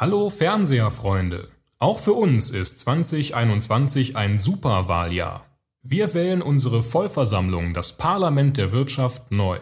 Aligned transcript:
Hallo 0.00 0.30
Fernseherfreunde! 0.30 1.48
Auch 1.80 1.98
für 1.98 2.12
uns 2.12 2.50
ist 2.50 2.78
2021 2.78 4.14
ein 4.14 4.38
Superwahljahr. 4.38 5.44
Wir 5.82 6.14
wählen 6.14 6.40
unsere 6.40 6.84
Vollversammlung, 6.84 7.74
das 7.74 7.96
Parlament 7.96 8.58
der 8.58 8.70
Wirtschaft, 8.70 9.32
neu. 9.32 9.58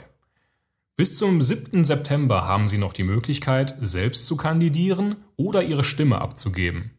Bis 0.95 1.17
zum 1.17 1.41
7. 1.41 1.87
September 1.87 2.47
haben 2.47 2.69
Sie 2.69 2.77
noch 2.77 2.93
die 2.93 3.05
Möglichkeit, 3.05 3.77
selbst 3.81 4.27
zu 4.27 4.37
kandidieren 4.37 5.15
oder 5.37 5.63
Ihre 5.63 5.85
Stimme 5.85 6.21
abzugeben. 6.21 6.91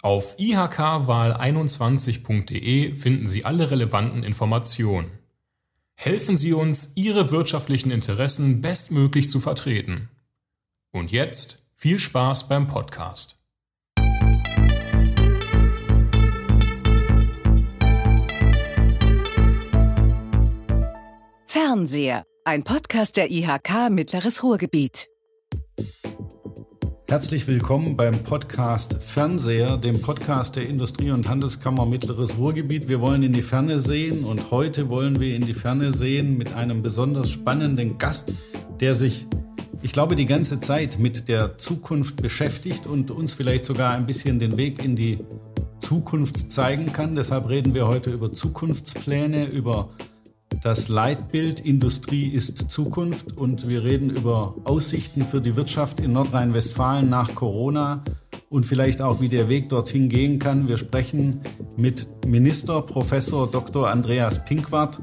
Auf 0.00 0.38
ihkwahl21.de 0.38 2.94
finden 2.94 3.26
Sie 3.26 3.44
alle 3.44 3.70
relevanten 3.70 4.22
Informationen. 4.22 5.10
Helfen 5.94 6.38
Sie 6.38 6.54
uns, 6.54 6.92
Ihre 6.94 7.32
wirtschaftlichen 7.32 7.90
Interessen 7.90 8.62
bestmöglich 8.62 9.28
zu 9.28 9.40
vertreten. 9.40 10.08
Und 10.90 11.12
jetzt 11.12 11.61
viel 11.82 11.98
Spaß 11.98 12.46
beim 12.46 12.68
Podcast. 12.68 13.38
Fernseher, 21.44 22.24
ein 22.44 22.62
Podcast 22.62 23.16
der 23.16 23.32
IHK 23.32 23.90
Mittleres 23.90 24.44
Ruhrgebiet. 24.44 25.08
Herzlich 27.08 27.48
willkommen 27.48 27.96
beim 27.96 28.22
Podcast 28.22 29.02
Fernseher, 29.02 29.76
dem 29.76 30.00
Podcast 30.00 30.54
der 30.54 30.68
Industrie- 30.68 31.10
und 31.10 31.28
Handelskammer 31.28 31.84
Mittleres 31.84 32.38
Ruhrgebiet. 32.38 32.86
Wir 32.86 33.00
wollen 33.00 33.24
in 33.24 33.32
die 33.32 33.42
Ferne 33.42 33.80
sehen 33.80 34.22
und 34.22 34.52
heute 34.52 34.88
wollen 34.88 35.18
wir 35.18 35.34
in 35.34 35.46
die 35.46 35.52
Ferne 35.52 35.92
sehen 35.92 36.38
mit 36.38 36.54
einem 36.54 36.80
besonders 36.80 37.32
spannenden 37.32 37.98
Gast, 37.98 38.34
der 38.78 38.94
sich 38.94 39.26
ich 39.82 39.92
glaube, 39.92 40.16
die 40.16 40.26
ganze 40.26 40.60
Zeit 40.60 40.98
mit 40.98 41.28
der 41.28 41.58
Zukunft 41.58 42.22
beschäftigt 42.22 42.86
und 42.86 43.10
uns 43.10 43.34
vielleicht 43.34 43.64
sogar 43.64 43.92
ein 43.92 44.06
bisschen 44.06 44.38
den 44.38 44.56
Weg 44.56 44.82
in 44.82 44.96
die 44.96 45.18
Zukunft 45.80 46.52
zeigen 46.52 46.92
kann. 46.92 47.14
Deshalb 47.14 47.48
reden 47.48 47.74
wir 47.74 47.88
heute 47.88 48.10
über 48.10 48.32
Zukunftspläne, 48.32 49.46
über 49.46 49.90
das 50.62 50.88
Leitbild 50.88 51.60
Industrie 51.60 52.28
ist 52.28 52.70
Zukunft 52.70 53.36
und 53.36 53.66
wir 53.66 53.82
reden 53.82 54.10
über 54.10 54.54
Aussichten 54.64 55.24
für 55.24 55.40
die 55.40 55.56
Wirtschaft 55.56 55.98
in 55.98 56.12
Nordrhein-Westfalen 56.12 57.08
nach 57.08 57.34
Corona 57.34 58.04
und 58.48 58.64
vielleicht 58.64 59.02
auch, 59.02 59.20
wie 59.20 59.28
der 59.28 59.48
Weg 59.48 59.70
dorthin 59.70 60.08
gehen 60.08 60.38
kann. 60.38 60.68
Wir 60.68 60.78
sprechen 60.78 61.40
mit 61.76 62.06
Minister 62.26 62.82
Professor 62.82 63.50
Dr. 63.50 63.90
Andreas 63.90 64.44
Pinkwart 64.44 65.00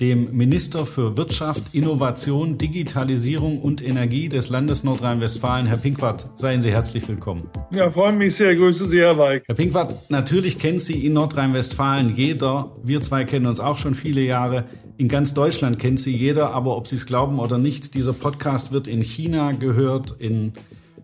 dem 0.00 0.36
Minister 0.36 0.86
für 0.86 1.16
Wirtschaft, 1.16 1.62
Innovation, 1.72 2.58
Digitalisierung 2.58 3.60
und 3.60 3.86
Energie 3.86 4.28
des 4.28 4.48
Landes 4.48 4.82
Nordrhein-Westfalen. 4.82 5.66
Herr 5.66 5.76
Pinkwart, 5.76 6.30
seien 6.36 6.62
Sie 6.62 6.70
herzlich 6.70 7.08
willkommen. 7.08 7.48
Ja, 7.70 7.88
freue 7.88 8.12
mich 8.12 8.34
sehr. 8.34 8.56
Grüße 8.56 8.88
Sie, 8.88 8.98
Herr 8.98 9.16
Weig. 9.18 9.44
Herr 9.46 9.54
Pinkwart, 9.54 10.10
natürlich 10.10 10.58
kennt 10.58 10.80
Sie 10.80 11.06
in 11.06 11.12
Nordrhein-Westfalen 11.12 12.14
jeder. 12.16 12.72
Wir 12.82 13.02
zwei 13.02 13.24
kennen 13.24 13.46
uns 13.46 13.60
auch 13.60 13.78
schon 13.78 13.94
viele 13.94 14.20
Jahre. 14.20 14.64
In 14.96 15.08
ganz 15.08 15.34
Deutschland 15.34 15.78
kennt 15.78 16.00
Sie 16.00 16.16
jeder, 16.16 16.52
aber 16.52 16.76
ob 16.76 16.86
Sie 16.88 16.96
es 16.96 17.06
glauben 17.06 17.38
oder 17.38 17.58
nicht, 17.58 17.94
dieser 17.94 18.12
Podcast 18.12 18.72
wird 18.72 18.88
in 18.88 19.02
China 19.02 19.52
gehört, 19.52 20.16
in 20.18 20.52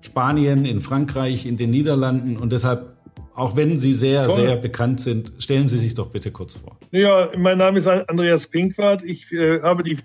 Spanien, 0.00 0.64
in 0.64 0.80
Frankreich, 0.80 1.46
in 1.46 1.56
den 1.56 1.70
Niederlanden 1.70 2.36
und 2.36 2.52
deshalb 2.52 2.96
auch 3.40 3.56
wenn 3.56 3.78
Sie 3.78 3.94
sehr, 3.94 4.26
Toll. 4.26 4.42
sehr 4.42 4.56
bekannt 4.56 5.00
sind, 5.00 5.32
stellen 5.38 5.66
Sie 5.66 5.78
sich 5.78 5.94
doch 5.94 6.10
bitte 6.10 6.30
kurz 6.30 6.56
vor. 6.56 6.76
Ja, 6.90 7.30
mein 7.36 7.58
Name 7.58 7.78
ist 7.78 7.86
Andreas 7.86 8.46
Pinkwart. 8.46 9.02
Ich 9.02 9.32
äh, 9.32 9.62
habe 9.62 9.82
die 9.82 9.96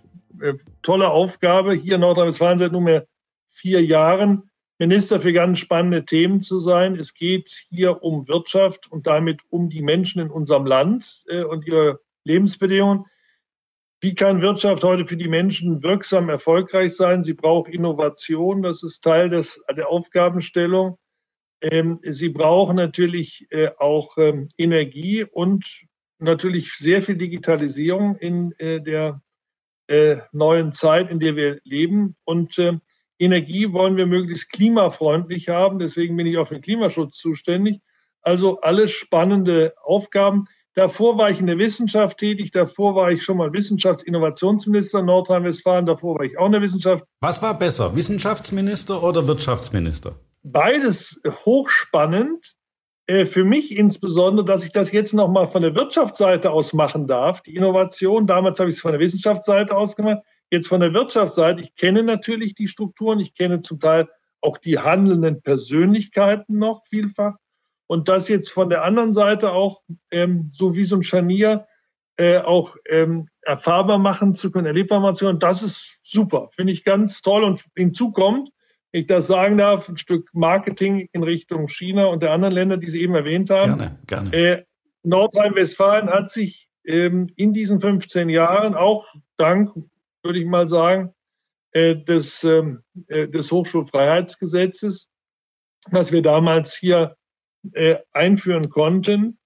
äh, 0.42 0.54
tolle 0.82 1.10
Aufgabe, 1.10 1.74
hier 1.74 1.96
in 1.96 2.02
Nordrhein-Westfalen 2.02 2.58
seit 2.58 2.72
nunmehr 2.72 3.06
vier 3.50 3.84
Jahren 3.84 4.50
Minister 4.78 5.22
für 5.22 5.32
ganz 5.32 5.60
spannende 5.60 6.04
Themen 6.04 6.42
zu 6.42 6.60
sein. 6.60 6.96
Es 6.96 7.14
geht 7.14 7.50
hier 7.70 8.04
um 8.04 8.28
Wirtschaft 8.28 8.92
und 8.92 9.08
damit 9.08 9.42
um 9.50 9.70
die 9.70 9.82
Menschen 9.82 10.22
in 10.22 10.30
unserem 10.30 10.66
Land 10.66 11.24
äh, 11.28 11.44
und 11.44 11.66
ihre 11.68 12.00
Lebensbedingungen. 12.26 13.06
Wie 14.02 14.16
kann 14.16 14.42
Wirtschaft 14.42 14.84
heute 14.84 15.06
für 15.06 15.18
die 15.18 15.30
Menschen 15.30 15.82
wirksam 15.82 16.30
erfolgreich 16.30 16.96
sein? 16.96 17.24
Sie 17.24 17.34
braucht 17.34 17.70
Innovation. 17.70 18.62
Das 18.62 18.84
ist 18.84 19.04
Teil 19.04 19.30
des, 19.30 19.64
der 19.76 19.90
Aufgabenstellung. 19.90 20.98
Ähm, 21.62 21.98
sie 22.02 22.30
brauchen 22.30 22.76
natürlich 22.76 23.48
äh, 23.50 23.70
auch 23.80 24.18
ähm, 24.18 24.50
Energie 24.58 25.24
und 25.24 25.86
natürlich 26.20 26.74
sehr 26.74 27.02
viel 27.02 27.18
Digitalisierung 27.18 28.16
in 28.18 28.52
äh, 28.60 28.82
der 28.82 29.22
äh, 29.88 30.18
neuen 30.32 30.74
Zeit, 30.74 31.10
in 31.10 31.20
der 31.20 31.36
wir 31.36 31.60
leben. 31.64 32.16
Und 32.24 32.60
Energie 33.20 33.72
wollen 33.72 33.98
wir 33.98 34.08
möglichst 34.08 34.52
klimafreundlich 34.52 35.50
haben. 35.50 35.80
Deswegen 35.80 36.18
bin 36.18 36.28
ich 36.28 36.38
auch 36.38 36.48
für 36.48 36.56
den 36.56 36.64
Klimaschutz 36.64 37.18
zuständig. 37.18 37.80
Also 38.22 38.60
alles 38.62 38.92
spannende 38.92 39.74
Aufgaben. 39.84 40.46
Davor 40.74 41.18
war 41.18 41.30
ich 41.30 41.40
in 41.40 41.48
der 41.48 41.58
Wissenschaft 41.58 42.18
tätig. 42.18 42.52
Davor 42.52 42.96
war 42.96 43.10
ich 43.10 43.24
schon 43.24 43.38
mal 43.38 43.54
Wissenschaftsinnovationsminister 43.54 45.00
in 45.00 45.06
Nordrhein-Westfalen. 45.06 45.86
Davor 45.86 46.20
war 46.20 46.26
ich 46.26 46.38
auch 46.38 46.48
in 46.48 46.52
der 46.52 46.62
Wissenschaft. 46.62 47.06
Was 47.22 47.42
war 47.42 47.58
besser, 47.58 47.96
Wissenschaftsminister 47.96 49.02
oder 49.02 49.26
Wirtschaftsminister? 49.26 50.16
Beides 50.46 51.22
hochspannend. 51.46 52.56
Äh, 53.08 53.26
für 53.26 53.44
mich 53.44 53.76
insbesondere, 53.78 54.46
dass 54.46 54.66
ich 54.66 54.72
das 54.72 54.92
jetzt 54.92 55.14
nochmal 55.14 55.48
von 55.48 55.62
der 55.62 55.76
Wirtschaftsseite 55.76 56.52
aus 56.52 56.74
machen 56.74 57.08
darf, 57.08 57.42
die 57.42 57.56
Innovation. 57.56 58.26
Damals 58.26 58.60
habe 58.60 58.70
ich 58.70 58.78
es 58.78 58.82
von 58.82 58.92
der 58.92 59.00
Wissenschaftsseite 59.00 59.76
aus 59.76 59.96
gemacht, 59.96 60.20
jetzt 60.50 60.68
von 60.68 60.82
der 60.82 60.94
Wirtschaftsseite. 60.94 61.62
Ich 61.62 61.76
kenne 61.76 62.04
natürlich 62.04 62.56
die 62.56 62.68
Strukturen, 62.68 63.20
ich 63.20 63.36
kenne 63.36 63.62
zum 63.62 63.80
Teil 63.80 64.08
auch 64.42 64.58
die 64.58 64.80
handelnden 64.80 65.42
Persönlichkeiten 65.42 66.58
noch 66.58 66.84
vielfach. 66.86 67.36
Und 67.88 68.08
das 68.08 68.28
jetzt 68.30 68.50
von 68.50 68.70
der 68.70 68.84
anderen 68.84 69.14
Seite 69.14 69.52
auch, 69.52 69.84
ähm, 70.10 70.50
so 70.54 70.76
wie 70.76 70.86
so 70.86 70.96
ein 70.96 71.04
Scharnier, 71.04 71.68
äh, 72.18 72.40
auch 72.40 72.76
ähm, 72.90 73.28
erfahrbar 73.42 74.00
machen 74.00 74.34
zu 74.34 74.52
können, 74.52 74.66
erlebbar 74.66 75.00
machen 75.00 75.16
zu 75.16 75.26
können, 75.26 75.40
das 75.40 75.62
ist 75.62 76.00
super, 76.02 76.50
finde 76.56 76.74
ich 76.74 76.84
ganz 76.84 77.22
toll. 77.22 77.44
Und 77.44 77.66
hinzu 77.76 78.12
kommt, 78.12 78.50
wenn 78.96 79.02
ich 79.02 79.08
das 79.08 79.28
sagen 79.28 79.58
darf, 79.58 79.90
ein 79.90 79.98
Stück 79.98 80.30
Marketing 80.34 81.10
in 81.12 81.22
Richtung 81.22 81.68
China 81.68 82.06
und 82.06 82.24
der 82.24 82.32
anderen 82.32 82.54
Länder, 82.54 82.78
die 82.78 82.88
Sie 82.88 83.02
eben 83.02 83.14
erwähnt 83.14 83.50
haben. 83.50 83.78
Gerne, 83.78 84.00
gerne. 84.08 84.34
Äh, 84.34 84.64
Nordrhein-Westfalen 85.04 86.10
hat 86.10 86.30
sich 86.30 86.70
ähm, 86.86 87.30
in 87.36 87.52
diesen 87.52 87.82
15 87.82 88.30
Jahren 88.30 88.74
auch 88.74 89.06
dank, 89.36 89.70
würde 90.24 90.40
ich 90.40 90.46
mal 90.46 90.70
sagen, 90.70 91.14
äh, 91.74 91.98
des, 91.98 92.46
ähm, 92.46 92.84
äh, 93.08 93.28
des 93.28 93.52
Hochschulfreiheitsgesetzes, 93.52 95.10
was 95.92 96.14
wir 96.14 96.22
damals 96.22 96.74
hier 96.78 97.18
äh, 97.74 97.98
einführen 98.14 98.70
konnten, 98.70 99.38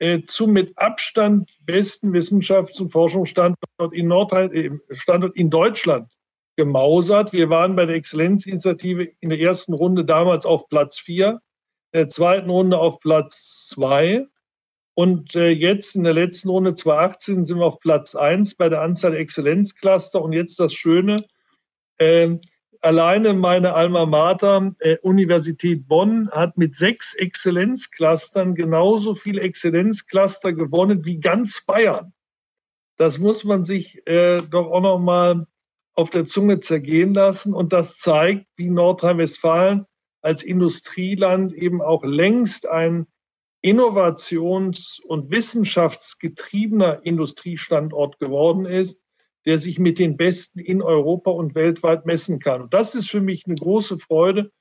äh, 0.00 0.20
zum 0.24 0.52
mit 0.52 0.76
Abstand 0.76 1.56
besten 1.62 2.12
Wissenschafts- 2.12 2.78
und 2.78 2.90
Forschungsstandort 2.90 3.94
in 3.94 4.08
Nordrhein, 4.08 4.52
äh, 4.52 4.70
Standort 4.90 5.34
in 5.34 5.48
Deutschland 5.48 6.10
gemausert. 6.58 7.32
Wir 7.32 7.50
waren 7.50 7.76
bei 7.76 7.86
der 7.86 7.94
Exzellenzinitiative 7.94 9.08
in 9.20 9.30
der 9.30 9.38
ersten 9.38 9.74
Runde 9.74 10.04
damals 10.04 10.44
auf 10.44 10.68
Platz 10.68 10.98
vier, 10.98 11.40
in 11.92 12.00
der 12.00 12.08
zweiten 12.08 12.50
Runde 12.50 12.78
auf 12.78 12.98
Platz 12.98 13.68
zwei. 13.68 14.26
Und 14.94 15.36
äh, 15.36 15.50
jetzt 15.50 15.94
in 15.94 16.02
der 16.02 16.14
letzten 16.14 16.48
Runde 16.48 16.74
2018 16.74 17.44
sind 17.44 17.58
wir 17.58 17.66
auf 17.66 17.78
Platz 17.78 18.16
eins 18.16 18.56
bei 18.56 18.68
der 18.68 18.82
Anzahl 18.82 19.12
der 19.12 19.20
Exzellenzcluster. 19.20 20.20
Und 20.20 20.32
jetzt 20.32 20.58
das 20.58 20.74
Schöne, 20.74 21.18
äh, 21.98 22.36
alleine 22.80 23.34
meine 23.34 23.74
Alma 23.74 24.04
Mater, 24.04 24.72
äh, 24.80 24.96
Universität 25.02 25.86
Bonn, 25.86 26.28
hat 26.32 26.58
mit 26.58 26.74
sechs 26.74 27.14
Exzellenzclustern 27.14 28.56
genauso 28.56 29.14
viele 29.14 29.42
Exzellenzcluster 29.42 30.52
gewonnen 30.52 31.04
wie 31.04 31.20
ganz 31.20 31.64
Bayern. 31.64 32.12
Das 32.96 33.20
muss 33.20 33.44
man 33.44 33.62
sich 33.62 34.04
äh, 34.08 34.38
doch 34.38 34.72
auch 34.72 34.80
noch 34.80 34.98
mal 34.98 35.46
auf 35.98 36.10
der 36.10 36.26
Zunge 36.26 36.60
zergehen 36.60 37.12
lassen. 37.12 37.52
Und 37.52 37.72
das 37.72 37.98
zeigt, 37.98 38.46
wie 38.56 38.70
Nordrhein-Westfalen 38.70 39.84
als 40.22 40.44
Industrieland 40.44 41.52
eben 41.52 41.82
auch 41.82 42.04
längst 42.04 42.68
ein 42.68 43.08
innovations- 43.62 45.00
und 45.02 45.32
wissenschaftsgetriebener 45.32 47.04
Industriestandort 47.04 48.20
geworden 48.20 48.64
ist, 48.64 49.02
der 49.44 49.58
sich 49.58 49.80
mit 49.80 49.98
den 49.98 50.16
Besten 50.16 50.60
in 50.60 50.82
Europa 50.82 51.32
und 51.32 51.56
weltweit 51.56 52.06
messen 52.06 52.38
kann. 52.38 52.62
Und 52.62 52.74
das 52.74 52.94
ist 52.94 53.10
für 53.10 53.20
mich 53.20 53.46
eine 53.46 53.56
große 53.56 53.98
Freude, 53.98 54.52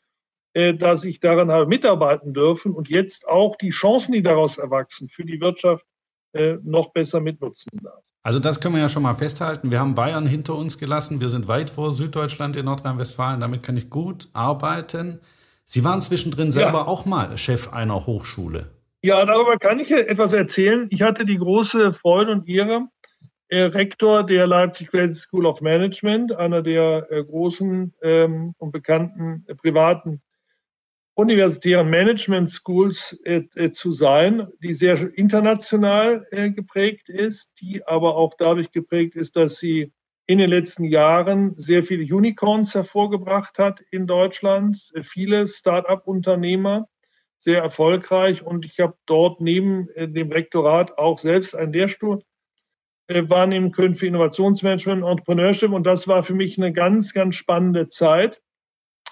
äh, 0.54 0.74
dass 0.74 1.04
ich 1.04 1.20
daran 1.20 1.52
habe 1.52 1.68
mitarbeiten 1.68 2.34
dürfen 2.34 2.74
und 2.74 2.90
jetzt 2.90 3.28
auch 3.28 3.56
die 3.58 3.70
Chancen, 3.70 4.14
die 4.14 4.24
daraus 4.24 4.58
erwachsen, 4.58 5.08
für 5.08 5.24
die 5.24 5.40
Wirtschaft 5.40 5.86
äh, 6.34 6.58
noch 6.64 6.92
besser 6.92 7.20
mitnutzen 7.20 7.70
darf. 7.82 8.04
Also 8.24 8.40
das 8.40 8.60
können 8.60 8.76
wir 8.76 8.82
ja 8.82 8.90
schon 8.90 9.04
mal 9.04 9.14
festhalten. 9.14 9.72
Wir 9.72 9.80
haben 9.80 9.96
Bayern 9.96 10.28
hinter 10.28 10.56
uns 10.56 10.78
gelassen. 10.78 11.22
Wir 11.22 11.30
sind 11.30 11.48
weit 11.48 11.70
vor 11.70 11.94
Süddeutschland 11.94 12.58
in 12.58 12.66
Nordrhein-Westfalen. 12.66 13.40
Damit 13.40 13.64
kann 13.64 13.78
ich 13.78 13.90
gut 13.90 14.28
arbeiten. 14.34 15.20
Sie 15.64 15.84
waren 15.84 16.02
zwischendrin 16.02 16.52
selber 16.52 16.80
ja. 16.80 16.88
auch 16.88 17.06
mal 17.06 17.38
Chef 17.38 17.72
einer 17.72 18.06
Hochschule. 18.06 18.72
Ja, 19.02 19.26
darüber 19.26 19.58
kann 19.58 19.80
ich 19.80 19.92
etwas 19.92 20.34
erzählen. 20.34 20.88
Ich 20.90 21.02
hatte 21.02 21.24
die 21.24 21.38
große 21.38 21.94
Freude 21.94 22.32
und 22.32 22.50
Ehre, 22.50 22.88
äh, 23.50 23.62
Rektor 23.62 24.26
der 24.26 24.48
Leipzig 24.48 24.92
Graduate 24.92 25.16
School 25.16 25.46
of 25.46 25.62
Management, 25.62 26.36
einer 26.36 26.62
der 26.62 27.10
äh, 27.10 27.24
großen 27.24 27.94
ähm, 28.02 28.54
und 28.58 28.72
bekannten 28.72 29.46
äh, 29.48 29.56
privaten 29.56 30.22
universitären 31.18 31.90
Management 31.90 32.48
Schools 32.48 33.20
äh, 33.24 33.42
äh, 33.56 33.72
zu 33.72 33.92
sein, 33.92 34.48
die 34.62 34.76
sehr 34.76 35.00
international 35.18 36.24
äh, 36.30 36.52
geprägt 36.52 37.10
ist, 37.10 37.60
die 37.60 37.86
aber 37.88 38.16
auch 38.16 38.36
dadurch 38.38 38.72
geprägt 38.72 39.16
ist, 39.16 39.36
dass 39.36 39.58
sie 39.58 39.92
in 40.28 40.38
den 40.38 40.52
letzten 40.52 40.84
Jahren 40.84 41.56
sehr 41.58 41.82
viele 41.82 42.04
Unicorns 42.04 42.76
hervorgebracht 42.76 43.58
hat 43.58 43.82
in 43.90 44.06
Deutschland, 44.06 44.92
äh, 44.94 45.02
viele 45.02 45.48
Start-up-Unternehmer, 45.48 46.88
sehr 47.40 47.64
erfolgreich. 47.64 48.44
Und 48.44 48.64
ich 48.66 48.80
habe 48.80 48.96
dort 49.08 49.42
neben 49.42 49.90
äh, 49.96 50.08
dem 50.08 50.32
Rektorat 50.32 51.00
auch 51.00 51.18
selbst 51.18 51.56
einen 51.56 51.74
Lehrstuhl 51.74 52.22
wahrnehmen 53.10 53.72
können 53.72 53.94
für 53.94 54.06
Innovationsmanagement 54.06 55.02
und 55.02 55.10
Entrepreneurship. 55.10 55.72
Und 55.72 55.88
das 55.88 56.10
war 56.10 56.24
für 56.24 56.36
mich 56.36 56.58
eine 56.58 56.74
ganz, 56.74 57.14
ganz 57.14 57.36
spannende 57.36 57.88
Zeit 57.88 58.42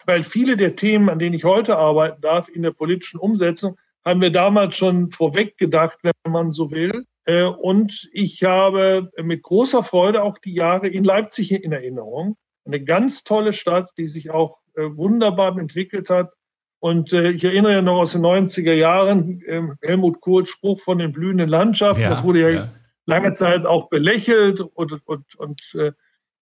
weil 0.06 0.24
viele 0.24 0.58
der 0.58 0.76
Themen, 0.76 1.10
an 1.10 1.20
denen 1.20 1.36
ich 1.36 1.44
heute 1.44 1.78
arbeiten 1.78 2.22
darf, 2.22 2.48
in 2.50 2.64
der 2.64 2.72
politischen 2.72 3.20
Umsetzung, 3.20 3.78
haben 4.06 4.22
wir 4.22 4.32
damals 4.32 4.78
schon 4.78 5.12
vorweg 5.12 5.58
gedacht, 5.58 5.98
wenn 6.04 6.32
man 6.32 6.52
so 6.52 6.72
will. 6.72 7.06
Äh, 7.26 7.44
und 7.44 8.08
ich 8.14 8.44
habe 8.44 9.10
mit 9.22 9.42
großer 9.42 9.84
Freude 9.84 10.22
auch 10.22 10.38
die 10.38 10.54
Jahre 10.54 10.88
in 10.88 11.04
Leipzig 11.04 11.52
in 11.52 11.72
Erinnerung. 11.72 12.38
Eine 12.66 12.84
ganz 12.84 13.24
tolle 13.24 13.54
Stadt, 13.54 13.92
die 13.98 14.08
sich 14.08 14.30
auch 14.30 14.60
äh, 14.76 14.84
wunderbar 14.96 15.58
entwickelt 15.58 16.10
hat. 16.10 16.32
Und 16.80 17.14
äh, 17.14 17.32
ich 17.32 17.44
erinnere 17.44 17.74
ja 17.74 17.82
noch 17.82 17.98
aus 17.98 18.12
den 18.12 18.22
90er 18.22 18.74
Jahren 18.74 19.42
ähm, 19.48 19.76
Helmut 19.82 20.22
Kohls 20.22 20.50
Spruch 20.50 20.80
von 20.80 21.00
den 21.00 21.12
blühenden 21.12 21.50
Landschaften. 21.50 22.04
Ja, 22.04 22.10
das 22.10 22.24
wurde 22.24 22.42
ja, 22.42 22.50
ja, 22.50 22.70
lange 23.08 23.34
Zeit 23.34 23.66
auch 23.66 23.90
belächelt 23.90 24.62
und, 24.62 25.08
und, 25.08 25.36
und 25.36 25.62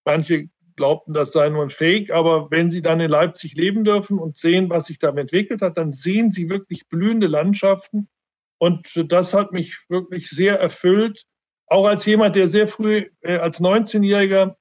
manche 0.06 0.50
glaubten, 0.76 1.14
das 1.14 1.32
sei 1.32 1.50
nur 1.50 1.64
ein 1.64 1.70
Fake. 1.70 2.12
Aber 2.12 2.52
wenn 2.52 2.70
Sie 2.70 2.82
dann 2.82 3.00
in 3.00 3.10
Leipzig 3.10 3.56
leben 3.56 3.84
dürfen 3.84 4.20
und 4.20 4.38
sehen, 4.38 4.70
was 4.70 4.86
sich 4.86 5.00
da 5.00 5.10
entwickelt 5.10 5.62
hat, 5.62 5.78
dann 5.78 5.94
sehen 5.94 6.32
Sie 6.32 6.50
wirklich 6.50 6.88
blühende 6.88 7.28
Landschaften. 7.28 8.10
Und 8.58 9.12
das 9.12 9.34
hat 9.34 9.52
mich 9.52 9.78
wirklich 9.90 10.30
sehr 10.30 10.60
erfüllt. 10.60 11.24
Auch 11.68 11.86
als 11.86 12.06
jemand, 12.06 12.36
der 12.36 12.48
sehr 12.48 12.68
früh 12.68 13.10
äh, 13.22 13.38
als 13.38 13.60
19-Jähriger 13.60 14.56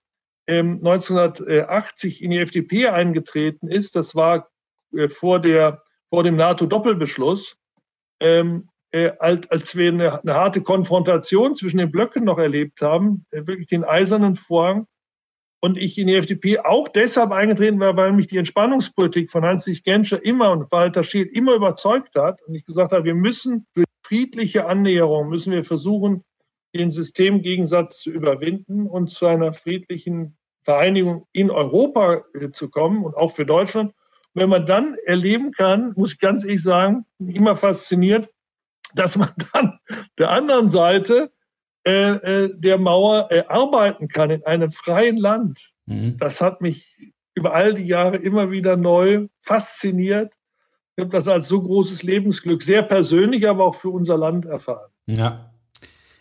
äh, 0.47 0.59
1980 0.59 2.23
in 2.23 2.31
die 2.31 2.39
FDP 2.39 2.89
eingetreten 2.89 3.69
ist. 3.69 3.97
Das 3.97 4.15
war 4.15 4.49
äh, 4.95 5.09
vor, 5.09 5.41
der, 5.41 5.83
vor 6.11 6.25
dem 6.25 6.37
NATO-Doppelbeschluss. 6.37 7.57
Ähm, 8.21 8.69
äh, 8.93 9.13
als, 9.19 9.51
als 9.51 9.77
wir 9.77 9.91
eine, 9.91 10.23
eine, 10.23 10.35
harte 10.35 10.63
Konfrontation 10.63 11.55
zwischen 11.55 11.79
den 11.79 11.91
Blöcken 11.91 12.25
noch 12.25 12.39
erlebt 12.39 12.83
haben, 12.83 13.27
äh, 13.31 13.47
wirklich 13.47 13.67
den 13.67 13.85
eisernen 13.85 14.37
Vorhang, 14.37 14.87
und 15.63 15.79
ich 15.79 15.97
in 15.97 16.09
die 16.09 16.17
FDP 16.17 16.59
auch 16.59 16.89
deshalb 16.89 17.31
eingetreten 17.31 17.79
war, 17.79 17.97
weil 17.97 18.13
mich 18.13 18.27
die 18.27 18.37
Entspannungspolitik 18.37 19.31
von 19.31 19.45
Hans-Dietrich 19.45 19.85
Genscher 19.85 20.23
immer 20.25 20.51
und 20.51 20.71
Walter 20.73 21.05
Scheel 21.05 21.27
immer 21.27 21.55
überzeugt 21.55 22.17
hat 22.17 22.43
und 22.43 22.57
ich 22.57 22.67
gesagt 22.67 22.93
habe, 22.93 23.05
wir 23.05 23.15
müssen 23.15 23.67
für 23.73 23.85
friedliche 24.05 24.67
Annäherung 24.67 25.29
müssen 25.29 25.53
wir 25.53 25.63
versuchen, 25.63 26.25
den 26.75 26.91
Systemgegensatz 26.91 28.01
zu 28.01 28.11
überwinden 28.11 28.89
und 28.89 29.11
zu 29.11 29.27
einer 29.27 29.53
friedlichen 29.53 30.37
Vereinigung 30.65 31.27
in 31.33 31.51
Europa 31.51 32.21
äh, 32.35 32.51
zu 32.51 32.69
kommen 32.69 33.05
und 33.05 33.17
auch 33.17 33.31
für 33.31 33.47
Deutschland. 33.47 33.93
Und 34.35 34.43
wenn 34.43 34.51
man 34.51 34.67
dann 34.67 34.97
erleben 35.05 35.53
kann, 35.53 35.93
muss 35.95 36.15
ich 36.15 36.19
ganz 36.19 36.43
ehrlich 36.43 36.63
sagen, 36.63 37.07
immer 37.19 37.55
fasziniert, 37.55 38.29
dass 38.97 39.17
man 39.17 39.31
dann 39.53 39.79
der 40.19 40.31
anderen 40.31 40.71
Seite 40.71 41.31
äh, 41.85 42.45
äh, 42.45 42.51
der 42.55 42.79
Mauer 42.79 43.29
äh, 43.31 43.45
arbeiten 43.49 44.09
kann 44.09 44.31
in 44.31 44.45
einem 44.45 44.71
freien 44.71 45.17
Land. 45.17 45.73
Mhm. 45.87 46.17
Das 46.17 46.41
hat 46.41 46.61
mich 46.61 47.13
über 47.35 47.55
all 47.55 47.75
die 47.75 47.87
Jahre 47.87 48.17
immer 48.17 48.51
wieder 48.51 48.77
neu 48.77 49.29
fasziniert. 49.41 50.35
Ich 50.97 51.03
habe 51.03 51.11
das 51.11 51.27
als 51.27 51.49
so 51.49 51.63
großes 51.63 52.03
Lebensglück, 52.03 52.63
sehr 52.63 52.83
persönlich, 52.83 53.49
aber 53.49 53.65
auch 53.65 53.75
für 53.75 53.89
unser 53.89 54.19
Land 54.19 54.45
erfahren. 54.45 54.91
Ja. 55.07 55.53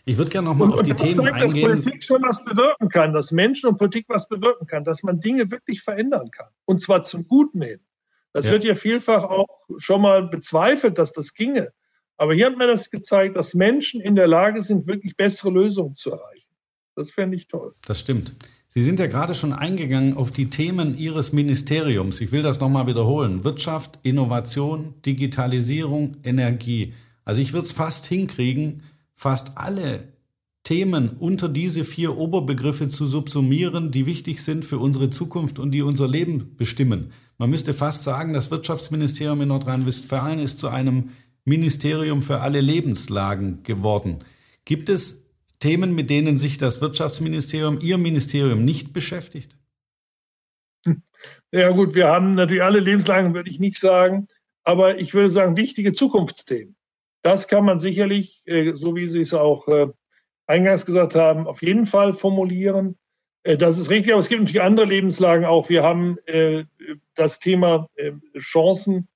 Ich 0.04 0.18
würde 0.18 0.30
gerne 0.30 0.48
nochmal 0.48 0.72
auf 0.72 0.82
die 0.82 0.94
Themen 0.94 1.24
zeigt, 1.26 1.42
eingehen. 1.42 1.68
Dass 1.68 1.82
Politik 1.82 2.02
schon 2.02 2.22
was 2.22 2.44
bewirken 2.44 2.88
kann, 2.88 3.12
dass 3.12 3.30
Menschen 3.30 3.68
und 3.68 3.78
Politik 3.78 4.06
was 4.08 4.28
bewirken 4.28 4.66
kann, 4.66 4.82
dass 4.82 5.04
man 5.04 5.20
Dinge 5.20 5.50
wirklich 5.50 5.82
verändern 5.82 6.30
kann. 6.32 6.48
Und 6.64 6.80
zwar 6.80 7.04
zum 7.04 7.28
Guten 7.28 7.62
hin. 7.62 7.80
Das 8.32 8.46
ja. 8.46 8.52
wird 8.52 8.64
ja 8.64 8.74
vielfach 8.74 9.22
auch 9.22 9.46
schon 9.78 10.02
mal 10.02 10.26
bezweifelt, 10.26 10.98
dass 10.98 11.12
das 11.12 11.34
ginge. 11.34 11.72
Aber 12.22 12.34
hier 12.34 12.46
hat 12.46 12.56
mir 12.56 12.68
das 12.68 12.88
gezeigt, 12.88 13.34
dass 13.34 13.52
Menschen 13.54 14.00
in 14.00 14.14
der 14.14 14.28
Lage 14.28 14.62
sind, 14.62 14.86
wirklich 14.86 15.16
bessere 15.16 15.50
Lösungen 15.50 15.96
zu 15.96 16.12
erreichen. 16.12 16.52
Das 16.94 17.10
fände 17.10 17.36
ich 17.36 17.48
toll. 17.48 17.74
Das 17.84 17.98
stimmt. 17.98 18.36
Sie 18.68 18.80
sind 18.80 19.00
ja 19.00 19.08
gerade 19.08 19.34
schon 19.34 19.52
eingegangen 19.52 20.16
auf 20.16 20.30
die 20.30 20.48
Themen 20.48 20.96
Ihres 20.96 21.32
Ministeriums. 21.32 22.20
Ich 22.20 22.30
will 22.30 22.42
das 22.42 22.60
nochmal 22.60 22.86
wiederholen. 22.86 23.42
Wirtschaft, 23.42 23.98
Innovation, 24.04 24.94
Digitalisierung, 25.04 26.16
Energie. 26.22 26.94
Also 27.24 27.42
ich 27.42 27.54
würde 27.54 27.66
es 27.66 27.72
fast 27.72 28.06
hinkriegen, 28.06 28.84
fast 29.16 29.58
alle 29.58 30.04
Themen 30.62 31.16
unter 31.18 31.48
diese 31.48 31.82
vier 31.82 32.16
Oberbegriffe 32.16 32.88
zu 32.88 33.08
subsumieren, 33.08 33.90
die 33.90 34.06
wichtig 34.06 34.44
sind 34.44 34.64
für 34.64 34.78
unsere 34.78 35.10
Zukunft 35.10 35.58
und 35.58 35.72
die 35.72 35.82
unser 35.82 36.06
Leben 36.06 36.54
bestimmen. 36.56 37.10
Man 37.36 37.50
müsste 37.50 37.74
fast 37.74 38.04
sagen, 38.04 38.32
das 38.32 38.52
Wirtschaftsministerium 38.52 39.42
in 39.42 39.48
Nordrhein-Westfalen 39.48 40.38
ist 40.38 40.60
zu 40.60 40.68
einem 40.68 41.10
Ministerium 41.44 42.22
für 42.22 42.40
alle 42.40 42.60
Lebenslagen 42.60 43.62
geworden. 43.62 44.24
Gibt 44.64 44.88
es 44.88 45.24
Themen, 45.58 45.94
mit 45.94 46.10
denen 46.10 46.36
sich 46.36 46.58
das 46.58 46.80
Wirtschaftsministerium, 46.80 47.80
Ihr 47.80 47.98
Ministerium 47.98 48.64
nicht 48.64 48.92
beschäftigt? 48.92 49.56
Ja 51.52 51.70
gut, 51.70 51.94
wir 51.94 52.08
haben 52.08 52.34
natürlich 52.34 52.64
alle 52.64 52.80
Lebenslagen, 52.80 53.32
würde 53.32 53.48
ich 53.48 53.60
nicht 53.60 53.76
sagen, 53.76 54.26
aber 54.64 54.98
ich 54.98 55.14
würde 55.14 55.30
sagen, 55.30 55.56
wichtige 55.56 55.92
Zukunftsthemen. 55.92 56.74
Das 57.22 57.46
kann 57.46 57.64
man 57.64 57.78
sicherlich, 57.78 58.42
äh, 58.46 58.72
so 58.72 58.96
wie 58.96 59.06
Sie 59.06 59.20
es 59.20 59.32
auch 59.32 59.68
äh, 59.68 59.86
eingangs 60.46 60.84
gesagt 60.84 61.14
haben, 61.14 61.46
auf 61.46 61.62
jeden 61.62 61.86
Fall 61.86 62.12
formulieren. 62.12 62.98
Äh, 63.44 63.56
das 63.56 63.78
ist 63.78 63.90
richtig, 63.90 64.12
aber 64.12 64.20
es 64.20 64.28
gibt 64.28 64.40
natürlich 64.40 64.62
andere 64.62 64.86
Lebenslagen 64.86 65.44
auch. 65.44 65.68
Wir 65.68 65.82
haben 65.82 66.18
das 67.14 67.38
Thema 67.38 67.88
Chancen 68.38 69.08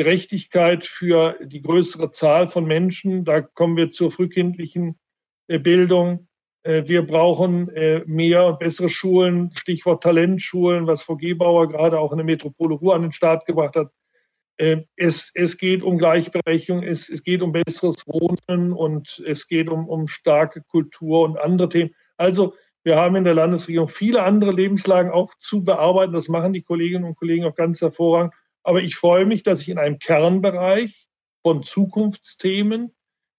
Gerechtigkeit 0.00 0.86
für 0.86 1.36
die 1.44 1.60
größere 1.60 2.10
Zahl 2.10 2.46
von 2.46 2.64
Menschen. 2.64 3.26
Da 3.26 3.42
kommen 3.42 3.76
wir 3.76 3.90
zur 3.90 4.10
frühkindlichen 4.10 4.98
äh, 5.46 5.58
Bildung. 5.58 6.26
Äh, 6.62 6.84
wir 6.86 7.06
brauchen 7.06 7.68
äh, 7.68 8.02
mehr 8.06 8.46
und 8.46 8.58
bessere 8.60 8.88
Schulen, 8.88 9.50
Stichwort 9.54 10.02
Talentschulen, 10.02 10.86
was 10.86 11.02
Frau 11.02 11.16
Gebauer 11.16 11.68
gerade 11.68 11.98
auch 11.98 12.12
in 12.12 12.16
der 12.16 12.24
Metropole 12.24 12.76
Ruhr 12.76 12.94
an 12.94 13.02
den 13.02 13.12
Start 13.12 13.44
gebracht 13.44 13.76
hat. 13.76 13.92
Es, 14.96 15.32
es 15.34 15.56
geht 15.56 15.82
um 15.82 15.96
Gleichberechtigung, 15.96 16.82
es, 16.82 17.08
es 17.08 17.22
geht 17.22 17.40
um 17.40 17.50
besseres 17.50 17.96
Wohnen 18.06 18.74
und 18.74 19.22
es 19.26 19.48
geht 19.48 19.70
um, 19.70 19.88
um 19.88 20.06
starke 20.06 20.60
Kultur 20.60 21.22
und 21.22 21.40
andere 21.40 21.70
Themen. 21.70 21.94
Also 22.18 22.54
wir 22.84 22.96
haben 22.96 23.16
in 23.16 23.24
der 23.24 23.32
Landesregierung 23.32 23.88
viele 23.88 24.22
andere 24.22 24.52
Lebenslagen 24.52 25.10
auch 25.10 25.32
zu 25.38 25.64
bearbeiten. 25.64 26.12
Das 26.12 26.28
machen 26.28 26.52
die 26.52 26.60
Kolleginnen 26.60 27.04
und 27.04 27.16
Kollegen 27.16 27.46
auch 27.46 27.54
ganz 27.54 27.80
hervorragend. 27.80 28.34
Aber 28.62 28.82
ich 28.82 28.96
freue 28.96 29.26
mich, 29.26 29.42
dass 29.42 29.62
ich 29.62 29.68
in 29.68 29.78
einem 29.78 29.98
Kernbereich 29.98 31.08
von 31.42 31.62
Zukunftsthemen 31.62 32.92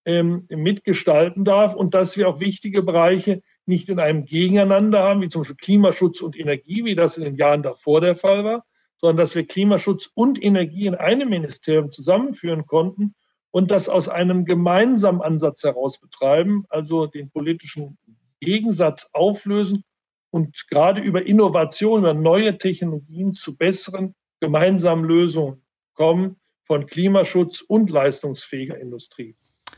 ähm, 0.06 0.46
mitgestalten 0.50 1.44
darf 1.46 1.76
und 1.76 1.94
dass 1.94 2.18
wir 2.18 2.28
auch 2.28 2.40
wichtige 2.40 2.82
Bereiche 2.82 3.42
nicht 3.66 3.90
in 3.90 4.00
einem 4.00 4.26
Gegeneinander 4.26 5.04
haben, 5.04 5.22
wie 5.22 5.30
zum 5.30 5.42
Beispiel 5.42 5.58
Klimaschutz 5.58 6.22
und 6.22 6.38
Energie, 6.38 6.86
wie 6.86 6.96
das 6.96 7.18
in 7.18 7.24
den 7.24 7.36
Jahren 7.36 7.62
davor 7.62 8.02
der 8.02 8.16
Fall 8.16 8.44
war, 8.44 8.66
sondern 8.98 9.18
dass 9.18 9.36
wir 9.36 9.46
Klimaschutz 9.46 10.10
und 10.14 10.44
Energie 10.44 10.88
in 10.88 10.96
einem 10.96 11.30
Ministerium 11.30 11.92
zusammenführen 11.92 12.66
konnten 12.66 13.14
und 13.52 13.70
das 13.70 13.90
aus 13.90 14.10
einem 14.10 14.46
gemeinsamen 14.46 15.22
Ansatz 15.22 15.64
heraus 15.64 16.00
betreiben, 16.00 16.66
also 16.70 17.06
den 17.06 17.30
politischen 17.30 17.98
Gegensatz 18.40 19.10
auflösen 19.14 19.84
und 20.32 20.68
gerade 20.70 21.02
über 21.02 21.26
Innovation, 21.26 22.00
über 22.00 22.14
neue 22.14 22.58
Technologien 22.58 23.34
zu 23.34 23.56
besseren 23.56 24.16
gemeinsamen 24.42 25.06
Lösungen 25.06 25.62
kommen 25.94 26.36
von 26.66 26.86
Klimaschutz 26.86 27.62
und 27.62 27.90
leistungsfähiger 27.90 28.78
Industrie. 28.78 29.36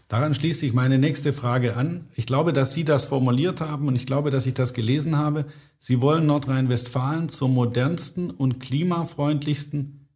Daran 0.08 0.34
schließt 0.34 0.60
sich 0.60 0.74
meine 0.74 0.98
nächste 0.98 1.34
Frage 1.34 1.75
an. 1.75 2.08
Ich 2.15 2.25
glaube, 2.25 2.53
dass 2.53 2.74
Sie 2.74 2.84
das 2.84 3.05
formuliert 3.05 3.62
haben 3.62 3.88
und 3.88 3.96
ich 3.96 4.05
glaube, 4.05 4.29
dass 4.32 4.46
ich 4.46 4.53
das 4.53 4.74
gelesen 4.74 5.17
habe. 5.17 5.46
Sie 5.77 6.01
wollen 6.01 6.25
Nordrhein-Westfalen 6.25 7.29
zur 7.29 7.50
modernsten 7.50 8.29
und 8.29 8.60
klimafreundlichsten 8.60 10.08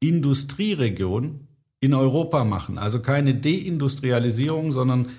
Industrieregion 0.00 1.48
in 1.80 1.94
Europa 1.94 2.44
machen. 2.44 2.78
Also 2.78 3.00
keine 3.00 3.34
Deindustrialisierung, 3.34 4.72
sondern 4.72 5.10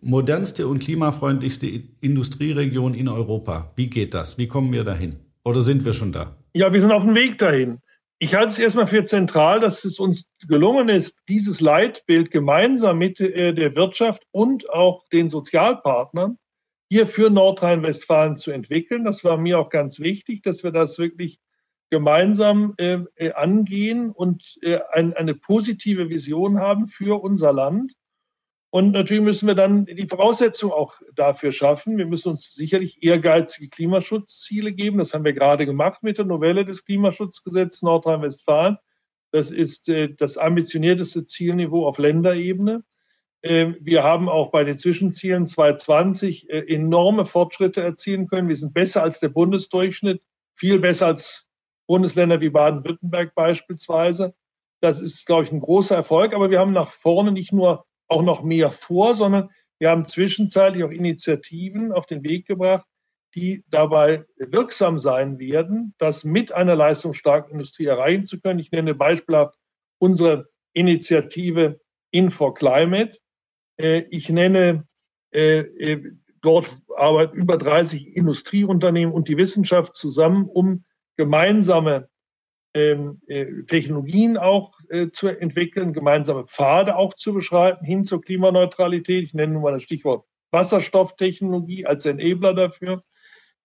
modernste 0.00 0.68
und 0.68 0.78
klimafreundlichste 0.78 1.66
Industrieregion 2.00 2.94
in 2.94 3.08
Europa. 3.08 3.72
Wie 3.76 3.88
geht 3.88 4.14
das? 4.14 4.38
Wie 4.38 4.46
kommen 4.46 4.72
wir 4.72 4.84
dahin? 4.84 5.16
Oder 5.44 5.62
sind 5.62 5.84
wir 5.84 5.92
schon 5.92 6.12
da? 6.12 6.36
Ja, 6.54 6.72
wir 6.72 6.80
sind 6.80 6.92
auf 6.92 7.04
dem 7.04 7.14
Weg 7.14 7.38
dahin. 7.38 7.78
Ich 8.18 8.34
halte 8.34 8.48
es 8.48 8.58
erstmal 8.58 8.86
für 8.86 9.04
zentral, 9.04 9.60
dass 9.60 9.84
es 9.84 9.98
uns 9.98 10.30
gelungen 10.48 10.88
ist, 10.88 11.20
dieses 11.28 11.60
Leitbild 11.60 12.30
gemeinsam 12.30 12.96
mit 12.96 13.20
äh, 13.20 13.52
der 13.52 13.76
Wirtschaft 13.76 14.22
und 14.30 14.70
auch 14.70 15.06
den 15.12 15.28
Sozialpartnern 15.28 16.38
hier 16.90 17.06
für 17.06 17.28
Nordrhein-Westfalen 17.28 18.36
zu 18.36 18.52
entwickeln. 18.52 19.04
Das 19.04 19.22
war 19.22 19.36
mir 19.36 19.58
auch 19.58 19.68
ganz 19.68 20.00
wichtig, 20.00 20.42
dass 20.42 20.64
wir 20.64 20.72
das 20.72 20.98
wirklich 20.98 21.40
gemeinsam 21.90 22.74
äh, 22.78 23.00
äh, 23.16 23.32
angehen 23.32 24.10
und 24.10 24.58
äh, 24.62 24.78
ein, 24.92 25.12
eine 25.14 25.34
positive 25.34 26.08
Vision 26.08 26.58
haben 26.58 26.86
für 26.86 27.22
unser 27.22 27.52
Land. 27.52 27.92
Und 28.70 28.92
natürlich 28.92 29.22
müssen 29.22 29.46
wir 29.46 29.54
dann 29.54 29.86
die 29.86 30.06
Voraussetzungen 30.06 30.72
auch 30.72 30.96
dafür 31.14 31.52
schaffen. 31.52 31.96
Wir 31.96 32.06
müssen 32.06 32.30
uns 32.30 32.52
sicherlich 32.54 33.02
ehrgeizige 33.02 33.68
Klimaschutzziele 33.68 34.72
geben. 34.72 34.98
Das 34.98 35.14
haben 35.14 35.24
wir 35.24 35.32
gerade 35.32 35.66
gemacht 35.66 36.02
mit 36.02 36.18
der 36.18 36.24
Novelle 36.24 36.64
des 36.64 36.84
Klimaschutzgesetzes 36.84 37.82
Nordrhein-Westfalen. 37.82 38.76
Das 39.30 39.50
ist 39.50 39.88
äh, 39.88 40.14
das 40.14 40.36
ambitionierteste 40.36 41.24
Zielniveau 41.24 41.86
auf 41.86 41.98
Länderebene. 41.98 42.84
Äh, 43.42 43.74
wir 43.80 44.02
haben 44.02 44.28
auch 44.28 44.50
bei 44.50 44.64
den 44.64 44.78
Zwischenzielen 44.78 45.46
2020 45.46 46.50
äh, 46.50 46.74
enorme 46.74 47.24
Fortschritte 47.24 47.82
erzielen 47.82 48.26
können. 48.26 48.48
Wir 48.48 48.56
sind 48.56 48.74
besser 48.74 49.02
als 49.02 49.20
der 49.20 49.28
Bundesdurchschnitt, 49.28 50.22
viel 50.54 50.78
besser 50.80 51.06
als 51.06 51.46
Bundesländer 51.86 52.40
wie 52.40 52.50
Baden-Württemberg 52.50 53.34
beispielsweise. 53.34 54.34
Das 54.80 55.00
ist, 55.00 55.26
glaube 55.26 55.44
ich, 55.44 55.52
ein 55.52 55.60
großer 55.60 55.94
Erfolg. 55.94 56.34
Aber 56.34 56.50
wir 56.50 56.58
haben 56.58 56.72
nach 56.72 56.90
vorne 56.90 57.32
nicht 57.32 57.52
nur 57.52 57.86
auch 58.08 58.22
noch 58.22 58.42
mehr 58.42 58.70
vor, 58.70 59.14
sondern 59.14 59.50
wir 59.78 59.90
haben 59.90 60.06
zwischenzeitlich 60.06 60.84
auch 60.84 60.90
Initiativen 60.90 61.92
auf 61.92 62.06
den 62.06 62.22
Weg 62.22 62.46
gebracht, 62.46 62.86
die 63.34 63.64
dabei 63.68 64.24
wirksam 64.38 64.98
sein 64.98 65.38
werden, 65.38 65.94
das 65.98 66.24
mit 66.24 66.52
einer 66.52 66.74
leistungsstarken 66.74 67.52
Industrie 67.52 67.84
erreichen 67.84 68.24
zu 68.24 68.40
können. 68.40 68.58
Ich 68.58 68.70
nenne 68.70 68.94
beispielhaft 68.94 69.54
unsere 69.98 70.48
Initiative 70.72 71.78
In4 72.14 72.54
Climate. 72.54 73.18
Äh, 73.78 74.04
ich 74.10 74.30
nenne 74.30 74.86
äh, 75.34 75.58
äh, 75.58 76.12
dort 76.40 76.80
arbeiten 76.96 77.36
über 77.36 77.58
30 77.58 78.16
Industrieunternehmen 78.16 79.12
und 79.14 79.28
die 79.28 79.36
Wissenschaft 79.36 79.94
zusammen, 79.94 80.46
um 80.46 80.84
gemeinsame 81.16 82.08
Technologien 83.66 84.36
auch 84.36 84.72
äh, 84.90 85.08
zu 85.10 85.28
entwickeln, 85.28 85.92
gemeinsame 85.92 86.44
Pfade 86.44 86.96
auch 86.96 87.14
zu 87.14 87.32
beschreiten 87.32 87.84
hin 87.84 88.04
zur 88.04 88.20
Klimaneutralität. 88.20 89.24
Ich 89.24 89.34
nenne 89.34 89.54
nur 89.54 89.62
mal 89.62 89.72
das 89.72 89.82
Stichwort 89.82 90.26
Wasserstofftechnologie 90.50 91.86
als 91.86 92.06
Enabler 92.06 92.54
dafür. 92.54 93.02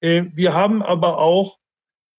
Äh, 0.01 0.25
wir 0.33 0.53
haben 0.53 0.81
aber 0.81 1.17
auch 1.19 1.59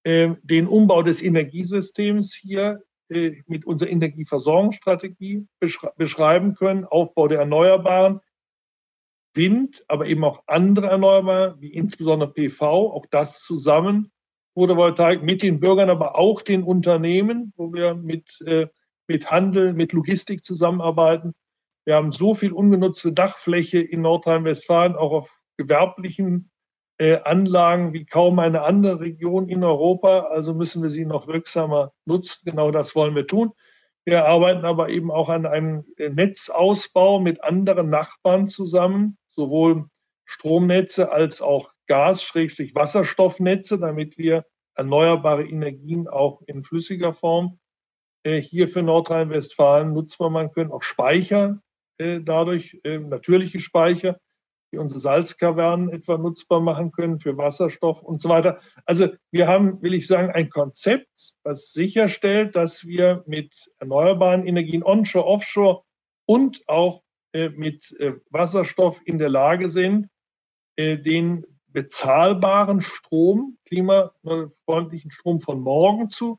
äh, 0.04 0.34
den 0.42 0.66
Umbau 0.66 1.02
des 1.02 1.22
Energiesystems 1.22 2.34
hier 2.34 2.80
äh, 3.11 3.42
mit 3.46 3.66
unserer 3.66 3.90
Energieversorgungsstrategie 3.90 5.46
beschre 5.61 5.92
beschreiben 5.96 6.54
können, 6.54 6.84
Aufbau 6.84 7.28
der 7.28 7.40
Erneuerbaren, 7.40 8.20
Wind, 9.34 9.84
aber 9.88 10.06
eben 10.06 10.25
auch 10.25 10.42
andere 10.46 10.88
Erneuerbare, 10.88 11.56
wie 11.58 11.72
insbesondere 11.72 12.32
PV, 12.32 12.92
auch 12.92 13.06
das 13.11 13.42
zusammen 13.44 14.12
Photovoltaik 14.54 15.23
mit 15.23 15.42
den 15.42 15.61
Bürgern, 15.61 15.90
aber 15.90 16.18
auch 16.18 16.42
den 16.42 16.62
Unternehmen, 16.62 17.52
wo 17.56 17.73
wir 17.73 17.94
mit, 17.94 18.40
äh, 18.47 18.66
mit 19.06 19.30
Handel, 19.30 19.73
mit 19.73 19.92
Logistik 19.92 20.44
zusammenarbeiten. 20.44 21.35
Wir 21.85 21.97
haben 21.97 22.12
so 22.12 22.35
viel 22.35 22.52
ungenutzte 22.52 23.12
Dachfläche 23.12 23.80
in 23.80 24.02
Nordrhein-Westfalen, 24.02 24.94
auch 24.94 25.12
auf 25.12 25.42
gewerblichen 25.56 26.50
äh, 26.99 27.18
Anlagen 27.25 27.92
wie 27.92 28.04
kaum 28.04 28.38
eine 28.38 28.62
andere 28.62 29.00
Region 29.00 29.49
in 29.49 29.64
Europa. 29.64 30.21
Also 30.30 30.54
müssen 30.54 30.82
wir 30.82 30.90
sie 30.90 31.06
noch 31.06 31.26
wirksamer 31.26 31.92
nutzen. 32.04 32.42
Genau 32.44 32.71
das 32.71 32.94
wollen 32.94 33.14
wir 33.14 33.26
tun. 33.26 33.50
Wir 34.04 34.26
arbeiten 34.26 34.64
aber 34.64 34.88
eben 34.88 35.11
auch 35.11 35.28
an 35.28 35.47
einem 35.47 35.85
äh, 35.97 36.11
Netzausbau 36.11 37.18
mit 37.18 37.42
anderen 37.42 37.90
Nachbarn 37.90 38.47
zusammen, 38.47 39.16
sowohl 39.28 39.87
Stromnetze 40.25 41.11
als 41.11 41.42
auch 41.42 41.72
Gas-Wasserstoffnetze, 41.87 43.79
damit 43.79 44.19
wir 44.19 44.45
erneuerbare 44.75 45.45
Energien 45.45 46.09
auch 46.09 46.43
in 46.47 46.62
flüssiger 46.62 47.12
Form 47.12 47.59
äh, 48.25 48.41
hier 48.41 48.69
für 48.69 48.83
Nordrhein-Westfalen 48.83 49.93
nutzbar 49.93 50.31
machen 50.31 50.53
können, 50.53 50.71
auch 50.71 50.83
Speicher 50.83 51.61
äh, 51.99 52.21
dadurch, 52.21 52.81
äh, 52.85 52.99
natürliche 52.99 53.61
Speicher, 53.61 54.19
die 54.73 54.79
unsere 54.79 55.01
Salzkavernen 55.01 55.91
etwa 55.91 56.17
nutzbar 56.17 56.61
machen 56.61 56.93
können 56.93 57.19
für 57.19 57.37
Wasserstoff 57.37 58.03
und 58.03 58.23
so 58.23 58.29
weiter. 58.29 58.61
Also 58.87 59.09
wir 59.31 59.49
haben, 59.49 59.83
will 59.83 59.93
ich 59.93 60.07
sagen, 60.07 60.31
ein 60.31 60.49
Konzept, 60.49 61.35
was 61.43 61.73
sicherstellt, 61.73 62.57
dass 62.57 62.87
wir 62.87 63.23
mit 63.27 63.71
erneuerbaren 63.81 64.47
Energien 64.47 64.83
onshore, 64.83 65.27
offshore 65.27 65.83
und 66.25 66.67
auch 66.69 67.03
mit 67.35 67.95
Wasserstoff 68.31 69.01
in 69.05 69.19
der 69.19 69.29
Lage 69.29 69.69
sind, 69.69 70.09
den 70.79 71.45
bezahlbaren 71.73 72.83
Strom, 72.83 73.59
klimafreundlichen 73.67 75.11
Strom 75.11 75.41
von 75.41 75.61
morgen 75.61 76.11
zu 76.11 76.38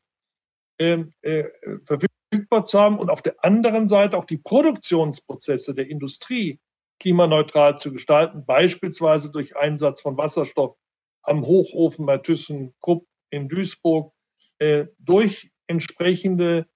ähm, 0.78 1.10
äh, 1.22 1.44
verfügbar 1.84 2.64
zu 2.64 2.80
haben 2.80 2.98
und 2.98 3.10
auf 3.10 3.22
der 3.22 3.36
anderen 3.44 3.88
Seite 3.88 4.18
auch 4.18 4.24
die 4.24 4.38
Produktionsprozesse 4.38 5.74
der 5.74 5.88
Industrie 5.88 6.60
klimaneutral 7.00 7.78
zu 7.78 7.92
gestalten, 7.92 8.44
beispielsweise 8.46 9.30
durch 9.30 9.56
Einsatz 9.56 10.00
von 10.00 10.16
Wasserstoff 10.16 10.74
am 11.22 11.46
Hochofen 11.46 12.06
bei 12.06 12.18
ThyssenKrupp 12.18 13.06
in 13.30 13.48
Duisburg, 13.48 14.12
äh, 14.58 14.86
durch 14.98 15.50
entsprechende 15.66 16.66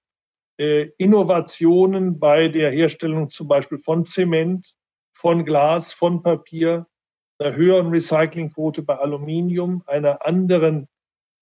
äh, 0.59 0.89
Innovationen 0.97 2.19
bei 2.19 2.49
der 2.49 2.71
Herstellung 2.71 3.29
zum 3.29 3.47
Beispiel 3.47 3.77
von 3.77 4.05
Zement, 4.05 4.75
von 5.13 5.45
Glas, 5.45 5.93
von 5.93 6.21
Papier, 6.21 6.87
einer 7.39 7.55
höheren 7.55 7.87
Recyclingquote 7.87 8.83
bei 8.83 8.95
Aluminium, 8.95 9.83
einer 9.87 10.25
anderen 10.25 10.87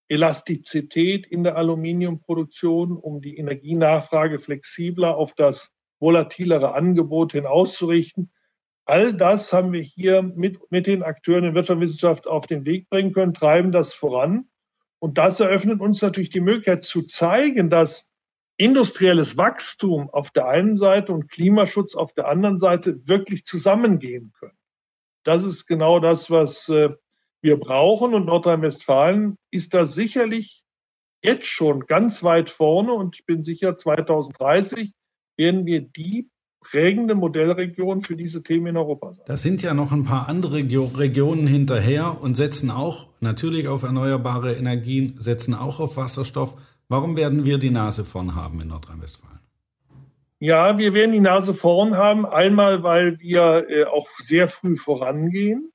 Elastizität 0.10 1.25
in 1.27 1.44
der 1.44 1.58
Aluminiumproduktion, 1.58 2.96
um 2.96 3.22
die 3.22 3.38
Energienachfrage 3.38 4.39
flexibler 4.39 5.18
auf 5.18 5.34
das 5.34 5.74
volatilere 6.00 6.74
Angebot 6.74 7.34
hin 7.34 7.46
auszurichten. 7.46 8.32
All 8.86 9.13
das 9.13 9.51
haben 9.51 9.74
wir 9.74 9.82
hier 9.82 10.22
mit, 10.22 10.72
mit 10.72 10.88
den 10.88 11.04
Akteuren 11.04 11.44
in 11.44 11.56
Wirtschaftswissenschaft 11.56 12.27
auf 12.27 12.48
den 12.48 12.66
Weg 12.66 12.89
bringen 12.89 13.12
können, 13.12 13.34
treiben 13.34 13.72
das 13.72 13.94
voran. 13.94 14.48
Und 15.00 15.18
das 15.18 15.39
eröffnet 15.39 15.82
uns 15.82 16.01
natürlich 16.01 16.30
die 16.30 16.39
Möglichkeit 16.39 16.84
zu 16.84 17.01
zeigen, 17.04 17.70
dass 17.70 18.10
industrielles 18.56 19.38
Wachstum 19.38 20.10
auf 20.10 20.32
der 20.32 20.48
einen 20.48 20.75
Seite 20.75 21.12
und 21.12 21.30
Klimaschutz 21.30 21.96
auf 21.96 22.13
der 22.13 22.27
anderen 22.27 22.58
Seite 22.58 23.08
wirklich 23.08 23.44
zusammengehen 23.44 24.32
können. 24.39 24.57
Das 25.28 25.44
ist 25.44 25.68
genau 25.68 26.00
das, 26.00 26.32
was 26.32 26.70
äh, 26.70 26.90
wir 27.42 27.60
brauchen. 27.60 28.14
Und 28.14 28.28
Nordrhein-Westfalen 28.28 29.36
ist 29.52 29.74
da 29.74 29.86
sicherlich 29.86 30.64
jetzt 31.22 31.48
schon 31.48 31.86
ganz 31.86 32.24
weit 32.24 32.50
vorne. 32.50 32.94
Und 32.94 33.18
ich 33.18 33.26
bin 33.26 33.44
sicher, 33.44 33.76
2030 33.76 34.94
werden 35.36 35.66
wir 35.66 35.82
die 35.82 36.30
prägende 36.62 37.14
Modellregion 37.14 38.00
für 38.02 38.16
diese 38.16 38.42
Themen 38.42 38.68
in 38.68 38.78
Europa 38.78 39.16
sein. 39.16 39.26
Da 39.28 39.36
sind 39.36 39.62
ja 39.62 39.74
noch 39.74 39.92
ein 39.92 40.06
paar 40.06 40.30
andere 40.30 40.60
Regionen 40.98 41.46
hinterher 41.46 42.22
und 42.22 42.36
setzen 42.36 42.72
auch 42.72 43.08
natürlich 43.20 43.68
auf 43.68 43.84
erneuerbare 43.84 44.56
Energien, 44.56 45.18
setzen 45.20 45.54
auch 45.54 45.82
auf 45.82 45.98
Wasserstoff. 45.98 46.56
Warum 46.88 47.18
werden 47.18 47.46
wir 47.46 47.58
die 47.58 47.70
Nase 47.70 48.06
vorn 48.06 48.34
haben 48.34 48.62
in 48.62 48.70
Nordrhein-Westfalen? 48.70 49.37
Ja, 50.39 50.77
wir 50.77 50.94
werden 50.94 51.13
die 51.13 51.20
Nase 51.20 51.56
vorn 51.56 51.98
haben. 51.98 52.25
Einmal, 52.25 52.84
weil 52.84 53.20
wir 53.20 53.65
äh, 53.70 53.86
auch 53.86 54.08
sehr 54.20 54.48
früh 54.48 54.75
vorangehen, 54.75 55.72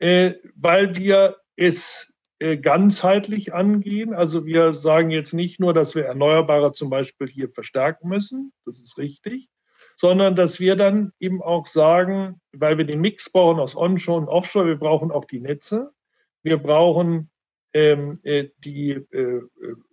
äh, 0.00 0.34
weil 0.54 0.96
wir 0.96 1.38
es 1.56 2.14
äh, 2.40 2.58
ganzheitlich 2.58 3.54
angehen. 3.54 4.12
Also 4.12 4.44
wir 4.44 4.74
sagen 4.74 5.10
jetzt 5.10 5.32
nicht 5.32 5.60
nur, 5.60 5.72
dass 5.72 5.94
wir 5.94 6.04
Erneuerbare 6.04 6.72
zum 6.72 6.90
Beispiel 6.90 7.28
hier 7.28 7.50
verstärken 7.50 8.08
müssen, 8.08 8.52
das 8.66 8.80
ist 8.80 8.98
richtig, 8.98 9.48
sondern 9.96 10.36
dass 10.36 10.60
wir 10.60 10.76
dann 10.76 11.12
eben 11.18 11.42
auch 11.42 11.66
sagen, 11.66 12.40
weil 12.52 12.76
wir 12.76 12.84
den 12.84 13.00
Mix 13.00 13.30
brauchen 13.30 13.60
aus 13.60 13.76
Onshore 13.76 14.20
und 14.20 14.28
Offshore, 14.28 14.66
wir 14.66 14.78
brauchen 14.78 15.10
auch 15.10 15.24
die 15.24 15.40
Netze, 15.40 15.90
wir 16.42 16.58
brauchen 16.58 17.30
ähm, 17.72 18.14
äh, 18.24 18.48
die 18.58 18.92
äh, 18.92 19.42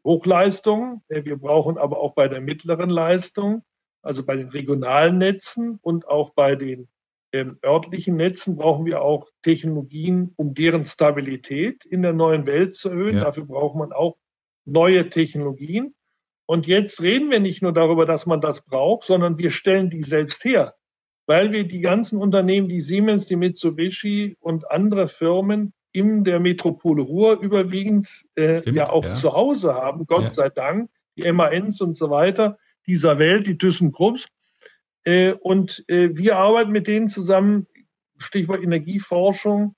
Hochleistung, 0.04 1.04
äh, 1.08 1.24
wir 1.24 1.38
brauchen 1.38 1.78
aber 1.78 2.00
auch 2.00 2.16
bei 2.16 2.28
der 2.28 2.42
mittleren 2.42 2.90
Leistung 2.90 3.64
also 4.08 4.24
bei 4.24 4.36
den 4.36 4.50
regionalen 4.50 5.18
Netzen 5.18 5.80
und 5.82 6.08
auch 6.08 6.32
bei 6.32 6.56
den 6.56 6.88
ähm, 7.34 7.58
örtlichen 7.64 8.16
Netzen 8.16 8.56
brauchen 8.56 8.86
wir 8.86 9.02
auch 9.02 9.28
Technologien, 9.42 10.34
um 10.38 10.54
deren 10.54 10.86
Stabilität 10.86 11.86
in 11.86 12.02
der 12.02 12.14
neuen 12.14 12.48
Welt 12.48 12.76
zu 12.76 12.90
erhöhen. 12.90 13.18
Ja. 13.18 13.26
Dafür 13.26 13.46
braucht 13.46 13.76
man 13.76 13.92
auch 13.92 14.18
neue 14.66 15.10
Technologien. 15.10 15.94
Und 16.46 16.66
jetzt 16.68 17.02
reden 17.02 17.30
wir 17.30 17.42
nicht 17.42 17.62
nur 17.62 17.74
darüber, 17.74 18.06
dass 18.06 18.26
man 18.26 18.40
das 18.40 18.64
braucht, 18.64 19.04
sondern 19.04 19.38
wir 19.38 19.52
stellen 19.52 19.90
die 19.90 20.02
selbst 20.02 20.46
her, 20.46 20.76
weil 21.26 21.52
wir 21.52 21.68
die 21.68 21.82
ganzen 21.82 22.20
Unternehmen, 22.20 22.70
die 22.70 22.80
Siemens, 22.80 23.26
die 23.26 23.36
Mitsubishi 23.36 24.38
und 24.40 24.72
andere 24.72 25.10
Firmen 25.10 25.74
in 25.92 26.24
der 26.24 26.40
Metropole 26.40 27.04
Ruhr 27.04 27.42
überwiegend 27.42 28.08
äh, 28.36 28.60
Stimmt, 28.60 28.78
ja 28.78 28.90
auch 28.90 29.04
ja. 29.04 29.16
zu 29.16 29.34
Hause 29.34 29.74
haben, 29.74 30.06
Gott 30.06 30.24
ja. 30.24 30.30
sei 30.30 30.50
Dank, 30.50 30.90
die 31.18 31.30
MANs 31.30 31.82
und 31.82 31.98
so 31.98 32.10
weiter 32.10 32.58
dieser 32.88 33.20
Welt, 33.20 33.48
die 33.48 33.58
ThyssenKrupps. 33.58 34.28
Äh, 35.08 35.34
und 35.34 35.86
äh, 35.88 36.10
wir 36.18 36.38
arbeiten 36.38 36.72
mit 36.72 36.88
denen 36.88 37.08
zusammen, 37.08 37.66
Stichwort 38.18 38.64
Energieforschung, 38.64 39.76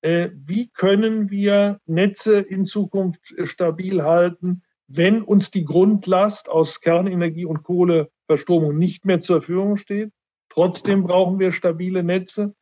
äh, 0.00 0.30
wie 0.34 0.70
können 0.70 1.30
wir 1.30 1.80
Netze 1.84 2.40
in 2.40 2.64
Zukunft 2.64 3.20
stabil 3.44 4.02
halten, 4.02 4.62
wenn 4.86 5.22
uns 5.22 5.50
die 5.50 5.64
Grundlast 5.64 6.48
aus 6.48 6.80
Kernenergie 6.80 7.44
und 7.44 7.62
Kohleverstromung 7.62 8.78
nicht 8.78 9.04
mehr 9.04 9.20
zur 9.20 9.42
Verfügung 9.42 9.76
steht. 9.76 10.12
Trotzdem 10.48 11.04
brauchen 11.04 11.38
wir 11.38 11.52
stabile 11.52 12.02
Netze. 12.02 12.54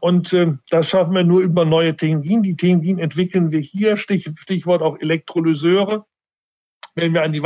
Und 0.00 0.34
das 0.70 0.88
schaffen 0.88 1.14
wir 1.14 1.24
nur 1.24 1.42
über 1.42 1.66
neue 1.66 1.94
Technologien. 1.94 2.42
Die 2.42 2.56
Technologien 2.56 2.98
entwickeln 2.98 3.50
wir 3.50 3.60
hier, 3.60 3.98
Stichwort 3.98 4.80
auch 4.80 4.98
Elektrolyseure. 4.98 6.06
Wenn 6.94 7.12
wir 7.12 7.22
an 7.22 7.34
die 7.34 7.42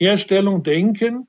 Wasserstoffherstellung 0.00 0.62
denken, 0.62 1.28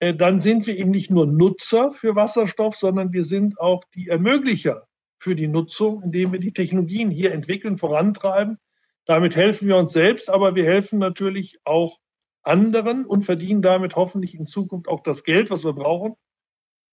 dann 0.00 0.38
sind 0.38 0.66
wir 0.66 0.76
eben 0.76 0.90
nicht 0.90 1.10
nur 1.10 1.26
Nutzer 1.26 1.92
für 1.92 2.16
Wasserstoff, 2.16 2.76
sondern 2.76 3.12
wir 3.12 3.24
sind 3.24 3.60
auch 3.60 3.84
die 3.94 4.08
Ermöglicher 4.08 4.86
für 5.18 5.36
die 5.36 5.48
Nutzung, 5.48 6.02
indem 6.02 6.32
wir 6.32 6.40
die 6.40 6.52
Technologien 6.52 7.10
hier 7.10 7.32
entwickeln, 7.32 7.76
vorantreiben. 7.76 8.58
Damit 9.06 9.36
helfen 9.36 9.68
wir 9.68 9.76
uns 9.76 9.92
selbst, 9.92 10.30
aber 10.30 10.54
wir 10.54 10.64
helfen 10.64 10.98
natürlich 10.98 11.58
auch 11.64 11.98
anderen 12.42 13.04
und 13.04 13.22
verdienen 13.22 13.62
damit 13.62 13.94
hoffentlich 13.94 14.34
in 14.34 14.46
Zukunft 14.46 14.88
auch 14.88 15.00
das 15.00 15.22
Geld, 15.22 15.50
was 15.50 15.64
wir 15.64 15.72
brauchen, 15.72 16.14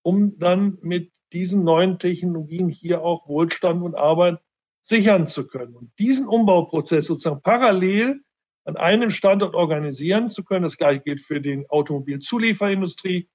um 0.03 0.37
dann 0.37 0.77
mit 0.81 1.11
diesen 1.33 1.63
neuen 1.63 1.97
Technologien 1.97 2.69
hier 2.69 3.01
auch 3.01 3.27
Wohlstand 3.27 3.81
und 3.81 3.95
Arbeit 3.95 4.39
sichern 4.81 5.25
zu 5.27 5.47
können. 5.47 5.75
Und 5.75 5.91
diesen 5.97 6.27
Umbauprozess 6.27 7.07
sozusagen 7.07 7.41
parallel 7.41 8.21
an 8.69 8.77
einem 8.77 9.09
Standort 9.09 9.55
organisieren 9.55 10.29
zu 10.29 10.43
können, 10.43 10.63
das 10.63 10.77
gleiche 10.77 11.01
gilt 11.01 11.21
für 11.21 11.41
die 11.41 11.65
Automobilzulieferindustrie, 11.69 13.27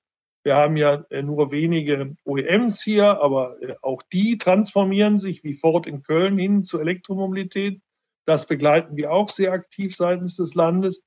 wir 0.45 0.57
haben 0.57 0.77
ja 0.77 1.05
äh, 1.09 1.23
nur 1.23 1.51
wenige 1.51 2.13
OEMs 2.25 2.83
hier, 2.83 3.21
aber 3.23 3.57
äh, 3.63 3.75
auch 3.81 4.03
die 4.03 4.37
transformieren 4.37 5.19
sich 5.19 5.43
wie 5.43 5.55
Ford 5.55 5.87
in 5.87 6.03
Köln 6.03 6.39
hin 6.39 6.65
zur 6.65 6.83
Elektromobilität. 6.83 7.81
Das 8.27 8.47
begleiten 8.47 8.97
wir 8.97 9.11
auch 9.11 9.31
sehr 9.31 9.53
aktiv 9.53 9.97
seitens 9.97 10.37
des 10.37 10.55
Landes. 10.55 11.03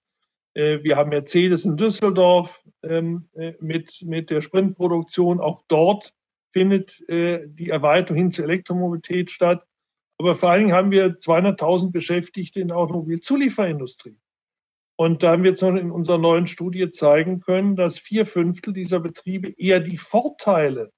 Äh, 0.56 0.80
wir 0.82 0.98
haben 0.98 1.12
Mercedes 1.12 1.66
in 1.66 1.78
Düsseldorf 1.78 2.64
ähm, 2.82 3.30
mit, 3.60 4.02
mit 4.04 4.32
der 4.32 4.42
Sprintproduktion. 4.42 5.40
Auch 5.40 5.62
dort 5.68 6.14
findet 6.52 7.04
die 7.08 7.70
Erweiterung 7.70 8.18
hin 8.18 8.32
zur 8.32 8.46
Elektromobilität 8.46 9.30
statt. 9.30 9.68
Aber 10.20 10.36
vor 10.36 10.50
allen 10.50 10.64
Dingen 10.64 10.76
haben 10.76 10.92
wir 10.92 11.18
200.000 11.18 11.92
Beschäftigte 11.92 12.60
in 12.60 12.70
der 12.70 12.78
Automobilzulieferindustrie. 12.78 14.18
Und 15.00 15.22
da 15.22 15.32
haben 15.32 15.44
wir 15.44 15.52
jetzt 15.52 15.62
noch 15.62 15.76
in 15.76 15.92
unserer 15.92 16.18
neuen 16.18 16.48
Studie 16.48 16.90
zeigen 16.90 17.40
können, 17.40 17.76
dass 17.76 18.00
vier 18.00 18.26
Fünftel 18.26 18.74
dieser 18.74 19.00
Betriebe 19.00 19.54
eher 19.58 19.80
die 19.80 19.98
Vorteile 19.98 20.92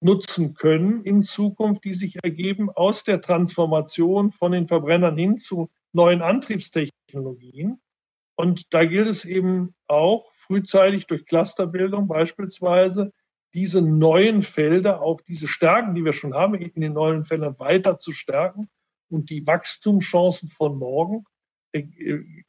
nutzen 0.00 0.54
können 0.54 1.02
in 1.02 1.24
Zukunft, 1.24 1.84
die 1.84 1.94
sich 1.94 2.18
ergeben 2.22 2.70
aus 2.70 3.02
der 3.02 3.20
Transformation 3.20 4.30
von 4.30 4.52
den 4.52 4.68
Verbrennern 4.68 5.16
hin 5.16 5.38
zu 5.38 5.70
neuen 5.92 6.22
Antriebstechnologien. 6.22 7.80
Und 8.36 8.72
da 8.74 8.84
gilt 8.84 9.08
es 9.08 9.24
eben 9.24 9.74
auch 9.88 10.30
frühzeitig 10.34 11.06
durch 11.06 11.24
Clusterbildung 11.24 12.06
beispielsweise 12.06 13.12
diese 13.56 13.80
neuen 13.80 14.42
Felder, 14.42 15.00
auch 15.00 15.22
diese 15.22 15.48
Stärken, 15.48 15.94
die 15.94 16.04
wir 16.04 16.12
schon 16.12 16.34
haben, 16.34 16.54
in 16.54 16.78
den 16.82 16.92
neuen 16.92 17.22
Feldern 17.22 17.58
weiter 17.58 17.96
zu 17.96 18.12
stärken 18.12 18.68
und 19.08 19.30
die 19.30 19.46
Wachstumschancen 19.46 20.50
von 20.50 20.78
morgen 20.78 21.24
äh, 21.72 21.82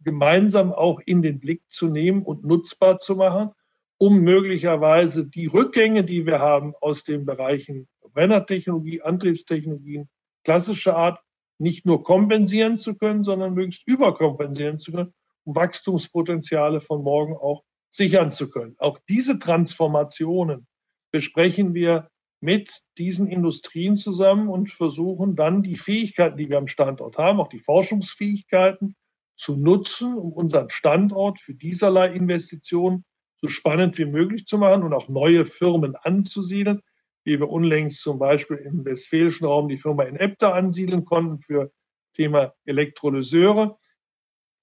gemeinsam 0.01 0.73
auch 0.73 0.99
in 1.05 1.21
den 1.21 1.39
Blick 1.39 1.61
zu 1.69 1.87
nehmen 1.87 2.23
und 2.23 2.43
nutzbar 2.43 2.99
zu 2.99 3.15
machen, 3.15 3.51
um 3.97 4.19
möglicherweise 4.19 5.29
die 5.29 5.45
Rückgänge, 5.45 6.03
die 6.03 6.25
wir 6.25 6.39
haben 6.39 6.73
aus 6.81 7.05
den 7.05 7.25
Bereichen 7.25 7.87
Brennertechnologie, 8.11 9.01
Antriebstechnologien, 9.01 10.09
klassischer 10.43 10.97
Art, 10.97 11.21
nicht 11.57 11.85
nur 11.85 12.03
kompensieren 12.03 12.77
zu 12.77 12.97
können, 12.97 13.23
sondern 13.23 13.53
möglichst 13.53 13.87
überkompensieren 13.87 14.77
zu 14.77 14.91
können, 14.91 15.13
um 15.45 15.55
Wachstumspotenziale 15.55 16.81
von 16.81 17.01
morgen 17.01 17.33
auch 17.33 17.63
sichern 17.91 18.33
zu 18.33 18.49
können. 18.49 18.75
Auch 18.77 18.99
diese 19.07 19.39
Transformationen 19.39 20.67
besprechen 21.11 21.73
wir 21.73 22.09
mit 22.39 22.81
diesen 22.97 23.27
Industrien 23.27 23.95
zusammen 23.95 24.49
und 24.49 24.69
versuchen 24.69 25.35
dann 25.35 25.63
die 25.63 25.75
Fähigkeiten, 25.75 26.37
die 26.37 26.49
wir 26.49 26.57
am 26.57 26.67
Standort 26.67 27.17
haben, 27.17 27.39
auch 27.39 27.49
die 27.49 27.59
Forschungsfähigkeiten, 27.59 28.95
zu 29.37 29.55
nutzen, 29.55 30.17
um 30.17 30.33
unseren 30.33 30.69
Standort 30.69 31.39
für 31.39 31.53
dieserlei 31.53 32.11
Investitionen 32.11 33.05
so 33.39 33.47
spannend 33.47 33.97
wie 33.99 34.05
möglich 34.05 34.45
zu 34.45 34.57
machen 34.57 34.83
und 34.83 34.93
auch 34.93 35.09
neue 35.09 35.45
Firmen 35.45 35.95
anzusiedeln, 35.95 36.81
wie 37.23 37.39
wir 37.39 37.49
unlängst 37.49 38.01
zum 38.01 38.17
Beispiel 38.17 38.57
im 38.57 38.83
westfälischen 38.83 39.45
Raum 39.45 39.69
die 39.69 39.77
Firma 39.77 40.03
in 40.03 40.15
Ebda 40.15 40.53
ansiedeln 40.53 41.05
konnten 41.05 41.39
für 41.39 41.71
Thema 42.13 42.53
Elektrolyseure, 42.65 43.77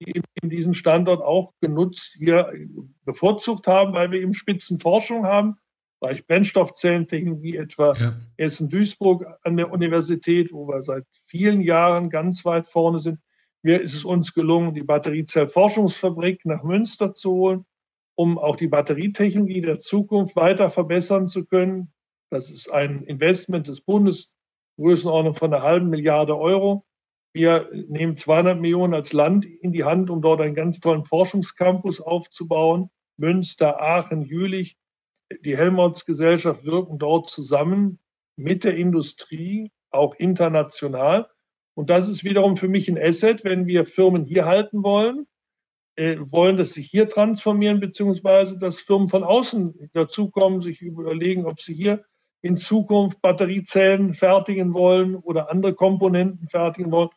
die 0.01 0.21
in 0.41 0.49
diesem 0.49 0.73
Standort 0.73 1.21
auch 1.21 1.53
genutzt, 1.61 2.15
hier 2.17 2.51
bevorzugt 3.05 3.67
haben, 3.67 3.93
weil 3.93 4.11
wir 4.11 4.19
eben 4.19 4.33
Spitzenforschung 4.33 5.25
haben, 5.25 5.55
Bereich 5.99 6.25
Brennstoffzellentechnologie 6.27 7.57
etwa 7.57 7.93
ja. 7.93 8.17
Essen-Duisburg 8.37 9.25
an 9.43 9.57
der 9.57 9.71
Universität, 9.71 10.51
wo 10.51 10.67
wir 10.67 10.81
seit 10.81 11.05
vielen 11.25 11.61
Jahren 11.61 12.09
ganz 12.09 12.43
weit 12.45 12.67
vorne 12.67 12.99
sind. 12.99 13.19
Mir 13.63 13.81
ist 13.81 13.95
es 13.95 14.05
uns 14.05 14.33
gelungen, 14.33 14.73
die 14.75 14.83
Batteriezellforschungsfabrik 14.83 16.45
nach 16.45 16.63
Münster 16.63 17.13
zu 17.13 17.31
holen, 17.31 17.65
um 18.15 18.37
auch 18.37 18.57
die 18.57 18.67
Batterietechnologie 18.67 19.61
der 19.61 19.79
Zukunft 19.79 20.35
weiter 20.35 20.69
verbessern 20.69 21.27
zu 21.27 21.45
können. 21.45 21.91
Das 22.29 22.51
ist 22.51 22.69
ein 22.69 23.03
Investment 23.03 23.67
des 23.67 23.81
Bundes, 23.81 24.35
Größenordnung 24.77 25.33
von 25.33 25.53
einer 25.53 25.63
halben 25.63 25.89
Milliarde 25.89 26.37
Euro. 26.37 26.85
Wir 27.33 27.67
nehmen 27.89 28.15
200 28.15 28.59
Millionen 28.59 28.93
als 28.93 29.13
Land 29.13 29.45
in 29.45 29.71
die 29.71 29.83
Hand, 29.83 30.09
um 30.09 30.21
dort 30.21 30.41
einen 30.41 30.55
ganz 30.55 30.79
tollen 30.79 31.03
Forschungscampus 31.03 32.01
aufzubauen. 32.01 32.89
Münster, 33.17 33.81
Aachen, 33.81 34.21
Jülich, 34.21 34.77
die 35.41 35.57
Helmholtz-Gesellschaft 35.57 36.65
wirken 36.65 36.99
dort 36.99 37.27
zusammen 37.27 37.99
mit 38.35 38.63
der 38.63 38.75
Industrie, 38.75 39.71
auch 39.91 40.15
international. 40.15 41.29
Und 41.73 41.89
das 41.89 42.09
ist 42.09 42.23
wiederum 42.23 42.57
für 42.57 42.67
mich 42.67 42.89
ein 42.89 42.97
Asset, 42.97 43.43
wenn 43.43 43.65
wir 43.67 43.85
Firmen 43.85 44.23
hier 44.23 44.45
halten 44.45 44.83
wollen, 44.83 45.27
äh, 45.95 46.17
wollen, 46.19 46.57
dass 46.57 46.73
sie 46.73 46.81
hier 46.81 47.07
transformieren, 47.07 47.79
beziehungsweise 47.79 48.57
dass 48.57 48.79
Firmen 48.79 49.09
von 49.09 49.23
außen 49.23 49.89
dazukommen, 49.93 50.61
sich 50.61 50.81
überlegen, 50.81 51.45
ob 51.45 51.61
sie 51.61 51.73
hier 51.73 52.03
in 52.41 52.57
Zukunft 52.57 53.21
Batteriezellen 53.21 54.13
fertigen 54.13 54.73
wollen 54.73 55.15
oder 55.15 55.49
andere 55.49 55.73
Komponenten 55.73 56.47
fertigen 56.47 56.91
wollen. 56.91 57.09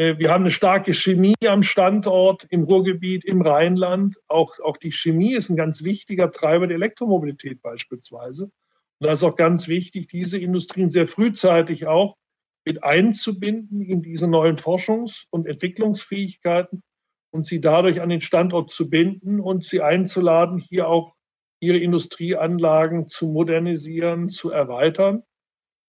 Äh, 0.00 0.18
wir 0.18 0.30
haben 0.30 0.44
eine 0.44 0.50
starke 0.50 0.94
Chemie 0.94 1.34
am 1.46 1.62
Standort 1.62 2.46
im 2.48 2.64
Ruhrgebiet, 2.64 3.22
im 3.26 3.42
Rheinland. 3.42 4.16
Auch, 4.28 4.58
auch 4.60 4.78
die 4.78 4.92
Chemie 4.92 5.34
ist 5.34 5.50
ein 5.50 5.56
ganz 5.56 5.84
wichtiger 5.84 6.32
Treiber 6.32 6.66
der 6.66 6.76
Elektromobilität 6.76 7.60
beispielsweise. 7.60 8.44
Und 8.44 9.06
da 9.06 9.12
ist 9.12 9.22
auch 9.22 9.36
ganz 9.36 9.68
wichtig, 9.68 10.06
diese 10.06 10.38
Industrien 10.38 10.88
sehr 10.88 11.06
frühzeitig 11.06 11.86
auch 11.86 12.16
mit 12.64 12.82
einzubinden 12.82 13.82
in 13.82 14.00
diese 14.00 14.26
neuen 14.26 14.56
Forschungs- 14.56 15.26
und 15.30 15.46
Entwicklungsfähigkeiten 15.46 16.82
und 17.30 17.46
sie 17.46 17.60
dadurch 17.60 18.00
an 18.00 18.08
den 18.08 18.20
Standort 18.22 18.70
zu 18.70 18.88
binden 18.88 19.38
und 19.38 19.64
sie 19.64 19.82
einzuladen, 19.82 20.58
hier 20.58 20.88
auch 20.88 21.14
ihre 21.60 21.78
Industrieanlagen 21.78 23.06
zu 23.06 23.28
modernisieren, 23.28 24.30
zu 24.30 24.50
erweitern. 24.50 25.24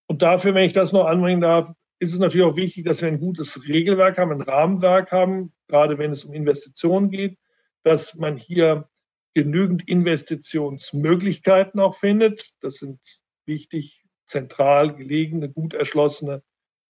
Und 0.07 0.21
dafür, 0.21 0.53
wenn 0.53 0.67
ich 0.67 0.73
das 0.73 0.91
noch 0.91 1.05
anbringen 1.05 1.39
darf, 1.39 1.71
ist 2.01 2.13
es 2.13 2.19
natürlich 2.19 2.47
auch 2.47 2.55
wichtig, 2.55 2.83
dass 2.83 3.03
wir 3.03 3.09
ein 3.09 3.19
gutes 3.19 3.67
Regelwerk 3.67 4.17
haben, 4.17 4.31
ein 4.31 4.41
Rahmenwerk 4.41 5.11
haben, 5.11 5.53
gerade 5.67 5.99
wenn 5.99 6.11
es 6.11 6.25
um 6.25 6.33
Investitionen 6.33 7.11
geht, 7.11 7.37
dass 7.83 8.15
man 8.15 8.37
hier 8.37 8.89
genügend 9.35 9.87
Investitionsmöglichkeiten 9.87 11.79
auch 11.79 11.93
findet. 11.93 12.53
Das 12.61 12.77
sind 12.77 12.99
wichtig 13.45 14.03
zentral 14.25 14.95
gelegene, 14.95 15.51
gut 15.51 15.75
erschlossene 15.75 16.41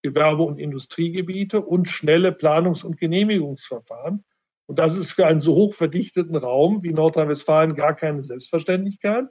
Gewerbe- 0.02 0.43
und 0.43 0.60
Industriegebiete 0.60 1.60
und 1.60 1.89
schnelle 1.89 2.32
Planungs- 2.32 2.86
und 2.86 2.97
Genehmigungsverfahren. 2.97 4.24
Und 4.65 4.80
das 4.80 4.95
ist 4.95 5.12
für 5.12 5.28
einen 5.28 5.41
so 5.41 5.56
hoch 5.56 5.74
verdichteten 5.74 6.38
Raum 6.38 6.84
wie 6.84 6.93
Nordrhein-Westfalen 6.93 7.76
gar 7.76 7.97
keine 7.97 8.24
Selbstverständlichkeit. 8.24 9.26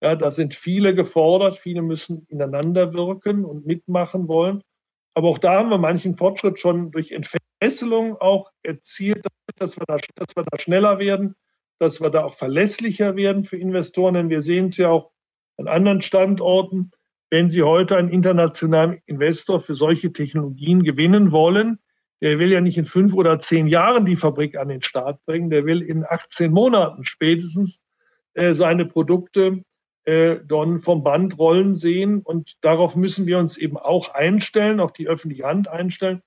Ja, 0.00 0.16
da 0.16 0.32
sind 0.32 0.54
viele 0.54 0.96
gefordert, 0.96 1.56
viele 1.56 1.80
müssen 1.80 2.26
ineinander 2.28 2.92
wirken 2.92 3.44
und 3.44 3.66
mitmachen 3.66 4.26
wollen. 4.26 4.64
Aber 5.14 5.28
auch 5.28 5.38
da 5.38 5.58
haben 5.58 5.70
wir 5.70 5.78
manchen 5.78 6.16
Fortschritt 6.16 6.58
schon 6.58 6.90
durch 6.90 7.12
Entfesselung 7.12 8.16
auch 8.16 8.50
erzielt, 8.62 9.26
dass 9.56 9.78
wir, 9.78 9.84
da, 9.86 9.96
dass 10.14 10.36
wir 10.36 10.44
da 10.44 10.58
schneller 10.58 10.98
werden, 10.98 11.34
dass 11.78 12.00
wir 12.00 12.10
da 12.10 12.24
auch 12.24 12.34
verlässlicher 12.34 13.16
werden 13.16 13.44
für 13.44 13.56
Investoren. 13.56 14.14
Denn 14.14 14.30
wir 14.30 14.42
sehen 14.42 14.68
es 14.68 14.78
ja 14.78 14.88
auch 14.88 15.10
an 15.58 15.68
anderen 15.68 16.00
Standorten 16.00 16.90
wenn 17.32 17.48
Sie 17.48 17.62
heute 17.62 17.96
einen 17.96 18.10
internationalen 18.10 19.00
Investor 19.06 19.58
für 19.58 19.74
solche 19.74 20.12
Technologien 20.12 20.82
gewinnen 20.82 21.32
wollen, 21.32 21.78
der 22.20 22.38
will 22.38 22.52
ja 22.52 22.60
nicht 22.60 22.76
in 22.76 22.84
fünf 22.84 23.14
oder 23.14 23.38
zehn 23.38 23.66
Jahren 23.68 24.04
die 24.04 24.16
Fabrik 24.16 24.58
an 24.58 24.68
den 24.68 24.82
Start 24.82 25.24
bringen, 25.24 25.48
der 25.48 25.64
will 25.64 25.80
in 25.80 26.04
18 26.06 26.52
Monaten 26.52 27.06
spätestens 27.06 27.86
äh, 28.34 28.52
seine 28.52 28.84
Produkte 28.84 29.64
äh, 30.04 30.38
dann 30.44 30.80
vom 30.80 31.02
Band 31.02 31.38
rollen 31.38 31.74
sehen. 31.74 32.20
Und 32.22 32.54
darauf 32.62 32.96
müssen 32.96 33.26
wir 33.26 33.38
uns 33.38 33.56
eben 33.56 33.76
auch 33.76 34.14
einstellen, 34.14 34.80
auch 34.80 34.90
die 34.90 35.08
öffentliche 35.08 35.44
Hand 35.44 35.68
einstellen. 35.68 36.22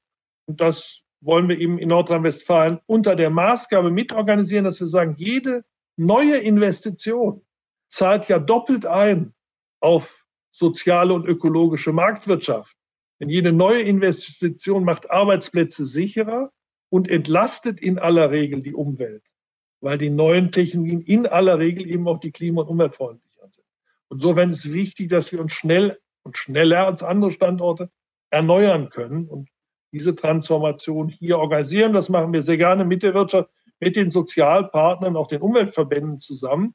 Und 0.48 0.62
das 0.62 1.02
wollen 1.22 1.50
wir 1.50 1.58
eben 1.58 1.78
in 1.78 1.90
Nordrhein-Westfalen 1.90 2.80
unter 2.86 3.16
der 3.16 3.30
Maßgabe 3.30 3.92
mitorganisieren, 3.92 4.66
dass 4.66 4.80
wir 4.80 4.88
sagen, 4.88 5.16
jede 5.18 5.64
neue 5.98 6.38
Investition 6.38 7.42
zahlt 7.88 8.28
ja 8.28 8.40
doppelt 8.40 8.86
ein 8.86 9.34
auf 9.80 10.26
soziale 10.52 11.14
und 11.14 11.26
ökologische 11.26 11.92
Marktwirtschaft. 11.92 12.76
Denn 13.20 13.30
jede 13.30 13.52
neue 13.52 13.82
Investition 13.82 14.84
macht 14.84 15.10
Arbeitsplätze 15.10 15.86
sicherer 15.86 16.52
und 16.90 17.10
entlastet 17.10 17.80
in 17.82 17.98
aller 17.98 18.32
Regel 18.32 18.62
die 18.62 18.74
Umwelt, 18.74 19.24
weil 19.82 19.98
die 19.98 20.10
neuen 20.10 20.52
Technologien 20.52 21.02
in 21.02 21.28
aller 21.28 21.60
Regel 21.60 21.88
eben 21.88 22.08
auch 22.08 22.20
die 22.20 22.32
klima- 22.32 22.62
und 22.62 22.70
umweltfreundlicher 22.70 23.22
sind. 23.22 23.25
Und 24.10 24.18
insofern 24.18 24.50
ist 24.50 24.66
es 24.66 24.74
wichtig, 24.74 25.10
dass 25.10 25.32
wir 25.32 25.40
uns 25.42 25.54
schnell 25.54 25.98
und 26.24 26.38
schneller 26.38 26.88
als 26.88 27.04
andere 27.04 27.32
Standorte 27.32 27.90
erneuern 28.30 28.90
können 28.90 29.28
und 29.28 29.50
diese 29.92 30.16
Transformation 30.16 31.10
hier 31.10 31.40
organisieren. 31.40 31.94
Das 31.94 32.10
machen 32.10 32.34
wir 32.34 32.42
sehr 32.42 32.58
gerne 32.58 32.84
mit 32.84 33.04
der 33.04 33.14
Wirtschaft, 33.14 33.50
mit 33.80 33.96
den 33.96 34.10
Sozialpartnern, 34.10 35.16
auch 35.16 35.28
den 35.28 35.42
Umweltverbänden 35.42 36.20
zusammen, 36.20 36.74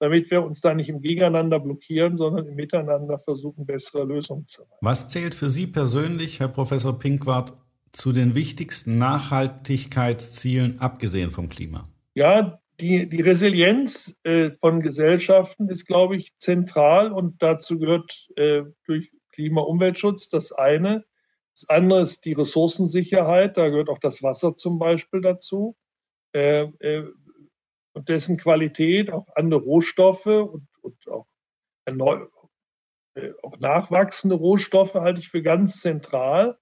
damit 0.00 0.30
wir 0.30 0.44
uns 0.44 0.60
da 0.60 0.74
nicht 0.74 0.88
im 0.88 1.00
Gegeneinander 1.00 1.60
blockieren, 1.60 2.16
sondern 2.16 2.46
im 2.46 2.56
Miteinander 2.56 3.18
versuchen, 3.18 3.64
bessere 3.64 4.04
Lösungen 4.04 4.46
zu 4.46 4.62
erreichen. 4.62 4.78
Was 4.80 5.08
zählt 5.08 5.34
für 5.34 5.50
Sie 5.50 5.66
persönlich, 5.66 6.40
Herr 6.40 6.48
Professor 6.48 6.98
Pinkwart, 6.98 7.54
zu 7.92 8.12
den 8.12 8.34
wichtigsten 8.34 8.98
Nachhaltigkeitszielen, 8.98 10.78
abgesehen 10.80 11.30
vom 11.30 11.48
Klima? 11.48 11.84
Ja, 12.14 12.60
die, 12.80 13.08
die 13.08 13.22
Resilienz 13.22 14.16
äh, 14.22 14.50
von 14.60 14.80
Gesellschaften 14.80 15.68
ist, 15.68 15.86
glaube 15.86 16.16
ich, 16.16 16.36
zentral 16.38 17.12
und 17.12 17.42
dazu 17.42 17.78
gehört 17.78 18.28
äh, 18.36 18.62
durch 18.84 19.10
Klima-Umweltschutz 19.32 20.28
das 20.28 20.52
eine. 20.52 21.04
Das 21.54 21.68
andere 21.68 22.02
ist 22.02 22.24
die 22.24 22.34
Ressourcensicherheit, 22.34 23.56
da 23.56 23.68
gehört 23.68 23.88
auch 23.88 23.98
das 23.98 24.22
Wasser 24.22 24.54
zum 24.54 24.78
Beispiel 24.78 25.20
dazu. 25.20 25.76
Äh, 26.32 26.62
äh, 26.80 27.04
und 27.94 28.08
dessen 28.08 28.36
Qualität, 28.36 29.10
auch 29.10 29.26
andere 29.34 29.60
Rohstoffe 29.60 30.26
und, 30.26 30.68
und 30.82 31.08
auch, 31.08 31.26
neu, 31.90 32.24
äh, 33.14 33.32
auch 33.42 33.58
nachwachsende 33.58 34.36
Rohstoffe 34.36 34.94
halte 34.94 35.20
ich 35.20 35.28
für 35.28 35.42
ganz 35.42 35.80
zentral, 35.80 36.58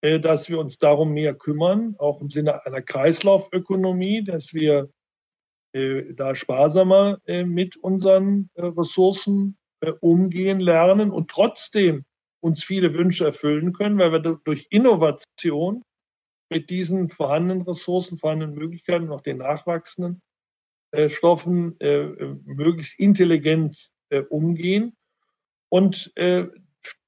äh, 0.00 0.18
dass 0.18 0.48
wir 0.48 0.58
uns 0.58 0.78
darum 0.78 1.12
mehr 1.12 1.34
kümmern, 1.34 1.94
auch 1.98 2.20
im 2.20 2.28
Sinne 2.28 2.66
einer 2.66 2.82
Kreislaufökonomie, 2.82 4.24
dass 4.24 4.52
wir 4.52 4.90
da 6.14 6.34
sparsamer 6.34 7.20
äh, 7.26 7.44
mit 7.44 7.76
unseren 7.76 8.50
äh, 8.54 8.64
Ressourcen 8.66 9.56
umgehen 10.00 10.58
lernen 10.58 11.12
und 11.12 11.30
trotzdem 11.30 12.04
uns 12.40 12.64
viele 12.64 12.94
Wünsche 12.94 13.26
erfüllen 13.26 13.72
können, 13.72 13.96
weil 13.98 14.10
wir 14.10 14.18
durch 14.18 14.66
Innovation 14.70 15.84
mit 16.50 16.68
diesen 16.70 17.08
vorhandenen 17.08 17.62
Ressourcen, 17.62 18.16
vorhandenen 18.16 18.56
Möglichkeiten, 18.56 19.12
auch 19.12 19.20
den 19.20 19.38
nachwachsenden 19.38 20.20
äh, 20.90 21.08
Stoffen 21.10 21.78
äh, 21.80 22.04
möglichst 22.44 22.98
intelligent 22.98 23.90
äh, 24.08 24.22
umgehen. 24.22 24.96
Und 25.70 26.14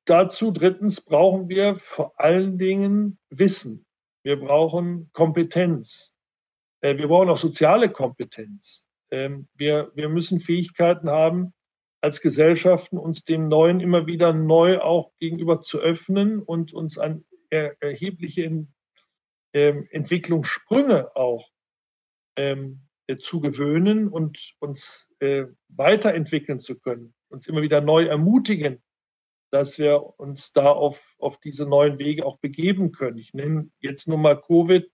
dazu 0.04 0.50
drittens 0.50 1.00
brauchen 1.00 1.48
wir 1.48 1.76
vor 1.76 2.12
allen 2.20 2.58
Dingen 2.58 3.18
Wissen. 3.30 3.86
Wir 4.22 4.38
brauchen 4.38 5.08
Kompetenz. 5.14 6.14
Wir 6.80 7.08
brauchen 7.08 7.28
auch 7.28 7.38
soziale 7.38 7.90
Kompetenz. 7.90 8.86
Ähm, 9.10 9.46
wir, 9.54 9.90
wir 9.94 10.08
müssen 10.08 10.40
Fähigkeiten 10.40 11.10
haben, 11.10 11.52
als 12.00 12.20
Gesellschaften 12.20 12.98
uns 12.98 13.24
dem 13.24 13.48
Neuen 13.48 13.80
immer 13.80 14.06
wieder 14.06 14.32
neu 14.32 14.78
auch 14.78 15.12
gegenüber 15.18 15.60
zu 15.60 15.78
öffnen 15.78 16.42
und 16.42 16.72
uns 16.72 16.98
an 16.98 17.24
erhebliche 17.50 18.66
ähm, 19.52 19.88
Entwicklungssprünge 19.90 21.14
auch 21.16 21.50
ähm, 22.36 22.82
äh, 23.08 23.18
zu 23.18 23.40
gewöhnen 23.40 24.08
und 24.08 24.54
uns 24.60 25.12
äh, 25.18 25.46
weiterentwickeln 25.68 26.60
zu 26.60 26.78
können, 26.78 27.12
uns 27.28 27.48
immer 27.48 27.62
wieder 27.62 27.80
neu 27.80 28.04
ermutigen, 28.04 28.80
dass 29.50 29.78
wir 29.80 30.00
uns 30.20 30.52
da 30.52 30.70
auf, 30.70 31.16
auf 31.18 31.38
diese 31.38 31.66
neuen 31.66 31.98
Wege 31.98 32.24
auch 32.24 32.38
begeben 32.38 32.92
können. 32.92 33.18
Ich 33.18 33.34
nenne 33.34 33.68
jetzt 33.80 34.06
nur 34.06 34.18
mal 34.18 34.40
Covid 34.40 34.88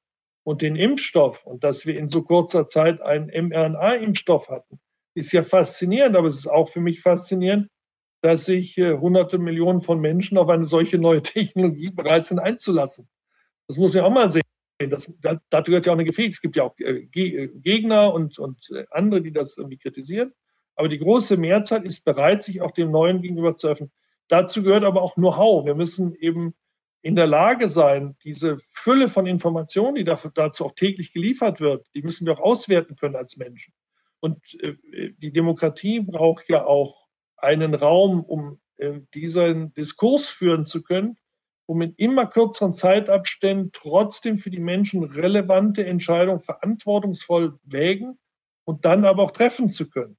und 0.47 0.63
den 0.63 0.77
Impfstoff 0.77 1.45
und 1.45 1.65
dass 1.65 1.87
wir 1.87 1.99
in 1.99 2.09
so 2.09 2.23
kurzer 2.23 2.69
Zeit 2.69 3.03
einen 3.03 3.27
mRNA-Impfstoff 3.49 4.49
hatten, 4.49 4.79
ist 5.15 5.33
ja 5.33 5.43
faszinierend, 5.43 6.17
aber 6.17 6.29
es 6.29 6.37
ist 6.37 6.47
auch 6.47 6.69
für 6.69 6.81
mich 6.81 7.01
faszinierend, 7.01 7.69
dass 8.21 8.45
sich 8.45 8.79
äh, 8.79 8.97
hunderte 8.97 9.39
Millionen 9.39 9.81
von 9.81 10.01
Menschen 10.01 10.39
auf 10.39 10.49
eine 10.49 10.65
solche 10.65 10.99
neue 10.99 11.21
Technologie 11.23 11.91
bereit 11.91 12.27
sind 12.27 12.39
einzulassen. 12.39 13.09
Das 13.67 13.77
muss 13.77 13.95
man 13.95 14.05
auch 14.05 14.13
mal 14.13 14.31
sehen. 14.31 14.43
Das, 14.79 15.13
dazu 15.51 15.71
gehört 15.73 15.87
ja 15.87 15.93
auch 15.93 15.97
eine 15.97 16.05
Gefäß. 16.05 16.35
Es 16.35 16.41
gibt 16.41 16.55
ja 16.55 16.63
auch 16.63 16.79
äh, 16.79 17.09
äh, 17.13 17.49
Gegner 17.49 18.15
und, 18.15 18.39
und 18.39 18.71
äh, 18.71 18.85
andere, 18.93 19.23
die 19.23 19.33
das 19.33 19.57
irgendwie 19.57 19.79
kritisieren. 19.79 20.33
Aber 20.77 20.89
die 20.89 21.01
große 21.01 21.39
Mehrzahl 21.39 21.85
ist 21.85 22.05
bereit, 22.05 22.45
sich 22.45 22.61
auch 22.61 22.71
dem 22.71 22.93
Neuen 22.93 23.21
gegenüber 23.21 23.57
zu 23.57 23.67
öffnen. 23.67 23.91
Dazu 24.29 24.63
gehört 24.63 24.85
aber 24.85 25.03
auch 25.03 25.17
Know-how. 25.17 25.65
Wir 25.67 25.75
müssen 25.75 26.15
eben 26.15 26.55
in 27.07 27.15
der 27.15 27.29
Lage 27.29 27.69
sein, 27.69 28.17
diese 28.25 28.57
Fülle 28.73 29.09
von 29.09 29.29
Informationen, 29.29 29.95
die 29.95 30.03
dafür, 30.03 30.33
dazu 30.35 30.65
auch 30.65 30.75
täglich 30.75 31.13
geliefert 31.13 31.61
wird, 31.61 31.87
die 31.95 32.03
müssen 32.03 32.27
wir 32.27 32.33
auch 32.33 32.41
auswerten 32.41 32.97
können 32.97 33.15
als 33.15 33.37
Menschen. 33.37 33.73
Und 34.19 34.61
äh, 34.61 34.75
die 35.17 35.31
Demokratie 35.31 36.01
braucht 36.01 36.49
ja 36.49 36.67
auch 36.67 37.07
einen 37.37 37.77
Raum, 37.77 38.25
um 38.25 38.59
äh, 38.79 39.03
diesen 39.15 39.73
Diskurs 39.75 40.29
führen 40.29 40.67
zu 40.67 40.83
können, 40.83 41.17
um 41.67 41.81
in 41.81 41.93
immer 41.93 42.27
kürzeren 42.27 42.75
Zeitabständen 42.75 43.71
trotzdem 43.73 44.37
für 44.37 44.51
die 44.51 44.59
Menschen 44.59 45.05
relevante 45.05 45.87
Entscheidungen 45.87 46.41
verantwortungsvoll 46.41 47.57
wägen 47.63 48.19
und 48.65 48.85
dann 48.85 49.05
aber 49.05 49.23
auch 49.23 49.31
treffen 49.31 49.69
zu 49.69 49.89
können 49.91 50.17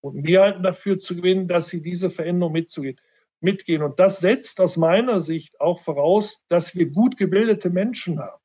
und 0.00 0.22
Mehrheiten 0.22 0.62
dafür 0.62 1.00
zu 1.00 1.16
gewinnen, 1.16 1.48
dass 1.48 1.68
sie 1.68 1.82
diese 1.82 2.10
Veränderung 2.10 2.52
mitzugehen, 2.52 3.00
mitgehen. 3.40 3.82
Und 3.82 3.98
das 3.98 4.20
setzt 4.20 4.60
aus 4.60 4.76
meiner 4.76 5.20
Sicht 5.20 5.60
auch 5.60 5.80
voraus, 5.80 6.42
dass 6.48 6.74
wir 6.74 6.90
gut 6.90 7.16
gebildete 7.16 7.70
Menschen 7.70 8.18
haben, 8.18 8.42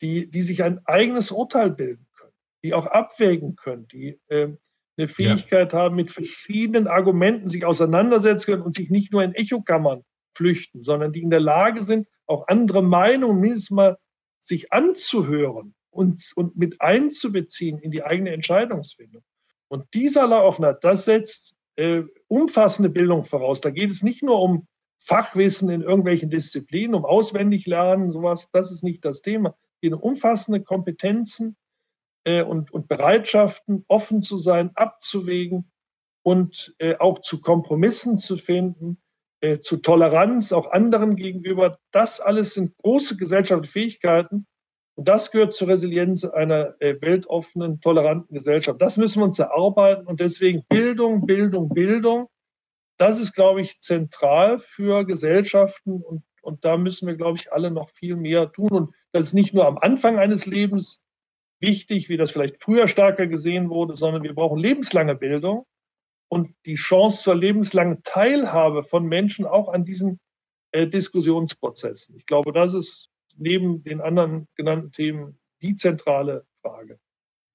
die, 0.00 0.28
die 0.28 0.42
sich 0.42 0.62
ein 0.62 0.80
eigenes 0.86 1.30
Urteil 1.30 1.70
bilden 1.70 2.06
können, 2.16 2.32
die 2.64 2.74
auch 2.74 2.86
abwägen 2.86 3.56
können, 3.56 3.86
die 3.88 4.20
äh, 4.28 4.48
eine 4.96 5.08
Fähigkeit 5.08 5.72
ja. 5.72 5.78
haben, 5.78 5.96
mit 5.96 6.10
verschiedenen 6.10 6.86
Argumenten 6.86 7.48
sich 7.48 7.64
auseinandersetzen 7.64 8.46
können 8.46 8.62
und 8.62 8.74
sich 8.74 8.90
nicht 8.90 9.12
nur 9.12 9.22
in 9.22 9.32
Echokammern 9.32 10.04
flüchten, 10.34 10.84
sondern 10.84 11.12
die 11.12 11.22
in 11.22 11.30
der 11.30 11.40
Lage 11.40 11.82
sind, 11.82 12.06
auch 12.26 12.48
andere 12.48 12.82
Meinungen 12.82 13.40
mindestens 13.40 13.70
mal 13.70 13.98
sich 14.38 14.72
anzuhören 14.72 15.74
und, 15.90 16.32
und 16.36 16.56
mit 16.56 16.80
einzubeziehen 16.80 17.78
in 17.78 17.90
die 17.90 18.02
eigene 18.02 18.30
Entscheidungsfindung. 18.30 19.22
Und 19.68 19.86
dieser 19.94 20.44
Offenheit, 20.44 20.82
das 20.82 21.04
setzt 21.04 21.54
äh, 21.76 22.02
umfassende 22.30 22.90
Bildung 22.90 23.24
voraus. 23.24 23.60
Da 23.60 23.70
geht 23.70 23.90
es 23.90 24.02
nicht 24.02 24.22
nur 24.22 24.40
um 24.40 24.66
Fachwissen 24.98 25.70
in 25.70 25.82
irgendwelchen 25.82 26.30
Disziplinen, 26.30 26.94
um 26.94 27.04
auswendig 27.04 27.66
lernen, 27.66 28.12
sowas, 28.12 28.48
das 28.52 28.70
ist 28.70 28.84
nicht 28.84 29.04
das 29.04 29.22
Thema. 29.22 29.56
Es 29.74 29.80
geht 29.82 29.92
um 29.94 30.00
umfassende 30.00 30.62
Kompetenzen 30.62 31.56
äh, 32.24 32.42
und, 32.42 32.70
und 32.70 32.86
Bereitschaften, 32.86 33.84
offen 33.88 34.22
zu 34.22 34.38
sein, 34.38 34.70
abzuwägen 34.74 35.70
und 36.22 36.74
äh, 36.78 36.96
auch 36.96 37.20
zu 37.20 37.40
Kompromissen 37.40 38.18
zu 38.18 38.36
finden, 38.36 39.00
äh, 39.40 39.58
zu 39.60 39.78
Toleranz 39.78 40.52
auch 40.52 40.70
anderen 40.70 41.16
gegenüber. 41.16 41.78
Das 41.90 42.20
alles 42.20 42.54
sind 42.54 42.76
große 42.76 43.16
gesellschaftliche 43.16 43.72
Fähigkeiten. 43.72 44.46
Und 45.00 45.08
das 45.08 45.30
gehört 45.30 45.54
zur 45.54 45.68
Resilienz 45.68 46.26
einer 46.26 46.74
äh, 46.78 46.94
weltoffenen, 47.00 47.80
toleranten 47.80 48.34
Gesellschaft. 48.34 48.82
Das 48.82 48.98
müssen 48.98 49.20
wir 49.20 49.24
uns 49.24 49.38
erarbeiten. 49.38 50.06
Und 50.06 50.20
deswegen 50.20 50.62
Bildung, 50.68 51.24
Bildung, 51.24 51.70
Bildung. 51.70 52.28
Das 52.98 53.18
ist, 53.18 53.32
glaube 53.32 53.62
ich, 53.62 53.80
zentral 53.80 54.58
für 54.58 55.06
Gesellschaften. 55.06 56.02
Und, 56.02 56.22
und 56.42 56.66
da 56.66 56.76
müssen 56.76 57.06
wir, 57.06 57.16
glaube 57.16 57.38
ich, 57.38 57.50
alle 57.50 57.70
noch 57.70 57.88
viel 57.88 58.14
mehr 58.14 58.52
tun. 58.52 58.68
Und 58.68 58.94
das 59.12 59.28
ist 59.28 59.32
nicht 59.32 59.54
nur 59.54 59.66
am 59.66 59.78
Anfang 59.78 60.18
eines 60.18 60.44
Lebens 60.44 61.02
wichtig, 61.60 62.10
wie 62.10 62.18
das 62.18 62.32
vielleicht 62.32 62.62
früher 62.62 62.86
stärker 62.86 63.26
gesehen 63.26 63.70
wurde, 63.70 63.96
sondern 63.96 64.22
wir 64.22 64.34
brauchen 64.34 64.58
lebenslange 64.58 65.16
Bildung 65.16 65.64
und 66.28 66.54
die 66.66 66.74
Chance 66.74 67.22
zur 67.22 67.36
lebenslangen 67.36 68.02
Teilhabe 68.02 68.82
von 68.82 69.06
Menschen 69.06 69.46
auch 69.46 69.70
an 69.70 69.86
diesen 69.86 70.20
äh, 70.72 70.86
Diskussionsprozessen. 70.86 72.18
Ich 72.18 72.26
glaube, 72.26 72.52
das 72.52 72.74
ist 72.74 73.09
neben 73.36 73.82
den 73.82 74.00
anderen 74.00 74.46
genannten 74.54 74.92
Themen 74.92 75.38
die 75.62 75.76
zentrale 75.76 76.44
Frage. 76.62 76.98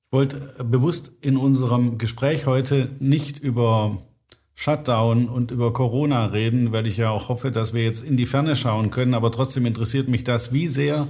Ich 0.06 0.12
wollte 0.12 0.64
bewusst 0.64 1.12
in 1.22 1.38
unserem 1.38 1.98
Gespräch 1.98 2.46
heute 2.46 2.90
nicht 3.00 3.40
über 3.40 3.98
Shutdown 4.54 5.28
und 5.28 5.52
über 5.52 5.74
Corona 5.74 6.28
reden, 6.28 6.72
weil 6.72 6.88
ich 6.88 6.98
ja 6.98 7.10
auch 7.10 7.28
hoffe, 7.30 7.52
dass 7.52 7.74
wir 7.74 7.84
jetzt 7.84 8.04
in 8.04 8.16
die 8.16 8.26
Ferne 8.26 8.56
schauen 8.56 8.90
können. 8.90 9.14
Aber 9.14 9.32
trotzdem 9.32 9.66
interessiert 9.66 10.08
mich 10.08 10.24
das, 10.24 10.54
wie 10.54 10.68
sehr 10.68 11.08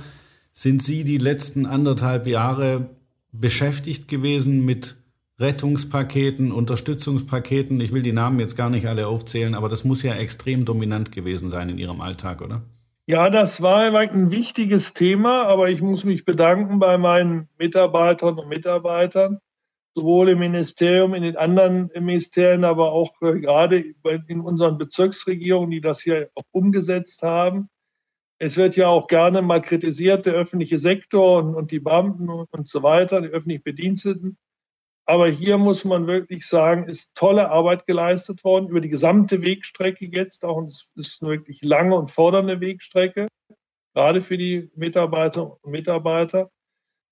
sind 0.51 0.81
Sie 0.81 1.03
die 1.03 1.17
letzten 1.17 1.65
anderthalb 1.65 2.25
Jahre 2.25 2.89
beschäftigt 3.31 4.07
gewesen 4.07 4.65
mit 4.65 4.95
Rettungspaketen, 5.37 6.51
Unterstützungspaketen. 6.51 7.79
Ich 7.81 7.91
will 7.91 8.01
die 8.01 8.13
Namen 8.13 8.39
jetzt 8.39 8.55
gar 8.55 8.69
nicht 8.69 8.87
alle 8.87 9.07
aufzählen, 9.07 9.53
aber 9.53 9.69
das 9.69 9.83
muss 9.83 10.01
ja 10.01 10.15
extrem 10.15 10.63
dominant 10.65 11.11
gewesen 11.11 11.49
sein 11.49 11.69
in 11.69 11.77
Ihrem 11.77 12.01
Alltag, 12.01 12.41
oder? 12.41 12.63
Ja, 13.07 13.29
das 13.29 13.61
war 13.61 13.95
ein 13.95 14.31
wichtiges 14.31 14.93
Thema, 14.93 15.43
aber 15.43 15.69
ich 15.69 15.79
muss 15.79 16.05
mich 16.05 16.25
bedanken 16.25 16.79
bei 16.79 16.97
meinen 16.97 17.47
Mitarbeiterinnen 17.59 18.39
und 18.39 18.49
Mitarbeitern, 18.49 19.39
sowohl 19.93 20.29
im 20.29 20.39
Ministerium, 20.39 21.13
in 21.13 21.21
den 21.21 21.37
anderen 21.37 21.91
Ministerien, 21.99 22.63
aber 22.63 22.93
auch 22.93 23.21
äh, 23.21 23.39
gerade 23.39 23.93
in 24.27 24.41
unseren 24.41 24.79
Bezirksregierungen, 24.79 25.69
die 25.69 25.81
das 25.81 26.01
hier 26.01 26.31
auch 26.33 26.45
umgesetzt 26.51 27.21
haben. 27.21 27.69
Es 28.39 28.57
wird 28.57 28.75
ja 28.75 28.87
auch 28.87 29.05
gerne 29.05 29.43
mal 29.43 29.61
kritisiert, 29.61 30.25
der 30.25 30.33
öffentliche 30.33 30.79
Sektor 30.79 31.43
und, 31.43 31.53
und 31.53 31.69
die 31.69 31.79
Beamten 31.79 32.27
und, 32.29 32.51
und 32.51 32.67
so 32.67 32.81
weiter, 32.81 33.21
die 33.21 33.27
öffentlich 33.27 33.63
Bediensteten. 33.63 34.35
Aber 35.07 35.27
hier 35.27 35.57
muss 35.59 35.85
man 35.85 36.07
wirklich 36.07 36.47
sagen, 36.47 36.85
ist 36.85 37.15
tolle 37.15 37.49
Arbeit 37.49 37.85
geleistet 37.85 38.43
worden 38.43 38.69
über 38.69 38.81
die 38.81 38.89
gesamte 38.89 39.43
Wegstrecke 39.43 40.05
jetzt 40.05 40.43
auch. 40.43 40.57
Und 40.57 40.67
es 40.71 40.89
ist 40.95 41.21
eine 41.21 41.31
wirklich 41.31 41.61
lange 41.61 41.95
und 41.95 42.09
fordernde 42.09 42.59
Wegstrecke, 42.59 43.27
gerade 43.93 44.21
für 44.21 44.37
die 44.37 44.71
Mitarbeiter 44.75 45.57
und 45.61 45.71
Mitarbeiter. 45.71 46.49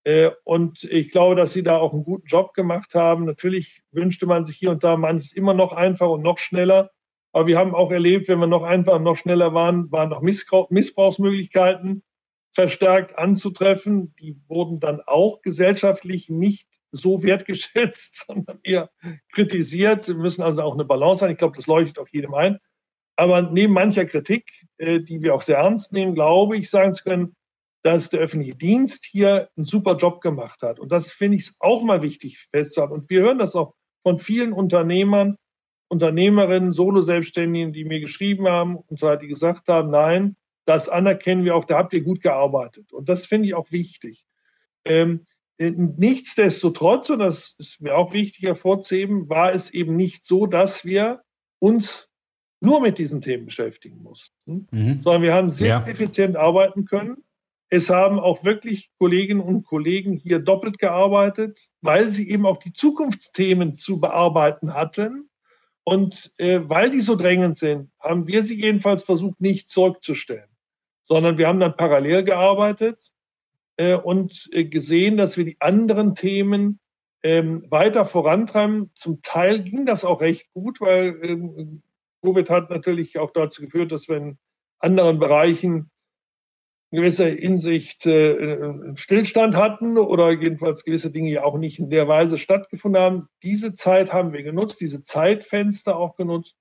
Äh, 0.05 0.31
und 0.43 0.83
ich 0.85 1.11
glaube, 1.11 1.35
dass 1.35 1.53
sie 1.53 1.61
da 1.61 1.77
auch 1.77 1.93
einen 1.93 2.03
guten 2.03 2.25
Job 2.25 2.53
gemacht 2.55 2.95
haben. 2.95 3.25
Natürlich 3.25 3.83
wünschte 3.91 4.25
man 4.25 4.43
sich 4.43 4.57
hier 4.57 4.71
und 4.71 4.83
da 4.83 4.97
manches 4.97 5.33
immer 5.33 5.53
noch 5.53 5.71
einfacher 5.71 6.11
und 6.11 6.23
noch 6.23 6.39
schneller. 6.39 6.89
Aber 7.31 7.47
wir 7.47 7.57
haben 7.59 7.75
auch 7.75 7.91
erlebt, 7.91 8.27
wenn 8.27 8.39
wir 8.39 8.47
noch 8.47 8.63
einfacher 8.63 8.97
und 8.97 9.03
noch 9.03 9.17
schneller 9.17 9.53
waren, 9.53 9.91
waren 9.91 10.13
auch 10.13 10.21
Missbrauchsmöglichkeiten 10.21 12.03
verstärkt 12.51 13.17
anzutreffen. 13.17 14.13
Die 14.19 14.35
wurden 14.47 14.79
dann 14.79 15.01
auch 15.01 15.41
gesellschaftlich 15.41 16.29
nicht 16.29 16.67
so 16.93 17.23
wertgeschätzt, 17.23 18.25
sondern 18.27 18.59
eher 18.63 18.89
kritisiert. 19.33 20.07
Wir 20.07 20.15
müssen 20.15 20.43
also 20.43 20.61
auch 20.61 20.73
eine 20.73 20.85
Balance 20.85 21.19
sein. 21.19 21.31
Ich 21.31 21.37
glaube, 21.37 21.57
das 21.57 21.67
leuchtet 21.67 21.99
auch 21.99 22.07
jedem 22.09 22.33
ein. 22.33 22.59
Aber 23.15 23.41
neben 23.41 23.73
mancher 23.73 24.05
Kritik, 24.05 24.51
äh, 24.77 24.99
die 25.01 25.21
wir 25.21 25.35
auch 25.35 25.41
sehr 25.41 25.57
ernst 25.57 25.93
nehmen, 25.93 26.15
glaube 26.15 26.57
ich, 26.57 26.69
sagen 26.69 26.93
zu 26.93 27.03
können, 27.03 27.35
dass 27.83 28.09
der 28.09 28.21
öffentliche 28.21 28.55
Dienst 28.55 29.05
hier 29.05 29.49
einen 29.57 29.65
super 29.65 29.97
Job 29.97 30.21
gemacht 30.21 30.61
hat. 30.61 30.79
Und 30.79 30.91
das 30.91 31.11
finde 31.11 31.37
ich 31.37 31.51
auch 31.59 31.83
mal 31.83 32.01
wichtig 32.01 32.39
festzuhalten. 32.51 32.93
Und 32.93 33.09
wir 33.09 33.21
hören 33.21 33.37
das 33.37 33.55
auch 33.55 33.73
von 34.03 34.17
vielen 34.17 34.53
Unternehmern, 34.53 35.37
Unternehmerinnen, 35.89 36.73
Solo-Selbstständigen, 36.73 37.73
die 37.73 37.85
mir 37.85 37.99
geschrieben 37.99 38.47
haben 38.47 38.77
und 38.77 38.99
so 38.99 39.07
weiter, 39.07 39.19
die 39.19 39.27
gesagt 39.27 39.67
haben, 39.67 39.91
nein, 39.91 40.35
das 40.65 40.89
anerkennen 40.89 41.43
wir 41.43 41.55
auch, 41.55 41.65
da 41.65 41.77
habt 41.77 41.93
ihr 41.93 42.03
gut 42.03 42.21
gearbeitet. 42.21 42.93
Und 42.93 43.09
das 43.09 43.27
finde 43.27 43.47
ich 43.47 43.53
auch 43.53 43.71
wichtig. 43.71 44.25
Ähm, 44.85 45.21
äh, 45.21 45.32
nichtsdestotrotz, 45.59 47.09
und 47.09 47.19
das 47.19 47.55
ist 47.57 47.81
mir 47.81 47.95
auch 47.95 48.13
wichtig 48.13 48.43
hervorzuheben, 48.43 49.29
war 49.29 49.53
es 49.53 49.71
eben 49.71 49.95
nicht 49.95 50.25
so, 50.25 50.45
dass 50.47 50.85
wir 50.85 51.21
uns 51.59 52.09
nur 52.59 52.81
mit 52.81 52.97
diesen 52.97 53.21
Themen 53.21 53.45
beschäftigen 53.45 54.01
mussten, 54.01 54.67
mhm. 54.71 55.01
sondern 55.03 55.21
wir 55.21 55.33
haben 55.33 55.49
sehr 55.49 55.67
ja. 55.67 55.85
effizient 55.85 56.35
arbeiten 56.35 56.85
können. 56.85 57.23
Es 57.69 57.89
haben 57.89 58.19
auch 58.19 58.43
wirklich 58.45 58.91
Kolleginnen 58.99 59.41
und 59.41 59.63
Kollegen 59.63 60.13
hier 60.13 60.39
doppelt 60.39 60.79
gearbeitet, 60.79 61.69
weil 61.81 62.09
sie 62.09 62.29
eben 62.29 62.45
auch 62.45 62.57
die 62.57 62.73
Zukunftsthemen 62.73 63.75
zu 63.75 63.99
bearbeiten 63.99 64.73
hatten. 64.73 65.29
Und 65.83 66.31
äh, 66.37 66.61
weil 66.63 66.89
die 66.89 67.01
so 67.01 67.15
drängend 67.15 67.57
sind, 67.57 67.91
haben 67.99 68.27
wir 68.27 68.43
sie 68.43 68.61
jedenfalls 68.61 69.03
versucht, 69.03 69.41
nicht 69.41 69.69
zurückzustellen, 69.69 70.49
sondern 71.03 71.37
wir 71.37 71.47
haben 71.47 71.59
dann 71.59 71.75
parallel 71.75 72.23
gearbeitet 72.23 73.11
äh, 73.11 73.22
und 73.95 74.49
äh, 74.51 74.65
gesehen, 74.65 75.17
dass 75.17 75.37
wir 75.37 75.45
die 75.45 75.57
anderen 75.59 76.15
Themen 76.15 76.79
ähm, 77.23 77.65
weiter 77.69 78.05
vorantreiben. 78.05 78.91
Zum 78.93 79.21
Teil 79.21 79.61
ging 79.61 79.85
das 79.85 80.05
auch 80.05 80.21
recht 80.21 80.51
gut, 80.53 80.81
weil 80.81 81.19
ähm, 81.23 81.81
Covid 82.23 82.49
hat 82.49 82.69
natürlich 82.69 83.17
auch 83.17 83.31
dazu 83.31 83.61
geführt, 83.61 83.91
dass 83.91 84.07
wir 84.07 84.17
in 84.17 84.37
anderen 84.79 85.19
Bereichen 85.19 85.89
in 86.91 86.97
gewisser 86.97 87.25
Hinsicht 87.25 88.05
äh, 88.05 88.95
Stillstand 88.95 89.55
hatten 89.55 89.97
oder 89.97 90.31
jedenfalls 90.31 90.83
gewisse 90.83 91.11
Dinge 91.11 91.31
ja 91.31 91.43
auch 91.43 91.57
nicht 91.57 91.79
in 91.79 91.89
der 91.89 92.07
Weise 92.07 92.37
stattgefunden 92.37 93.01
haben. 93.01 93.27
Diese 93.41 93.73
Zeit 93.73 94.13
haben 94.13 94.31
wir 94.31 94.43
genutzt, 94.43 94.79
diese 94.79 95.01
Zeitfenster 95.01 95.97
auch 95.97 96.15
genutzt, 96.15 96.55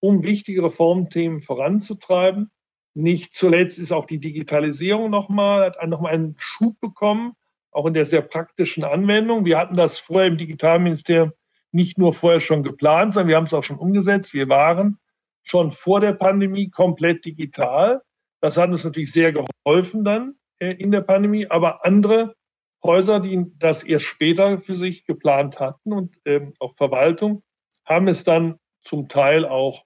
um 0.00 0.22
wichtige 0.22 0.64
Reformthemen 0.64 1.40
voranzutreiben. 1.40 2.50
Nicht 2.94 3.34
zuletzt 3.34 3.78
ist 3.78 3.92
auch 3.92 4.06
die 4.06 4.18
Digitalisierung 4.18 5.10
nochmal, 5.10 5.66
hat 5.66 5.88
nochmal 5.88 6.14
einen 6.14 6.36
Schub 6.38 6.80
bekommen, 6.80 7.32
auch 7.70 7.86
in 7.86 7.94
der 7.94 8.04
sehr 8.04 8.22
praktischen 8.22 8.84
Anwendung. 8.84 9.44
Wir 9.44 9.58
hatten 9.58 9.76
das 9.76 9.98
vorher 9.98 10.28
im 10.28 10.36
Digitalministerium 10.36 11.32
nicht 11.72 11.98
nur 11.98 12.12
vorher 12.12 12.40
schon 12.40 12.62
geplant, 12.62 13.12
sondern 13.14 13.28
wir 13.28 13.36
haben 13.36 13.44
es 13.44 13.54
auch 13.54 13.62
schon 13.62 13.78
umgesetzt. 13.78 14.34
Wir 14.34 14.48
waren 14.48 14.98
schon 15.44 15.70
vor 15.70 16.00
der 16.00 16.14
Pandemie 16.14 16.68
komplett 16.68 17.24
digital. 17.24 18.02
Das 18.40 18.56
hat 18.56 18.70
uns 18.70 18.84
natürlich 18.84 19.12
sehr 19.12 19.32
geholfen 19.32 20.04
dann 20.04 20.34
äh, 20.58 20.72
in 20.72 20.90
der 20.90 21.02
Pandemie, 21.02 21.46
aber 21.46 21.84
andere 21.84 22.34
Häuser, 22.82 23.20
die 23.20 23.44
das 23.58 23.82
erst 23.82 24.06
später 24.06 24.58
für 24.58 24.74
sich 24.74 25.04
geplant 25.04 25.60
hatten 25.60 25.92
und 25.92 26.16
ähm, 26.24 26.54
auch 26.58 26.74
Verwaltung, 26.74 27.42
haben 27.84 28.08
es 28.08 28.24
dann 28.24 28.58
zum 28.82 29.08
Teil 29.08 29.44
auch 29.44 29.84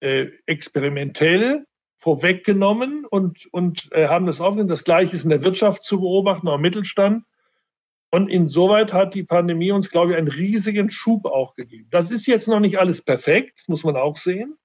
äh, 0.00 0.28
experimentell 0.46 1.66
vorweggenommen 2.02 3.06
und, 3.06 3.46
und 3.52 3.88
äh, 3.92 4.08
haben 4.08 4.26
das 4.26 4.40
aufgenommen. 4.40 4.68
Das 4.68 4.82
Gleiche 4.82 5.14
ist 5.14 5.22
in 5.22 5.30
der 5.30 5.44
Wirtschaft 5.44 5.84
zu 5.84 6.00
beobachten, 6.00 6.48
auch 6.48 6.56
im 6.56 6.60
Mittelstand. 6.60 7.24
Und 8.10 8.28
insoweit 8.28 8.92
hat 8.92 9.14
die 9.14 9.22
Pandemie 9.22 9.70
uns, 9.70 9.88
glaube 9.88 10.10
ich, 10.10 10.18
einen 10.18 10.26
riesigen 10.26 10.90
Schub 10.90 11.26
auch 11.26 11.54
gegeben. 11.54 11.86
Das 11.90 12.10
ist 12.10 12.26
jetzt 12.26 12.48
noch 12.48 12.58
nicht 12.58 12.80
alles 12.80 13.02
perfekt, 13.02 13.62
muss 13.68 13.84
man 13.84 13.94
auch 13.94 14.16
sehen. 14.16 14.58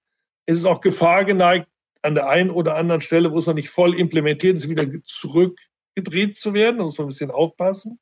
Es 0.48 0.58
ist 0.58 0.66
auch 0.66 0.82
Gefahr 0.82 1.26
geneigt, 1.26 1.68
an 2.02 2.16
der 2.16 2.28
einen 2.28 2.50
oder 2.50 2.76
anderen 2.76 3.02
Stelle, 3.02 3.32
wo 3.32 3.38
es 3.38 3.46
noch 3.46 3.54
nicht 3.54 3.70
voll 3.70 3.94
implementiert 3.94 4.56
ist, 4.56 4.68
wieder 4.68 4.88
zurückgedreht 5.04 6.36
zu 6.36 6.56
werden. 6.56 6.80
Da 6.80 6.86
muss 6.86 6.98
man 6.98 7.06
ein 7.06 7.10
bisschen 7.10 7.32
aufpassen. 7.32 8.00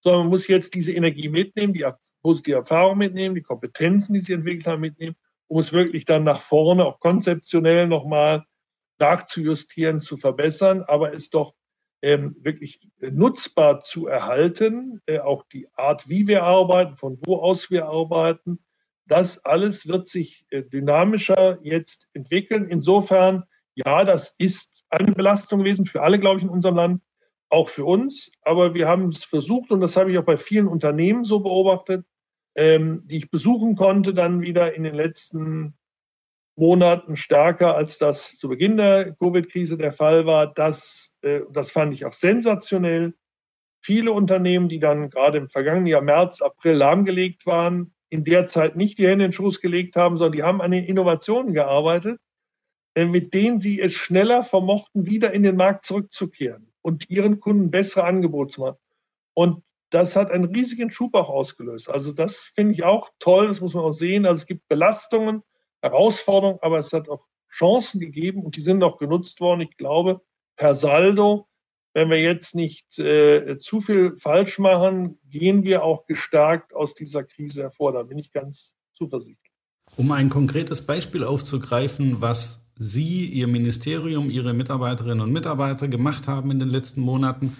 Sondern 0.00 0.22
man 0.22 0.30
muss 0.30 0.48
jetzt 0.48 0.74
diese 0.74 0.92
Energie 0.92 1.28
mitnehmen, 1.28 1.74
die 1.74 1.86
positive 2.22 2.56
Erfahrung 2.56 2.98
mitnehmen, 2.98 3.36
die 3.36 3.42
Kompetenzen, 3.42 4.14
die 4.14 4.20
sie 4.20 4.32
entwickelt 4.32 4.66
haben, 4.66 4.80
mitnehmen, 4.80 5.14
um 5.46 5.60
es 5.60 5.72
wirklich 5.72 6.04
dann 6.06 6.24
nach 6.24 6.40
vorne, 6.40 6.84
auch 6.84 6.98
konzeptionell 6.98 7.86
nochmal 7.86 8.44
nachzujustieren, 8.98 10.00
zu 10.00 10.16
verbessern, 10.16 10.82
aber 10.86 11.12
es 11.12 11.30
doch 11.30 11.54
ähm, 12.02 12.36
wirklich 12.42 12.80
nutzbar 13.00 13.80
zu 13.80 14.06
erhalten, 14.06 15.00
äh, 15.06 15.20
auch 15.20 15.44
die 15.52 15.66
Art, 15.74 16.08
wie 16.08 16.26
wir 16.26 16.42
arbeiten, 16.42 16.96
von 16.96 17.18
wo 17.24 17.36
aus 17.36 17.70
wir 17.70 17.86
arbeiten, 17.86 18.58
das 19.06 19.44
alles 19.44 19.88
wird 19.88 20.06
sich 20.06 20.44
äh, 20.50 20.62
dynamischer 20.62 21.58
jetzt 21.62 22.08
entwickeln. 22.12 22.68
Insofern, 22.68 23.44
ja, 23.74 24.04
das 24.04 24.34
ist 24.38 24.84
eine 24.90 25.12
Belastung 25.12 25.60
gewesen 25.60 25.86
für 25.86 26.02
alle, 26.02 26.18
glaube 26.18 26.38
ich, 26.38 26.44
in 26.44 26.50
unserem 26.50 26.76
Land, 26.76 27.02
auch 27.48 27.68
für 27.68 27.84
uns. 27.84 28.32
Aber 28.42 28.74
wir 28.74 28.88
haben 28.88 29.08
es 29.08 29.24
versucht 29.24 29.70
und 29.70 29.80
das 29.80 29.96
habe 29.96 30.10
ich 30.10 30.18
auch 30.18 30.24
bei 30.24 30.36
vielen 30.36 30.68
Unternehmen 30.68 31.24
so 31.24 31.40
beobachtet, 31.40 32.06
ähm, 32.56 33.02
die 33.06 33.18
ich 33.18 33.30
besuchen 33.30 33.76
konnte, 33.76 34.14
dann 34.14 34.40
wieder 34.42 34.74
in 34.74 34.84
den 34.84 34.94
letzten 34.94 35.74
Monaten 36.56 37.16
stärker, 37.16 37.74
als 37.74 37.98
das 37.98 38.36
zu 38.36 38.48
Beginn 38.48 38.76
der 38.76 39.14
Covid-Krise 39.14 39.76
der 39.76 39.92
Fall 39.92 40.26
war. 40.26 40.52
Das, 40.52 41.16
äh, 41.22 41.40
das 41.52 41.72
fand 41.72 41.94
ich 41.94 42.04
auch 42.04 42.12
sensationell. 42.12 43.14
Viele 43.80 44.12
Unternehmen, 44.12 44.68
die 44.68 44.78
dann 44.78 45.10
gerade 45.10 45.38
im 45.38 45.48
vergangenen 45.48 45.86
Jahr 45.86 46.00
März, 46.00 46.40
April 46.40 46.74
lahmgelegt 46.74 47.46
waren, 47.46 47.94
in 48.08 48.24
der 48.24 48.46
Zeit 48.46 48.76
nicht 48.76 48.98
die 48.98 49.06
Hände 49.06 49.24
in 49.24 49.30
den 49.30 49.32
Schoß 49.32 49.60
gelegt 49.60 49.96
haben, 49.96 50.16
sondern 50.16 50.36
die 50.36 50.42
haben 50.42 50.62
an 50.62 50.70
den 50.70 50.84
Innovationen 50.84 51.52
gearbeitet, 51.52 52.20
äh, 52.94 53.06
mit 53.06 53.34
denen 53.34 53.58
sie 53.58 53.80
es 53.80 53.94
schneller 53.94 54.44
vermochten, 54.44 55.06
wieder 55.06 55.32
in 55.32 55.42
den 55.42 55.56
Markt 55.56 55.84
zurückzukehren 55.84 56.72
und 56.82 57.10
ihren 57.10 57.40
Kunden 57.40 57.70
bessere 57.70 58.04
Angebote 58.04 58.54
zu 58.54 58.60
machen. 58.60 58.78
Und 59.34 59.64
das 59.90 60.16
hat 60.16 60.30
einen 60.30 60.44
riesigen 60.44 60.90
Schub 60.90 61.14
auch 61.14 61.28
ausgelöst. 61.28 61.90
Also 61.90 62.12
das 62.12 62.52
finde 62.54 62.72
ich 62.72 62.84
auch 62.84 63.10
toll, 63.18 63.48
das 63.48 63.60
muss 63.60 63.74
man 63.74 63.84
auch 63.84 63.92
sehen. 63.92 64.26
Also 64.26 64.38
es 64.38 64.46
gibt 64.46 64.68
Belastungen, 64.68 65.42
Herausforderung, 65.84 66.58
aber 66.62 66.78
es 66.78 66.92
hat 66.94 67.10
auch 67.10 67.26
Chancen 67.50 68.00
gegeben 68.00 68.42
und 68.42 68.56
die 68.56 68.62
sind 68.62 68.82
auch 68.82 68.98
genutzt 68.98 69.40
worden. 69.40 69.60
Ich 69.60 69.76
glaube, 69.76 70.22
per 70.56 70.74
Saldo, 70.74 71.46
wenn 71.92 72.08
wir 72.08 72.20
jetzt 72.20 72.54
nicht 72.54 72.98
äh, 72.98 73.58
zu 73.58 73.80
viel 73.80 74.16
falsch 74.18 74.58
machen, 74.58 75.18
gehen 75.28 75.62
wir 75.62 75.84
auch 75.84 76.06
gestärkt 76.06 76.74
aus 76.74 76.94
dieser 76.94 77.22
Krise 77.22 77.62
hervor. 77.64 77.92
Da 77.92 78.02
bin 78.02 78.18
ich 78.18 78.32
ganz 78.32 78.74
zuversichtlich. 78.94 79.52
Um 79.96 80.10
ein 80.10 80.30
konkretes 80.30 80.86
Beispiel 80.86 81.22
aufzugreifen, 81.22 82.22
was 82.22 82.62
Sie, 82.76 83.26
Ihr 83.26 83.46
Ministerium, 83.46 84.30
Ihre 84.30 84.54
Mitarbeiterinnen 84.54 85.20
und 85.20 85.32
Mitarbeiter 85.32 85.86
gemacht 85.86 86.26
haben 86.26 86.50
in 86.50 86.58
den 86.58 86.70
letzten 86.70 87.02
Monaten 87.02 87.54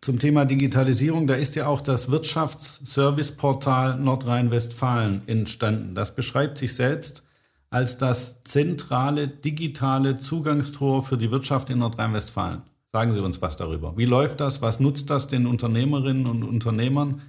zum 0.00 0.18
Thema 0.18 0.46
Digitalisierung, 0.46 1.26
da 1.26 1.34
ist 1.34 1.54
ja 1.54 1.66
auch 1.66 1.80
das 1.80 2.10
Wirtschaftsserviceportal 2.10 3.98
Nordrhein-Westfalen 4.00 5.22
entstanden. 5.26 5.94
Das 5.94 6.14
beschreibt 6.14 6.56
sich 6.58 6.74
selbst 6.74 7.27
als 7.70 7.98
das 7.98 8.42
zentrale 8.44 9.28
digitale 9.28 10.18
Zugangstor 10.18 11.02
für 11.02 11.18
die 11.18 11.30
Wirtschaft 11.30 11.70
in 11.70 11.78
Nordrhein-Westfalen. 11.78 12.62
Sagen 12.92 13.12
Sie 13.12 13.22
uns 13.22 13.42
was 13.42 13.56
darüber. 13.56 13.96
Wie 13.96 14.06
läuft 14.06 14.40
das? 14.40 14.62
Was 14.62 14.80
nutzt 14.80 15.10
das 15.10 15.28
den 15.28 15.46
Unternehmerinnen 15.46 16.26
und 16.26 16.42
Unternehmern? 16.42 17.20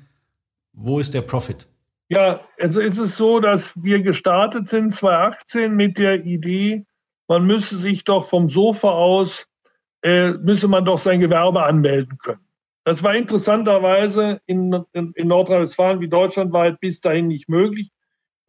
Wo 0.71 0.99
ist 0.99 1.13
der 1.13 1.21
Profit? 1.21 1.67
Ja, 2.07 2.39
also 2.59 2.79
ist 2.79 2.97
es 2.97 3.17
so, 3.17 3.39
dass 3.39 3.73
wir 3.83 4.01
gestartet 4.01 4.67
sind 4.67 4.93
2018 4.93 5.75
mit 5.75 5.99
der 5.99 6.25
Idee, 6.25 6.85
man 7.27 7.45
müsse 7.45 7.77
sich 7.77 8.03
doch 8.03 8.27
vom 8.27 8.49
Sofa 8.49 8.89
aus, 8.89 9.45
äh, 10.01 10.31
müsse 10.31 10.67
man 10.67 10.85
doch 10.85 10.97
sein 10.97 11.19
Gewerbe 11.19 11.61
anmelden 11.61 12.17
können. 12.17 12.41
Das 12.83 13.03
war 13.03 13.13
interessanterweise 13.13 14.41
in, 14.47 14.83
in, 14.93 15.11
in 15.13 15.27
Nordrhein-Westfalen 15.27 15.99
wie 15.99 16.07
deutschlandweit 16.07 16.79
bis 16.79 17.01
dahin 17.01 17.27
nicht 17.27 17.47
möglich. 17.47 17.91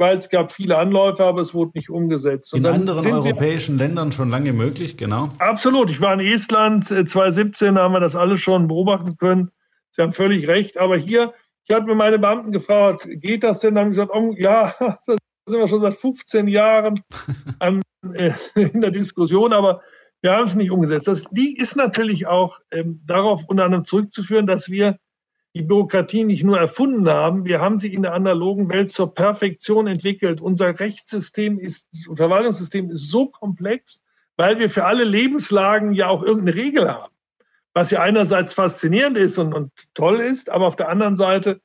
Ich 0.00 0.06
weiß, 0.06 0.20
es 0.20 0.30
gab 0.30 0.50
viele 0.50 0.78
Anläufe, 0.78 1.22
aber 1.22 1.42
es 1.42 1.52
wurde 1.52 1.72
nicht 1.74 1.90
umgesetzt. 1.90 2.54
Und 2.54 2.60
in 2.60 2.66
anderen 2.66 3.06
europäischen 3.06 3.76
Ländern 3.76 4.12
schon 4.12 4.30
lange 4.30 4.54
möglich, 4.54 4.96
genau. 4.96 5.28
Absolut. 5.38 5.90
Ich 5.90 6.00
war 6.00 6.14
in 6.14 6.20
Estland 6.20 6.86
2017, 6.86 7.74
da 7.74 7.82
haben 7.82 7.92
wir 7.92 8.00
das 8.00 8.16
alles 8.16 8.40
schon 8.40 8.66
beobachten 8.66 9.18
können. 9.18 9.50
Sie 9.90 10.00
haben 10.00 10.14
völlig 10.14 10.48
recht. 10.48 10.78
Aber 10.78 10.96
hier, 10.96 11.34
ich 11.68 11.74
habe 11.74 11.84
mir 11.84 11.94
meine 11.94 12.18
Beamten 12.18 12.50
gefragt, 12.50 13.08
geht 13.16 13.44
das 13.44 13.60
denn? 13.60 13.74
Dann 13.74 13.84
haben 13.84 13.90
gesagt, 13.90 14.10
oh, 14.14 14.34
ja, 14.38 14.74
das 14.80 15.04
sind 15.04 15.60
wir 15.60 15.68
schon 15.68 15.82
seit 15.82 15.92
15 15.92 16.48
Jahren 16.48 16.98
äh, 18.14 18.32
in 18.54 18.80
der 18.80 18.92
Diskussion. 18.92 19.52
Aber 19.52 19.82
wir 20.22 20.32
haben 20.32 20.44
es 20.44 20.54
nicht 20.54 20.70
umgesetzt. 20.70 21.08
Das 21.08 21.26
ist 21.30 21.76
natürlich 21.76 22.26
auch 22.26 22.58
ähm, 22.70 23.02
darauf 23.04 23.44
unter 23.48 23.66
anderem 23.66 23.84
zurückzuführen, 23.84 24.46
dass 24.46 24.70
wir 24.70 24.96
die 25.54 25.62
Bürokratie 25.62 26.24
nicht 26.24 26.44
nur 26.44 26.58
erfunden 26.58 27.08
haben, 27.08 27.44
wir 27.44 27.60
haben 27.60 27.78
sie 27.78 27.92
in 27.92 28.02
der 28.02 28.14
analogen 28.14 28.68
Welt 28.70 28.90
zur 28.90 29.14
Perfektion 29.14 29.86
entwickelt. 29.88 30.40
Unser 30.40 30.78
Rechtssystem 30.78 31.58
ist, 31.58 31.88
Verwaltungssystem 32.14 32.90
ist 32.90 33.10
so 33.10 33.26
komplex, 33.26 34.02
weil 34.36 34.58
wir 34.58 34.70
für 34.70 34.84
alle 34.84 35.04
Lebenslagen 35.04 35.92
ja 35.92 36.08
auch 36.08 36.22
irgendeine 36.22 36.56
Regel 36.56 36.88
haben. 36.88 37.12
Was 37.74 37.90
ja 37.90 38.00
einerseits 38.00 38.54
faszinierend 38.54 39.16
ist 39.16 39.38
und, 39.38 39.52
und 39.52 39.72
toll 39.94 40.20
ist, 40.20 40.50
aber 40.50 40.66
auf 40.66 40.76
der 40.76 40.88
anderen 40.88 41.16
Seite 41.16 41.60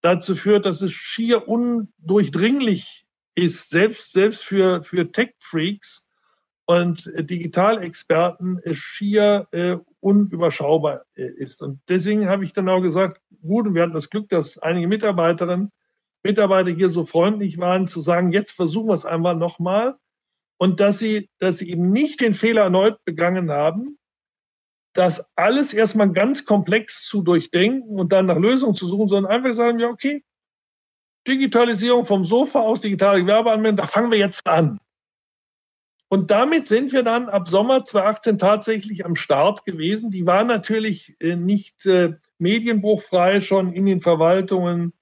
dazu 0.00 0.34
führt, 0.34 0.64
dass 0.64 0.80
es 0.80 0.92
schier 0.92 1.48
undurchdringlich 1.48 3.04
ist, 3.34 3.70
selbst, 3.70 4.12
selbst 4.12 4.44
für, 4.44 4.82
für 4.82 5.10
Tech-Freaks, 5.10 6.04
und 6.66 7.10
Digitalexperten 7.18 8.60
schier 8.72 9.46
äh, 9.50 9.76
unüberschaubar 10.00 11.04
äh, 11.14 11.24
ist. 11.24 11.62
Und 11.62 11.80
deswegen 11.88 12.28
habe 12.28 12.44
ich 12.44 12.52
dann 12.52 12.68
auch 12.68 12.80
gesagt, 12.80 13.20
gut, 13.46 13.66
und 13.66 13.74
wir 13.74 13.82
hatten 13.82 13.92
das 13.92 14.10
Glück, 14.10 14.28
dass 14.28 14.58
einige 14.58 14.88
Mitarbeiterinnen, 14.88 15.70
Mitarbeiter 16.22 16.70
hier 16.70 16.88
so 16.88 17.04
freundlich 17.04 17.58
waren, 17.58 17.86
zu 17.86 18.00
sagen, 18.00 18.32
jetzt 18.32 18.52
versuchen 18.52 18.88
wir 18.88 18.94
es 18.94 19.04
einmal 19.04 19.36
nochmal. 19.36 19.96
Und 20.56 20.80
dass 20.80 20.98
sie, 20.98 21.28
dass 21.38 21.58
sie 21.58 21.70
eben 21.70 21.90
nicht 21.90 22.20
den 22.20 22.32
Fehler 22.32 22.62
erneut 22.62 23.04
begangen 23.04 23.50
haben, 23.50 23.98
das 24.94 25.32
alles 25.36 25.74
erstmal 25.74 26.12
ganz 26.12 26.44
komplex 26.44 27.06
zu 27.06 27.22
durchdenken 27.22 27.98
und 27.98 28.12
dann 28.12 28.26
nach 28.26 28.38
Lösungen 28.38 28.74
zu 28.74 28.86
suchen, 28.86 29.08
sondern 29.08 29.32
einfach 29.32 29.52
sagen, 29.52 29.80
ja, 29.80 29.88
okay, 29.88 30.24
Digitalisierung 31.26 32.04
vom 32.04 32.22
Sofa 32.22 32.60
aus, 32.60 32.80
digitale 32.80 33.22
Gewerbeanmeldung, 33.22 33.76
da 33.76 33.86
fangen 33.86 34.10
wir 34.10 34.18
jetzt 34.18 34.46
an. 34.46 34.78
Und 36.08 36.30
damit 36.30 36.66
sind 36.66 36.92
wir 36.92 37.02
dann 37.02 37.28
ab 37.28 37.48
Sommer 37.48 37.82
2018 37.82 38.38
tatsächlich 38.38 39.04
am 39.04 39.16
Start 39.16 39.64
gewesen. 39.64 40.10
Die 40.10 40.26
war 40.26 40.44
natürlich 40.44 41.16
äh, 41.20 41.34
nicht 41.34 41.86
äh, 41.86 42.12
medienbruchfrei 42.38 43.40
schon 43.40 43.72
in 43.72 43.86
den 43.86 44.00
Verwaltungen 44.00 44.92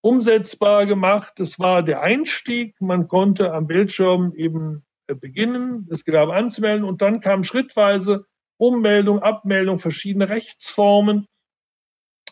umsetzbar 0.00 0.86
gemacht. 0.86 1.34
Das 1.36 1.58
war 1.58 1.82
der 1.82 2.00
Einstieg. 2.00 2.80
Man 2.80 3.08
konnte 3.08 3.52
am 3.52 3.66
Bildschirm 3.66 4.32
eben 4.34 4.84
äh, 5.06 5.14
beginnen, 5.14 5.86
das 5.88 6.04
Gewerbe 6.04 6.34
anzumelden 6.34 6.84
und 6.84 7.02
dann 7.02 7.20
kam 7.20 7.44
schrittweise 7.44 8.26
Ummeldung, 8.58 9.20
Abmeldung, 9.20 9.78
verschiedene 9.78 10.28
Rechtsformen. 10.28 11.26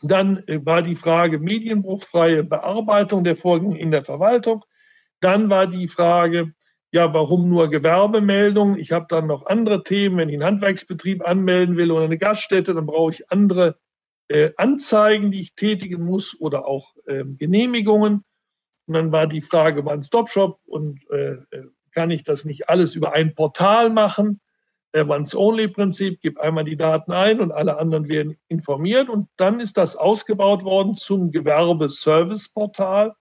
Dann 0.03 0.43
war 0.47 0.83
die 0.83 0.97
Frage 0.97 1.39
medienbruchfreie 1.39 2.45
Bearbeitung 2.45 3.25
der 3.25 3.37
Vorgänge 3.37 3.79
in 3.79 3.91
der 3.91 4.05
Verwaltung. 4.05 4.65
Dann 5.21 5.51
war 5.51 5.67
die 5.67 5.89
Frage 5.89 6.53
ja, 6.95 7.13
warum 7.13 7.49
nur 7.49 7.71
Gewerbemeldungen? 7.71 8.79
Ich 8.79 8.93
habe 8.93 9.07
dann 9.09 9.27
noch 9.27 9.47
andere 9.47 9.83
Themen. 9.83 10.17
Wenn 10.17 10.29
ich 10.29 10.37
einen 10.37 10.45
Handwerksbetrieb 10.45 11.27
anmelden 11.27 11.77
will 11.77 11.91
oder 11.91 12.05
eine 12.05 12.19
Gaststätte, 12.19 12.73
dann 12.73 12.87
brauche 12.87 13.11
ich 13.11 13.33
andere 13.33 13.81
äh, 14.29 14.51
Anzeigen, 14.57 15.31
die 15.31 15.41
ich 15.41 15.55
tätigen 15.55 16.05
muss 16.05 16.39
oder 16.41 16.67
auch 16.67 16.95
äh, 17.07 17.25
Genehmigungen. 17.25 18.25
Und 18.87 18.95
dann 18.95 19.13
war 19.13 19.27
die 19.27 19.41
Frage 19.41 19.85
One-Stop-Shop 19.85 20.61
und 20.67 21.01
äh, 21.11 21.35
äh, 21.51 21.69
kann 21.93 22.11
ich 22.11 22.25
das 22.25 22.45
nicht 22.45 22.69
alles 22.69 22.95
über 22.95 23.13
ein 23.13 23.35
Portal 23.35 23.91
machen? 23.91 24.41
Äh, 24.93 25.05
Once-Only-Prinzip, 25.05 26.21
gib 26.21 26.39
einmal 26.39 26.65
die 26.65 26.77
Daten 26.77 27.13
ein 27.13 27.41
und 27.41 27.53
alle 27.53 27.79
anderen 27.79 28.09
werden 28.09 28.37
informiert. 28.49 29.09
Und 29.09 29.29
dann 29.37 29.61
ist 29.61 29.77
das 29.77 29.97
ausgebaut 29.97 30.65
worden 30.65 30.95
zum 30.95 31.31
Gewerbeservice-Portal, 31.31 33.15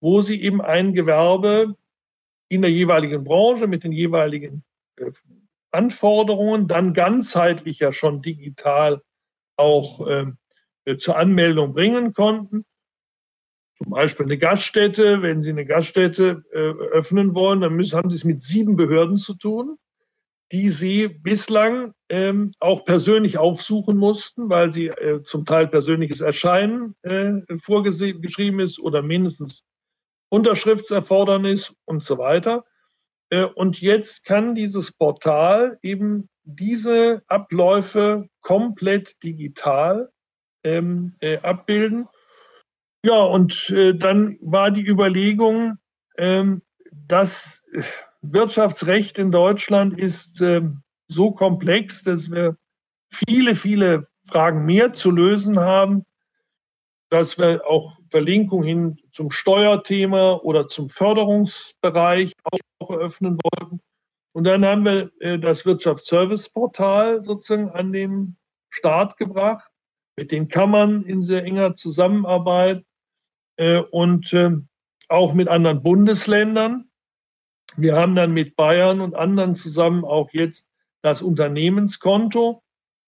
wo 0.00 0.20
Sie 0.22 0.42
eben 0.42 0.60
ein 0.60 0.92
Gewerbe 0.92 1.74
in 2.48 2.62
der 2.62 2.70
jeweiligen 2.70 3.24
Branche 3.24 3.66
mit 3.66 3.84
den 3.84 3.92
jeweiligen 3.92 4.64
Anforderungen, 5.70 6.68
dann 6.68 6.92
ganzheitlich 6.92 7.80
ja 7.80 7.92
schon 7.92 8.22
digital 8.22 9.02
auch 9.56 10.06
ähm, 10.08 10.38
äh, 10.84 10.96
zur 10.96 11.16
Anmeldung 11.16 11.72
bringen 11.72 12.12
konnten. 12.12 12.64
Zum 13.76 13.90
Beispiel 13.90 14.26
eine 14.26 14.38
Gaststätte, 14.38 15.20
wenn 15.22 15.42
Sie 15.42 15.50
eine 15.50 15.66
Gaststätte 15.66 16.42
äh, 16.52 16.58
öffnen 16.58 17.34
wollen, 17.34 17.60
dann 17.60 17.74
müssen, 17.74 17.96
haben 17.96 18.10
Sie 18.10 18.16
es 18.16 18.24
mit 18.24 18.40
sieben 18.40 18.76
Behörden 18.76 19.18
zu 19.18 19.34
tun, 19.34 19.78
die 20.52 20.70
Sie 20.70 21.08
bislang 21.08 21.92
ähm, 22.08 22.52
auch 22.60 22.84
persönlich 22.84 23.38
aufsuchen 23.38 23.96
mussten, 23.96 24.48
weil 24.48 24.70
sie 24.70 24.88
äh, 24.88 25.22
zum 25.22 25.44
Teil 25.44 25.66
persönliches 25.66 26.20
Erscheinen 26.20 26.94
äh, 27.02 27.40
vorgeschrieben 27.58 28.60
ist 28.60 28.78
oder 28.78 29.02
mindestens 29.02 29.64
Unterschriftserfordernis 30.28 31.74
und 31.84 32.04
so 32.04 32.18
weiter. 32.18 32.64
Äh, 33.30 33.44
und 33.44 33.80
jetzt 33.80 34.24
kann 34.24 34.54
dieses 34.54 34.92
Portal 34.92 35.78
eben 35.82 36.28
diese 36.46 37.22
Abläufe 37.26 38.28
komplett 38.40 39.22
digital 39.22 40.10
ähm, 40.64 41.14
äh, 41.20 41.38
abbilden. 41.38 42.08
Ja, 43.04 43.20
und 43.20 43.70
äh, 43.70 43.94
dann 43.94 44.38
war 44.40 44.70
die 44.70 44.86
Überlegung, 44.86 45.78
ähm, 46.16 46.62
das 46.92 47.62
Wirtschaftsrecht 48.22 49.18
in 49.18 49.30
Deutschland 49.30 49.98
ist 49.98 50.40
äh, 50.40 50.62
so 51.08 51.32
komplex, 51.32 52.04
dass 52.04 52.30
wir 52.30 52.56
viele, 53.12 53.54
viele 53.54 54.06
Fragen 54.24 54.64
mehr 54.64 54.92
zu 54.92 55.10
lösen 55.10 55.58
haben, 55.58 56.04
dass 57.10 57.38
wir 57.38 57.66
auch 57.66 57.98
Verlinkung 58.10 58.62
hin 58.62 58.98
zum 59.12 59.30
Steuerthema 59.30 60.34
oder 60.42 60.68
zum 60.68 60.88
Förderungsbereich 60.88 62.32
auch 62.80 62.90
eröffnen 62.90 63.38
wollten. 63.42 63.80
Und 64.36 64.44
dann 64.44 64.66
haben 64.66 64.84
wir 64.84 65.10
äh, 65.20 65.38
das 65.38 65.64
Wirtschaftsservice-Portal 65.64 67.24
sozusagen 67.24 67.70
an 67.70 67.90
den 67.90 68.36
Start 68.68 69.16
gebracht, 69.16 69.72
mit 70.14 70.30
den 70.30 70.48
Kammern 70.48 71.04
in 71.04 71.22
sehr 71.22 71.42
enger 71.42 71.72
Zusammenarbeit 71.72 72.84
äh, 73.56 73.78
und 73.78 74.34
äh, 74.34 74.50
auch 75.08 75.32
mit 75.32 75.48
anderen 75.48 75.82
Bundesländern. 75.82 76.90
Wir 77.78 77.96
haben 77.96 78.14
dann 78.14 78.34
mit 78.34 78.56
Bayern 78.56 79.00
und 79.00 79.14
anderen 79.14 79.54
zusammen 79.54 80.04
auch 80.04 80.28
jetzt 80.34 80.68
das 81.00 81.22
Unternehmenskonto 81.22 82.62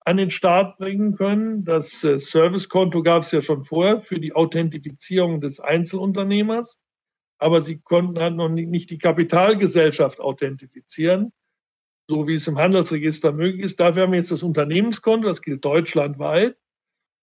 an 0.07 0.17
den 0.17 0.31
Start 0.31 0.79
bringen 0.79 1.15
können. 1.15 1.63
Das 1.63 2.03
äh, 2.05 2.19
Servicekonto 2.19 3.03
gab 3.03 3.23
es 3.23 3.33
ja 3.33 3.43
schon 3.43 3.65
vorher 3.65 3.99
für 3.99 4.19
die 4.19 4.35
Authentifizierung 4.35 5.43
des 5.43 5.61
Einzelunternehmers, 5.61 6.83
aber 7.39 7.61
sie 7.61 7.81
konnten 7.81 8.19
halt 8.21 8.35
noch 8.35 8.49
nicht 8.49 8.91
die 8.91 8.99
Kapitalgesellschaft 8.99 10.21
authentifizieren, 10.21 11.33
so 12.09 12.27
wie 12.27 12.35
es 12.35 12.49
im 12.49 12.59
Handelsregister 12.59 13.33
möglich 13.33 13.65
ist. 13.65 13.81
Dafür 13.81 14.05
haben 14.05 14.13
wir 14.13 14.19
jetzt 14.19 14.33
das 14.33 14.43
Unternehmenskonto, 14.43 15.29
das 15.29 15.43
gilt 15.43 15.65
deutschlandweit. 15.65 16.57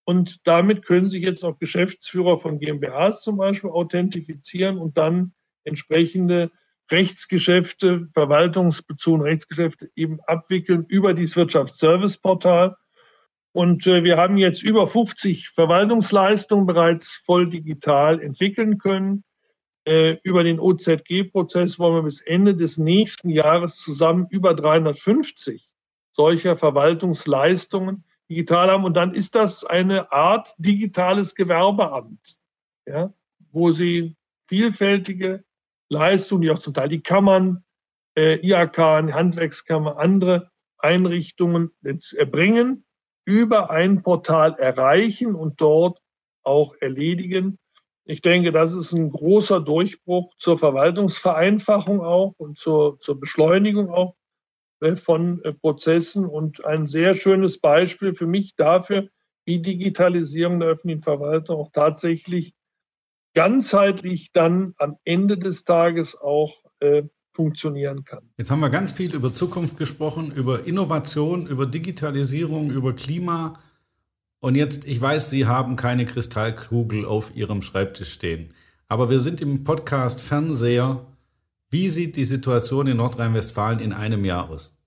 Und 0.05 0.47
damit 0.47 0.85
können 0.85 1.09
sich 1.09 1.23
jetzt 1.23 1.43
auch 1.43 1.57
Geschäftsführer 1.57 2.37
von 2.37 2.59
GmbHs 2.59 3.21
zum 3.21 3.37
Beispiel 3.37 3.71
authentifizieren 3.71 4.77
und 4.77 4.97
dann 4.97 5.33
entsprechende 5.63 6.51
Rechtsgeschäfte, 6.91 8.07
verwaltungsbezogene 8.13 9.25
Rechtsgeschäfte 9.25 9.89
eben 9.95 10.19
abwickeln 10.21 10.85
über 10.87 11.15
dieses 11.15 11.35
Wirtschaftsserviceportal. 11.35 12.75
Und 13.51 13.87
äh, 13.87 14.03
wir 14.03 14.17
haben 14.17 14.37
jetzt 14.37 14.61
über 14.61 14.85
50 14.85 15.49
Verwaltungsleistungen 15.49 16.67
bereits 16.67 17.15
voll 17.15 17.49
digital 17.49 18.21
entwickeln 18.21 18.77
können. 18.77 19.23
Äh, 19.85 20.17
über 20.23 20.43
den 20.43 20.59
OZG-Prozess 20.59 21.77
wollen 21.77 21.95
wir 21.95 22.03
bis 22.03 22.21
Ende 22.21 22.55
des 22.55 22.77
nächsten 22.77 23.29
Jahres 23.29 23.77
zusammen 23.77 24.27
über 24.29 24.53
350 24.55 25.69
solcher 26.11 26.57
Verwaltungsleistungen 26.57 28.05
digital 28.29 28.71
haben. 28.71 28.85
Und 28.85 28.95
dann 28.95 29.13
ist 29.13 29.35
das 29.35 29.63
eine 29.63 30.11
Art 30.11 30.53
digitales 30.57 31.35
Gewerbeamt, 31.35 32.37
ja, 32.87 33.13
wo 33.51 33.71
Sie 33.71 34.15
vielfältige 34.47 35.43
Leistungen, 35.89 36.41
die 36.41 36.51
auch 36.51 36.59
zum 36.59 36.73
Teil 36.73 36.87
die 36.87 37.03
Kammern, 37.03 37.63
äh, 38.17 38.39
IAK, 38.39 38.77
Handwerkskammer, 38.77 39.97
andere 39.97 40.49
Einrichtungen 40.77 41.71
erbringen, 42.15 42.85
über 43.25 43.71
ein 43.71 44.03
Portal 44.03 44.53
erreichen 44.53 45.35
und 45.35 45.59
dort 45.61 45.99
auch 46.43 46.75
erledigen. 46.79 47.57
Ich 48.05 48.21
denke, 48.21 48.51
das 48.51 48.73
ist 48.73 48.93
ein 48.93 49.11
großer 49.11 49.61
Durchbruch 49.61 50.35
zur 50.37 50.57
Verwaltungsvereinfachung 50.59 52.01
auch 52.01 52.33
und 52.37 52.57
zur, 52.57 52.99
zur 52.99 53.19
Beschleunigung 53.19 53.89
auch 53.89 54.15
äh, 54.79 54.95
von 54.95 55.43
äh, 55.43 55.53
Prozessen 55.53 56.25
und 56.25 56.63
ein 56.65 56.85
sehr 56.85 57.15
schönes 57.15 57.59
Beispiel 57.59 58.13
für 58.13 58.27
mich 58.27 58.55
dafür, 58.55 59.09
wie 59.45 59.59
Digitalisierung 59.59 60.59
der 60.59 60.69
öffentlichen 60.69 61.01
Verwaltung 61.01 61.59
auch 61.59 61.71
tatsächlich 61.71 62.53
ganzheitlich 63.33 64.31
dann 64.31 64.75
am 64.77 64.97
Ende 65.03 65.37
des 65.37 65.65
Tages 65.65 66.19
auch 66.19 66.63
äh, 66.79 67.03
funktionieren 67.33 68.05
kann. 68.05 68.29
Jetzt 68.37 68.49
haben 68.49 68.61
wir 68.61 68.69
ganz 68.69 68.93
viel 68.93 69.13
über 69.13 69.33
Zukunft 69.33 69.77
gesprochen, 69.77 70.31
über 70.31 70.65
Innovation, 70.65 71.47
über 71.47 71.65
Digitalisierung, 71.65 72.71
über 72.71 72.93
Klima. 72.93 73.59
Und 74.45 74.53
jetzt, 74.53 74.85
ich 74.85 75.01
weiß, 75.01 75.31
Sie 75.31 75.47
haben 75.47 75.75
keine 75.75 76.05
Kristallkugel 76.05 77.03
auf 77.03 77.35
Ihrem 77.35 77.63
Schreibtisch 77.63 78.13
stehen. 78.13 78.53
Aber 78.87 79.09
wir 79.09 79.19
sind 79.19 79.41
im 79.41 79.63
Podcast 79.63 80.21
Fernseher. 80.21 81.03
Wie 81.71 81.89
sieht 81.89 82.15
die 82.15 82.25
Situation 82.25 82.85
in 82.85 82.97
Nordrhein-Westfalen 82.97 83.79
in 83.79 83.91
einem 83.91 84.23
Jahr 84.23 84.51
aus? 84.51 84.77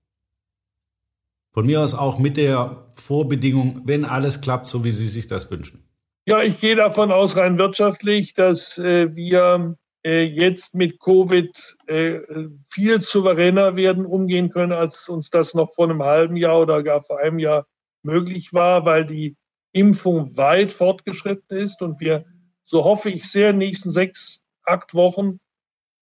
Von 1.51 1.65
mir 1.65 1.81
aus 1.81 1.93
auch 1.93 2.19
mit 2.19 2.37
der 2.37 2.85
Vorbedingung, 2.93 3.81
wenn 3.83 4.05
alles 4.05 4.39
klappt, 4.39 4.65
so 4.67 4.85
wie 4.85 4.93
Sie 4.93 5.09
sich 5.09 5.27
das 5.27 5.51
wünschen. 5.51 5.83
Ja, 6.25 6.41
ich 6.41 6.61
gehe 6.61 6.77
davon 6.77 7.11
aus, 7.11 7.35
rein 7.35 7.57
wirtschaftlich, 7.57 8.33
dass 8.33 8.77
äh, 8.77 9.13
wir 9.13 9.75
äh, 10.05 10.23
jetzt 10.23 10.73
mit 10.73 11.01
Covid 11.01 11.75
äh, 11.87 12.21
viel 12.65 13.01
souveräner 13.01 13.75
werden 13.75 14.05
umgehen 14.05 14.51
können, 14.51 14.71
als 14.71 15.09
uns 15.09 15.31
das 15.31 15.53
noch 15.53 15.69
vor 15.73 15.89
einem 15.89 16.01
halben 16.01 16.37
Jahr 16.37 16.61
oder 16.61 16.81
gar 16.81 17.01
vor 17.01 17.19
einem 17.19 17.39
Jahr 17.39 17.67
möglich 18.03 18.53
war, 18.53 18.85
weil 18.85 19.05
die 19.05 19.35
Impfung 19.71 20.35
weit 20.37 20.71
fortgeschritten 20.71 21.57
ist 21.57 21.81
und 21.81 21.99
wir, 21.99 22.25
so 22.63 22.83
hoffe 22.83 23.09
ich 23.09 23.29
sehr, 23.29 23.49
in 23.49 23.59
den 23.59 23.67
nächsten 23.67 23.89
sechs, 23.89 24.43
acht 24.65 24.93
Wochen 24.93 25.39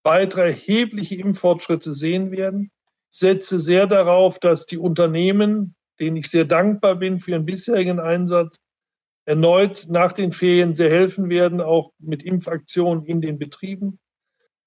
weitere 0.04 0.48
erhebliche 0.48 1.16
Impffortschritte 1.16 1.92
sehen 1.94 2.32
werden. 2.32 2.72
Ich 3.12 3.20
setze 3.20 3.60
sehr 3.60 3.88
darauf, 3.88 4.40
dass 4.40 4.66
die 4.66 4.78
Unternehmen, 4.78 5.76
denen 6.00 6.18
ich 6.18 6.30
sehr 6.30 6.46
dankbar 6.46 6.96
bin 6.96 7.20
für 7.20 7.32
ihren 7.32 7.46
bisherigen 7.46 8.00
Einsatz, 8.00 8.58
erneut 9.26 9.88
nach 9.90 10.14
den 10.14 10.32
Ferien 10.32 10.74
sehr 10.74 10.90
helfen 10.90 11.30
werden, 11.30 11.60
auch 11.60 11.92
mit 12.00 12.24
Impfaktionen 12.24 13.04
in 13.06 13.20
den 13.20 13.38
Betrieben. 13.38 14.00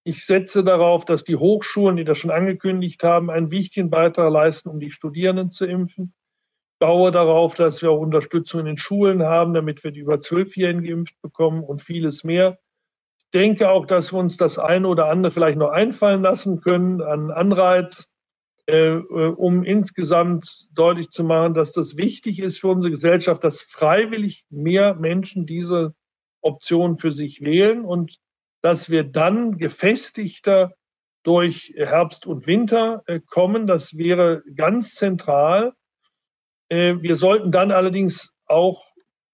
Ich 0.04 0.26
setze 0.26 0.62
darauf, 0.62 1.06
dass 1.06 1.24
die 1.24 1.36
Hochschulen, 1.36 1.96
die 1.96 2.04
das 2.04 2.18
schon 2.18 2.30
angekündigt 2.30 3.02
haben, 3.02 3.30
einen 3.30 3.50
wichtigen 3.50 3.88
Beitrag 3.88 4.30
leisten, 4.30 4.68
um 4.68 4.78
die 4.78 4.90
Studierenden 4.90 5.50
zu 5.50 5.64
impfen. 5.64 6.12
Baue 6.80 7.12
darauf, 7.12 7.54
dass 7.54 7.82
wir 7.82 7.90
auch 7.90 8.00
Unterstützung 8.00 8.60
in 8.60 8.66
den 8.66 8.78
Schulen 8.78 9.22
haben, 9.22 9.54
damit 9.54 9.84
wir 9.84 9.92
die 9.92 10.00
über 10.00 10.20
Zwölfjährigen 10.20 10.82
geimpft 10.82 11.20
bekommen 11.20 11.62
und 11.62 11.82
vieles 11.82 12.24
mehr. 12.24 12.58
Ich 13.18 13.26
denke 13.32 13.70
auch, 13.70 13.86
dass 13.86 14.12
wir 14.12 14.18
uns 14.18 14.38
das 14.38 14.58
eine 14.58 14.88
oder 14.88 15.06
andere 15.06 15.30
vielleicht 15.30 15.58
noch 15.58 15.70
einfallen 15.70 16.22
lassen 16.22 16.60
können 16.62 17.02
an 17.02 17.30
Anreiz, 17.30 18.16
äh, 18.66 18.94
äh, 18.94 19.34
um 19.36 19.62
insgesamt 19.62 20.68
deutlich 20.72 21.10
zu 21.10 21.22
machen, 21.22 21.54
dass 21.54 21.72
das 21.72 21.98
wichtig 21.98 22.40
ist 22.40 22.60
für 22.60 22.68
unsere 22.68 22.90
Gesellschaft, 22.90 23.44
dass 23.44 23.62
freiwillig 23.62 24.46
mehr 24.48 24.94
Menschen 24.94 25.44
diese 25.44 25.94
Option 26.40 26.96
für 26.96 27.12
sich 27.12 27.42
wählen 27.42 27.84
und 27.84 28.16
dass 28.62 28.88
wir 28.88 29.04
dann 29.04 29.58
gefestigter 29.58 30.72
durch 31.24 31.74
Herbst 31.76 32.26
und 32.26 32.46
Winter 32.46 33.02
äh, 33.06 33.20
kommen. 33.20 33.66
Das 33.66 33.98
wäre 33.98 34.42
ganz 34.54 34.94
zentral. 34.94 35.74
Wir 36.70 37.16
sollten 37.16 37.50
dann 37.50 37.72
allerdings 37.72 38.36
auch, 38.46 38.84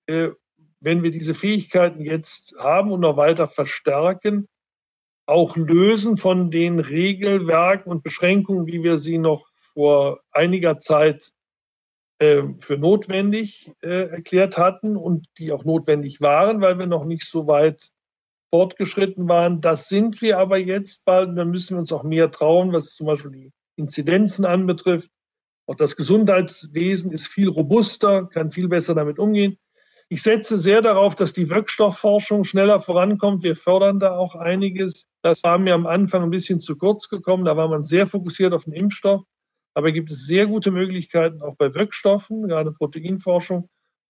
wenn 0.07 1.03
wir 1.03 1.11
diese 1.11 1.34
Fähigkeiten 1.34 2.01
jetzt 2.01 2.57
haben 2.59 2.91
und 2.91 3.01
noch 3.01 3.18
weiter 3.18 3.47
verstärken, 3.47 4.49
auch 5.26 5.57
lösen 5.57 6.16
von 6.16 6.51
den 6.51 6.78
Regelwerken 6.78 7.91
und 7.91 8.03
Beschränkungen, 8.03 8.66
wie 8.66 8.82
wir 8.82 8.97
sie 8.97 9.18
noch 9.18 9.47
vor 9.74 10.20
einiger 10.30 10.78
Zeit 10.78 11.32
äh, 12.18 12.45
für 12.59 12.78
notwendig 12.78 13.70
äh, 13.82 14.09
erklärt 14.09 14.57
hatten 14.57 14.97
und 14.97 15.26
die 15.39 15.53
auch 15.53 15.64
notwendig 15.64 16.20
waren, 16.20 16.61
weil 16.61 16.78
wir 16.78 16.87
noch 16.87 17.05
nicht 17.05 17.24
so 17.28 17.47
weit 17.47 17.91
fortgeschritten 18.51 19.28
waren. 19.28 19.61
Das 19.61 19.89
sind 19.89 20.22
wir 20.22 20.39
aber 20.39 20.57
jetzt 20.57 21.05
bald. 21.05 21.37
Da 21.37 21.45
müssen 21.45 21.74
wir 21.74 21.80
uns 21.80 21.93
auch 21.93 22.05
mehr 22.05 22.30
trauen, 22.30 22.72
was 22.72 22.95
zum 22.95 23.07
Beispiel 23.07 23.32
die 23.32 23.53
Inzidenzen 23.76 24.47
anbetrifft. 24.47 25.11
Auch 25.67 25.75
das 25.75 25.97
Gesundheitswesen 25.97 27.11
ist 27.11 27.27
viel 27.27 27.49
robuster, 27.49 28.27
kann 28.27 28.51
viel 28.51 28.69
besser 28.69 28.95
damit 28.95 29.19
umgehen. 29.19 29.59
Ich 30.09 30.23
setze 30.23 30.57
sehr 30.57 30.83
darauf, 30.83 31.17
dass 31.17 31.33
die 31.33 31.51
Wirkstoffforschung 31.51 32.45
schneller 32.45 32.81
vorankommt. 32.81 33.43
Wir 33.43 33.57
fördern 33.57 33.99
da 33.99 34.17
auch 34.17 34.37
einiges. 34.37 35.07
Das 35.23 35.43
war 35.43 35.59
mir 35.59 35.75
am 35.75 35.87
Anfang 35.87 36.23
ein 36.23 36.31
bisschen 36.31 36.61
zu 36.61 36.77
kurz 36.77 37.09
gekommen. 37.09 37.45
Da 37.45 37.57
war 37.57 37.67
man 37.67 37.83
sehr 37.83 38.07
fokussiert 38.07 38.55
auf 38.55 38.64
den 38.64 38.73
Impfstoff. 38.73 39.23
Aber 39.75 39.91
gibt 39.91 40.11
es 40.11 40.27
sehr 40.27 40.47
gute 40.47 40.71
Möglichkeiten, 40.71 41.43
auch 41.43 41.57
bei 41.57 41.75
Wirkstoffen, 41.75 42.47
gerade 42.47 42.71
Proteinforschung, 42.71 43.69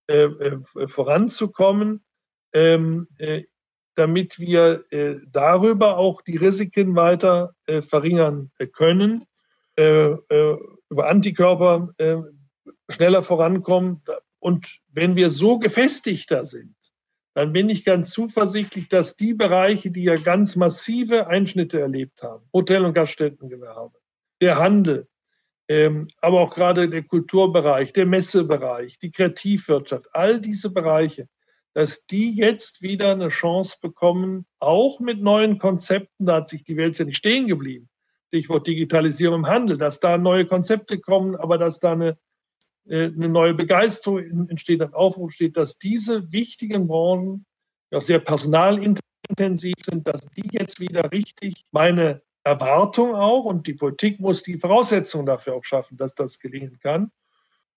äh, 0.09 0.25
äh, 0.25 0.87
voranzukommen, 0.87 2.05
ähm, 2.53 3.09
äh, 3.19 3.45
damit 3.97 4.39
wir 4.39 4.85
äh, 4.91 5.17
darüber 5.33 5.97
auch 5.97 6.21
die 6.23 6.37
Risiken 6.37 6.95
weiter 6.95 7.55
äh, 7.67 7.83
verringern 7.83 8.53
äh, 8.59 8.67
können. 8.67 9.27
Über 10.91 11.09
Antikörper 11.09 11.93
schneller 12.89 13.23
vorankommen. 13.23 14.03
Und 14.39 14.81
wenn 14.89 15.17
wir 15.17 15.31
so 15.31 15.59
gefestigter 15.59 16.45
sind, 16.45 16.75
dann 17.35 17.53
bin 17.53 17.69
ich 17.69 17.85
ganz 17.85 18.11
zuversichtlich, 18.11 18.89
dass 18.89 19.17
die 19.17 19.35
Bereiche, 19.35 19.91
die 19.91 20.05
ja 20.05 20.17
ganz 20.17 20.57
massive 20.57 21.27
Einschnitte 21.27 21.81
erlebt 21.81 22.23
haben, 22.23 22.49
Hotel- 22.53 22.85
und 22.85 22.95
Gaststättengewerbe, 22.95 23.99
der 24.41 24.59
Handel, 24.59 25.07
ähm, 25.69 26.07
aber 26.23 26.41
auch 26.41 26.55
gerade 26.55 26.89
der 26.89 27.03
Kulturbereich, 27.03 27.93
der 27.93 28.07
Messebereich, 28.07 28.99
die 28.99 29.11
Kreativwirtschaft, 29.11 30.07
all 30.13 30.41
diese 30.41 30.71
Bereiche, 30.71 31.29
dass 31.75 32.07
die 32.07 32.35
jetzt 32.35 32.81
wieder 32.81 33.13
eine 33.13 33.29
Chance 33.29 33.77
bekommen, 33.83 34.47
auch 34.61 34.99
mit 35.01 35.21
neuen 35.21 35.59
Konzepten, 35.59 36.25
da 36.25 36.37
hat 36.37 36.49
sich 36.49 36.65
die 36.65 36.79
Welt 36.79 36.99
ja 36.99 37.05
nicht 37.05 37.19
stehen 37.19 37.49
geblieben. 37.49 37.91
Stichwort 38.37 38.67
Digitalisierung 38.67 39.41
im 39.41 39.47
Handel, 39.47 39.79
dass 39.79 40.01
da 40.01 40.19
neue 40.19 40.47
Konzepte 40.47 40.99
kommen, 40.99 41.37
aber 41.37 41.59
dass 41.59 41.81
da 41.81 41.93
eine 41.93 42.19
äh, 42.89 43.07
eine 43.07 43.29
neue 43.29 43.55
Begeisterung 43.55 44.49
entsteht, 44.49 44.81
ein 44.81 44.95
Aufruf 44.95 45.33
steht, 45.33 45.57
dass 45.57 45.79
diese 45.79 46.31
wichtigen 46.33 46.87
Branchen, 46.87 47.45
die 47.91 47.97
auch 47.97 48.03
sehr 48.03 48.21
personalintensiv 48.21 49.75
sind, 49.83 50.07
dass 50.07 50.29
die 50.37 50.49
jetzt 50.53 50.81
wieder 50.81 51.11
richtig 51.11 51.65
meine 51.73 52.23
Erwartung 52.45 53.15
auch 53.15 53.45
und 53.45 53.67
die 53.67 53.75
Politik 53.75 54.21
muss 54.21 54.43
die 54.43 54.59
Voraussetzungen 54.59 55.27
dafür 55.27 55.55
auch 55.55 55.65
schaffen, 55.65 55.97
dass 55.97 56.15
das 56.15 56.39
gelingen 56.39 56.79
kann. 56.79 57.11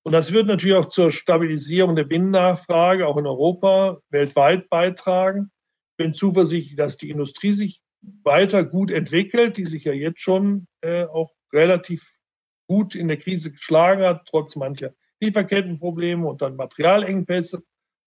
Und 0.03 0.12
das 0.14 0.32
wird 0.32 0.47
natürlich 0.47 0.78
auch 0.78 0.86
zur 0.86 1.12
Stabilisierung 1.12 1.95
der 1.95 2.03
Binnennachfrage 2.03 3.07
auch 3.07 3.18
in 3.18 3.26
Europa 3.26 3.99
weltweit 4.10 4.70
beitragen. 4.70 5.51
Ich 5.91 5.97
bin 5.97 6.14
zuversichtlich, 6.14 6.76
dass 6.76 6.97
die 6.97 7.10
Industrie 7.10 7.51
sich 7.51 7.82
weiter 8.24 8.64
gut 8.64 8.91
entwickelt, 8.91 9.58
die 9.58 9.66
sich 9.66 9.84
ja 9.84 9.93
jetzt 9.93 10.22
schon 10.22 10.68
äh, 10.82 11.06
auch 11.06 11.34
relativ 11.52 12.20
gut 12.68 12.95
in 12.95 13.08
der 13.08 13.18
Krise 13.18 13.52
geschlagen 13.52 14.04
hat, 14.04 14.28
trotz 14.28 14.56
mancher 14.56 14.93
Lieferkettenprobleme 15.20 16.28
und 16.28 16.41
dann 16.41 16.56
Materialengpässe. 16.56 17.64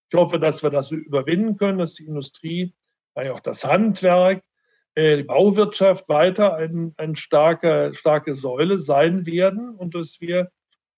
Ich 0.09 0.17
hoffe, 0.17 0.39
dass 0.39 0.63
wir 0.63 0.69
das 0.69 0.91
überwinden 0.91 1.57
können, 1.57 1.77
dass 1.77 1.95
die 1.95 2.05
Industrie, 2.05 2.73
auch 3.15 3.39
das 3.39 3.65
Handwerk, 3.65 4.43
äh, 4.95 5.17
die 5.17 5.23
Bauwirtschaft 5.23 6.07
weiter 6.09 6.55
ein, 6.55 6.93
ein 6.97 7.15
starke, 7.15 7.91
starke 7.93 8.35
Säule 8.35 8.79
sein 8.79 9.25
werden 9.25 9.75
und 9.75 9.95
dass 9.95 10.21
wir 10.21 10.51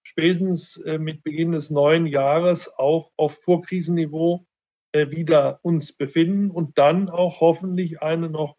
spätestens 0.04 0.78
äh, 0.78 0.98
mit 0.98 1.24
Beginn 1.24 1.52
des 1.52 1.70
neuen 1.70 2.06
Jahres 2.06 2.72
auch 2.78 3.12
auf 3.18 3.42
Vorkrisenniveau 3.44 4.46
äh, 4.92 5.10
wieder 5.12 5.60
uns 5.64 5.94
befinden 5.94 6.52
und 6.52 6.78
dann 6.78 7.10
auch 7.10 7.42
hoffentlich 7.42 8.02
eine 8.02 8.30
noch 8.30 8.56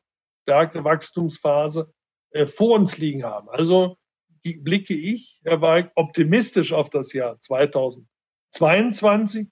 stärkere 0.46 0.84
Wachstumsphase 0.84 1.92
vor 2.46 2.76
uns 2.76 2.98
liegen 2.98 3.24
haben. 3.24 3.48
Also 3.48 3.96
blicke 4.54 4.94
ich, 4.94 5.40
Herr 5.44 5.60
Weig, 5.60 5.90
optimistisch 5.96 6.72
auf 6.72 6.88
das 6.90 7.12
Jahr 7.12 7.40
2022, 7.40 9.48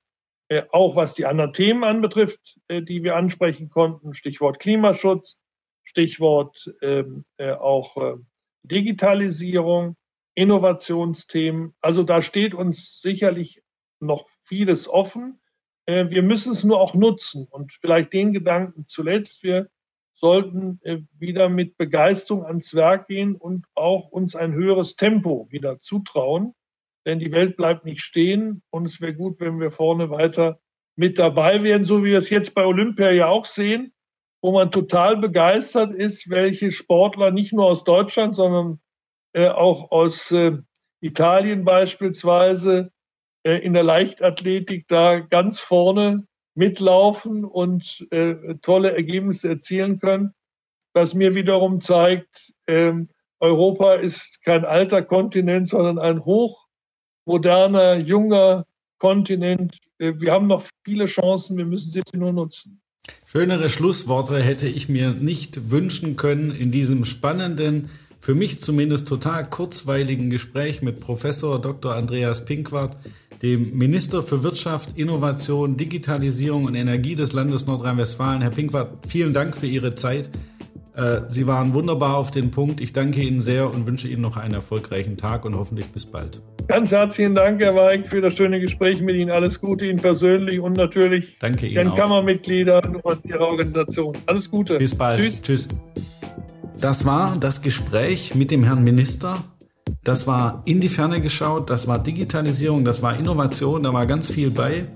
äh, 0.49 0.62
auch 0.70 0.95
was 0.97 1.14
die 1.14 1.26
anderen 1.26 1.53
Themen 1.53 1.84
anbetrifft, 1.84 2.59
äh, 2.68 2.82
die 2.82 3.03
wir 3.03 3.16
ansprechen 3.16 3.68
konnten. 3.70 4.14
Stichwort 4.14 4.61
Klimaschutz, 4.61 5.40
Stichwort 5.82 6.70
ähm, 6.82 7.24
äh, 7.38 7.53
auch 7.53 8.18
Digitalisierung, 8.62 9.97
Innovationsthemen. 10.34 11.74
Also 11.80 12.03
da 12.03 12.22
steht 12.22 12.55
uns 12.55 13.03
sicherlich 13.03 13.62
noch 14.01 14.26
vieles 14.42 14.88
offen. 14.88 15.38
Wir 15.86 16.22
müssen 16.22 16.53
es 16.53 16.64
nur 16.64 16.80
auch 16.80 16.95
nutzen. 16.95 17.47
Und 17.51 17.74
vielleicht 17.74 18.14
den 18.14 18.32
Gedanken 18.32 18.86
zuletzt, 18.86 19.42
wir 19.42 19.68
sollten 20.15 20.81
äh, 20.83 20.99
wieder 21.19 21.49
mit 21.49 21.77
Begeisterung 21.77 22.45
ans 22.45 22.75
Werk 22.75 23.09
gehen 23.09 23.35
und 23.35 23.67
auch 23.75 24.09
uns 24.09 24.37
ein 24.37 24.53
höheres 24.55 24.97
Tempo 24.97 25.47
wieder 25.51 25.79
zutrauen. 25.79 26.55
Denn 27.07 27.19
die 27.19 27.33
Welt 27.33 27.57
bleibt 27.57 27.85
nicht 27.85 28.01
stehen 28.01 28.62
und 28.71 28.87
es 28.87 29.01
wäre 29.01 29.15
gut, 29.15 29.41
wenn 29.41 29.61
wir 29.61 29.71
vorne 29.71 30.11
weiter 30.11 30.59
mit 30.97 31.19
dabei 31.19 31.62
wären, 31.62 31.85
so 31.85 32.03
wie 32.03 32.11
wir 32.11 32.19
es 32.19 32.31
jetzt 32.31 32.55
bei 32.55 32.65
Olympia 32.65 33.11
ja 33.11 33.29
auch 33.29 33.45
sehen. 33.45 33.93
wo 34.43 34.53
man 34.53 34.71
total 34.71 35.17
begeistert 35.17 35.91
ist, 35.91 36.29
welche 36.29 36.71
Sportler 36.71 37.31
nicht 37.31 37.55
nur 37.55 37.65
aus 37.65 37.83
Deutschland, 37.83 38.37
sondern 38.37 38.79
äh, 39.33 39.49
auch 39.49 39.91
aus 39.91 40.33
äh, 40.33 40.59
Italien 41.01 41.65
beispielsweise 41.65 42.93
äh, 43.43 43.57
in 43.65 43.73
der 43.73 43.85
Leichtathletik 43.85 44.87
da 44.87 45.21
ganz 45.21 45.61
vorne 45.61 46.27
mitlaufen 46.55 47.45
und 47.45 48.07
äh, 48.11 48.55
tolle 48.63 48.95
Ergebnisse 48.95 49.49
erzielen 49.49 49.99
können, 49.99 50.33
was 50.93 51.15
mir 51.15 51.35
wiederum 51.35 51.81
zeigt, 51.81 52.53
ähm, 52.67 53.07
Europa 53.41 53.95
ist 53.95 54.43
kein 54.45 54.65
alter 54.65 55.03
Kontinent, 55.03 55.69
sondern 55.69 55.99
ein 55.99 56.25
hochmoderner, 56.25 57.97
junger 57.97 58.65
Kontinent. 58.99 59.79
Äh, 59.99 60.15
wir 60.17 60.33
haben 60.33 60.47
noch 60.47 60.63
viele 60.85 61.07
Chancen, 61.07 61.57
wir 61.59 61.67
müssen 61.67 61.91
sie 61.91 62.03
nur 62.17 62.33
nutzen. 62.33 62.81
Schönere 63.27 63.69
Schlussworte 63.69 64.41
hätte 64.41 64.69
ich 64.69 64.89
mir 64.89 65.11
nicht 65.11 65.71
wünschen 65.71 66.17
können 66.17 66.53
in 66.53 66.71
diesem 66.71 67.05
spannenden, 67.05 67.91
für 68.21 68.35
mich 68.35 68.61
zumindest 68.61 69.07
total 69.07 69.45
kurzweiligen 69.45 70.31
Gespräch 70.31 70.81
mit 70.81 71.01
Professor 71.01 71.61
Dr. 71.61 71.95
Andreas 71.95 72.47
Pinkwart, 72.47 72.97
dem 73.45 73.76
Minister 73.76 74.22
für 74.22 74.42
Wirtschaft, 74.42 74.97
Innovation, 74.97 75.76
Digitalisierung 75.76 76.64
und 76.64 76.74
Energie 76.74 77.14
des 77.14 77.34
Landes 77.34 77.66
Nordrhein-Westfalen. 77.66 78.40
Herr 78.40 78.49
Pinkwart, 78.49 79.07
vielen 79.07 79.34
Dank 79.34 79.55
für 79.55 79.66
Ihre 79.66 79.95
Zeit. 79.95 80.30
Äh, 80.97 81.20
Sie 81.28 81.47
waren 81.47 81.74
wunderbar 81.74 82.16
auf 82.16 82.30
den 82.30 82.51
Punkt. 82.51 82.80
Ich 82.80 82.95
danke 82.95 83.20
Ihnen 83.20 83.42
sehr 83.42 83.70
und 83.70 83.86
wünsche 83.86 84.09
Ihnen 84.09 84.22
noch 84.22 84.38
einen 84.38 84.55
erfolgreichen 84.55 85.18
Tag 85.18 85.45
und 85.45 85.57
hoffentlich 85.57 85.88
bis 85.88 86.07
bald. 86.07 86.40
Ganz 86.68 86.90
herzlichen 86.90 87.34
Dank, 87.34 87.61
Herr 87.61 87.76
Weig, 87.76 88.09
für 88.09 88.22
das 88.22 88.34
schöne 88.34 88.61
Gespräch 88.61 89.03
mit 89.03 89.14
Ihnen. 89.14 89.30
Alles 89.30 89.61
Gute 89.61 89.84
Ihnen 89.84 89.99
persönlich 89.99 90.59
und 90.61 90.78
natürlich 90.78 91.38
danke 91.38 91.66
Ihnen 91.66 91.88
den. 91.88 91.95
Kammermitgliedern 91.95 92.97
und 92.97 93.26
Ihrer 93.26 93.47
Organisation. 93.47 94.16
Alles 94.24 94.51
Gute. 94.51 94.78
Bis 94.78 94.95
bald. 94.95 95.20
Tschüss. 95.20 95.42
Tschüss. 95.42 95.68
Das 96.80 97.05
war 97.05 97.36
das 97.38 97.61
Gespräch 97.61 98.34
mit 98.34 98.51
dem 98.51 98.64
Herrn 98.64 98.82
Minister 98.82 99.45
das 100.03 100.26
war 100.26 100.62
in 100.66 100.80
die 100.80 100.89
Ferne 100.89 101.20
geschaut, 101.20 101.70
das 101.70 101.89
war 101.89 101.99
Digitalisierung, 101.99 102.85
das 102.85 103.03
war 103.03 103.16
Innovation, 103.18 103.82
da 103.82 103.93
war 103.93 104.07
ganz 104.07 104.30
viel 104.30 104.51
bei. 104.51 104.87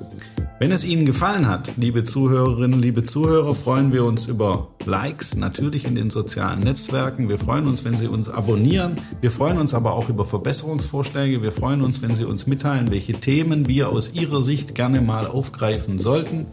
Wenn 0.61 0.72
es 0.72 0.84
Ihnen 0.84 1.07
gefallen 1.07 1.47
hat, 1.47 1.74
liebe 1.76 2.03
Zuhörerinnen, 2.03 2.82
liebe 2.82 3.05
Zuhörer, 3.05 3.55
freuen 3.55 3.93
wir 3.93 4.05
uns 4.05 4.26
über 4.26 4.70
Likes, 4.86 5.36
natürlich 5.36 5.84
in 5.86 5.95
den 5.95 6.11
sozialen 6.11 6.61
Netzwerken. 6.61 7.28
Wir 7.28 7.39
freuen 7.39 7.68
uns, 7.68 7.84
wenn 7.84 7.97
Sie 7.97 8.09
uns 8.09 8.28
abonnieren. 8.28 8.99
Wir 9.20 9.30
freuen 9.30 9.59
uns 9.59 9.72
aber 9.72 9.93
auch 9.93 10.09
über 10.09 10.24
Verbesserungsvorschläge. 10.24 11.43
Wir 11.45 11.53
freuen 11.53 11.80
uns, 11.80 12.03
wenn 12.03 12.16
Sie 12.16 12.24
uns 12.24 12.49
mitteilen, 12.49 12.91
welche 12.91 13.12
Themen 13.12 13.68
wir 13.68 13.91
aus 13.91 14.14
Ihrer 14.14 14.43
Sicht 14.43 14.74
gerne 14.74 15.01
mal 15.01 15.28
aufgreifen 15.28 16.01
sollten. 16.01 16.47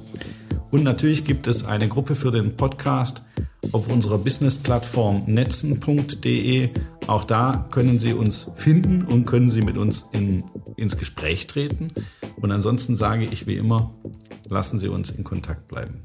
Und 0.70 0.84
natürlich 0.84 1.26
gibt 1.26 1.48
es 1.48 1.66
eine 1.66 1.88
Gruppe 1.88 2.14
für 2.14 2.32
den 2.32 2.56
Podcast 2.56 3.24
auf 3.72 3.90
unserer 3.90 4.18
Business-Plattform 4.18 5.24
netzen.de. 5.28 6.70
Auch 7.08 7.24
da 7.24 7.68
können 7.72 8.00
Sie 8.00 8.14
uns 8.14 8.50
finden 8.56 9.04
und 9.06 9.26
können 9.26 9.50
Sie 9.50 9.62
mit 9.62 9.78
uns 9.78 10.06
in, 10.12 10.44
ins 10.78 10.98
Gespräch 10.98 11.48
treten. 11.48 11.92
Und 12.38 12.52
ansonsten 12.52 12.96
sage 12.96 13.26
ich 13.26 13.48
wie 13.48 13.58
immer, 13.58 13.94
lassen 14.48 14.80
Sie 14.80 14.88
uns 14.88 15.10
in 15.10 15.24
Kontakt 15.24 15.68
bleiben. 15.68 16.05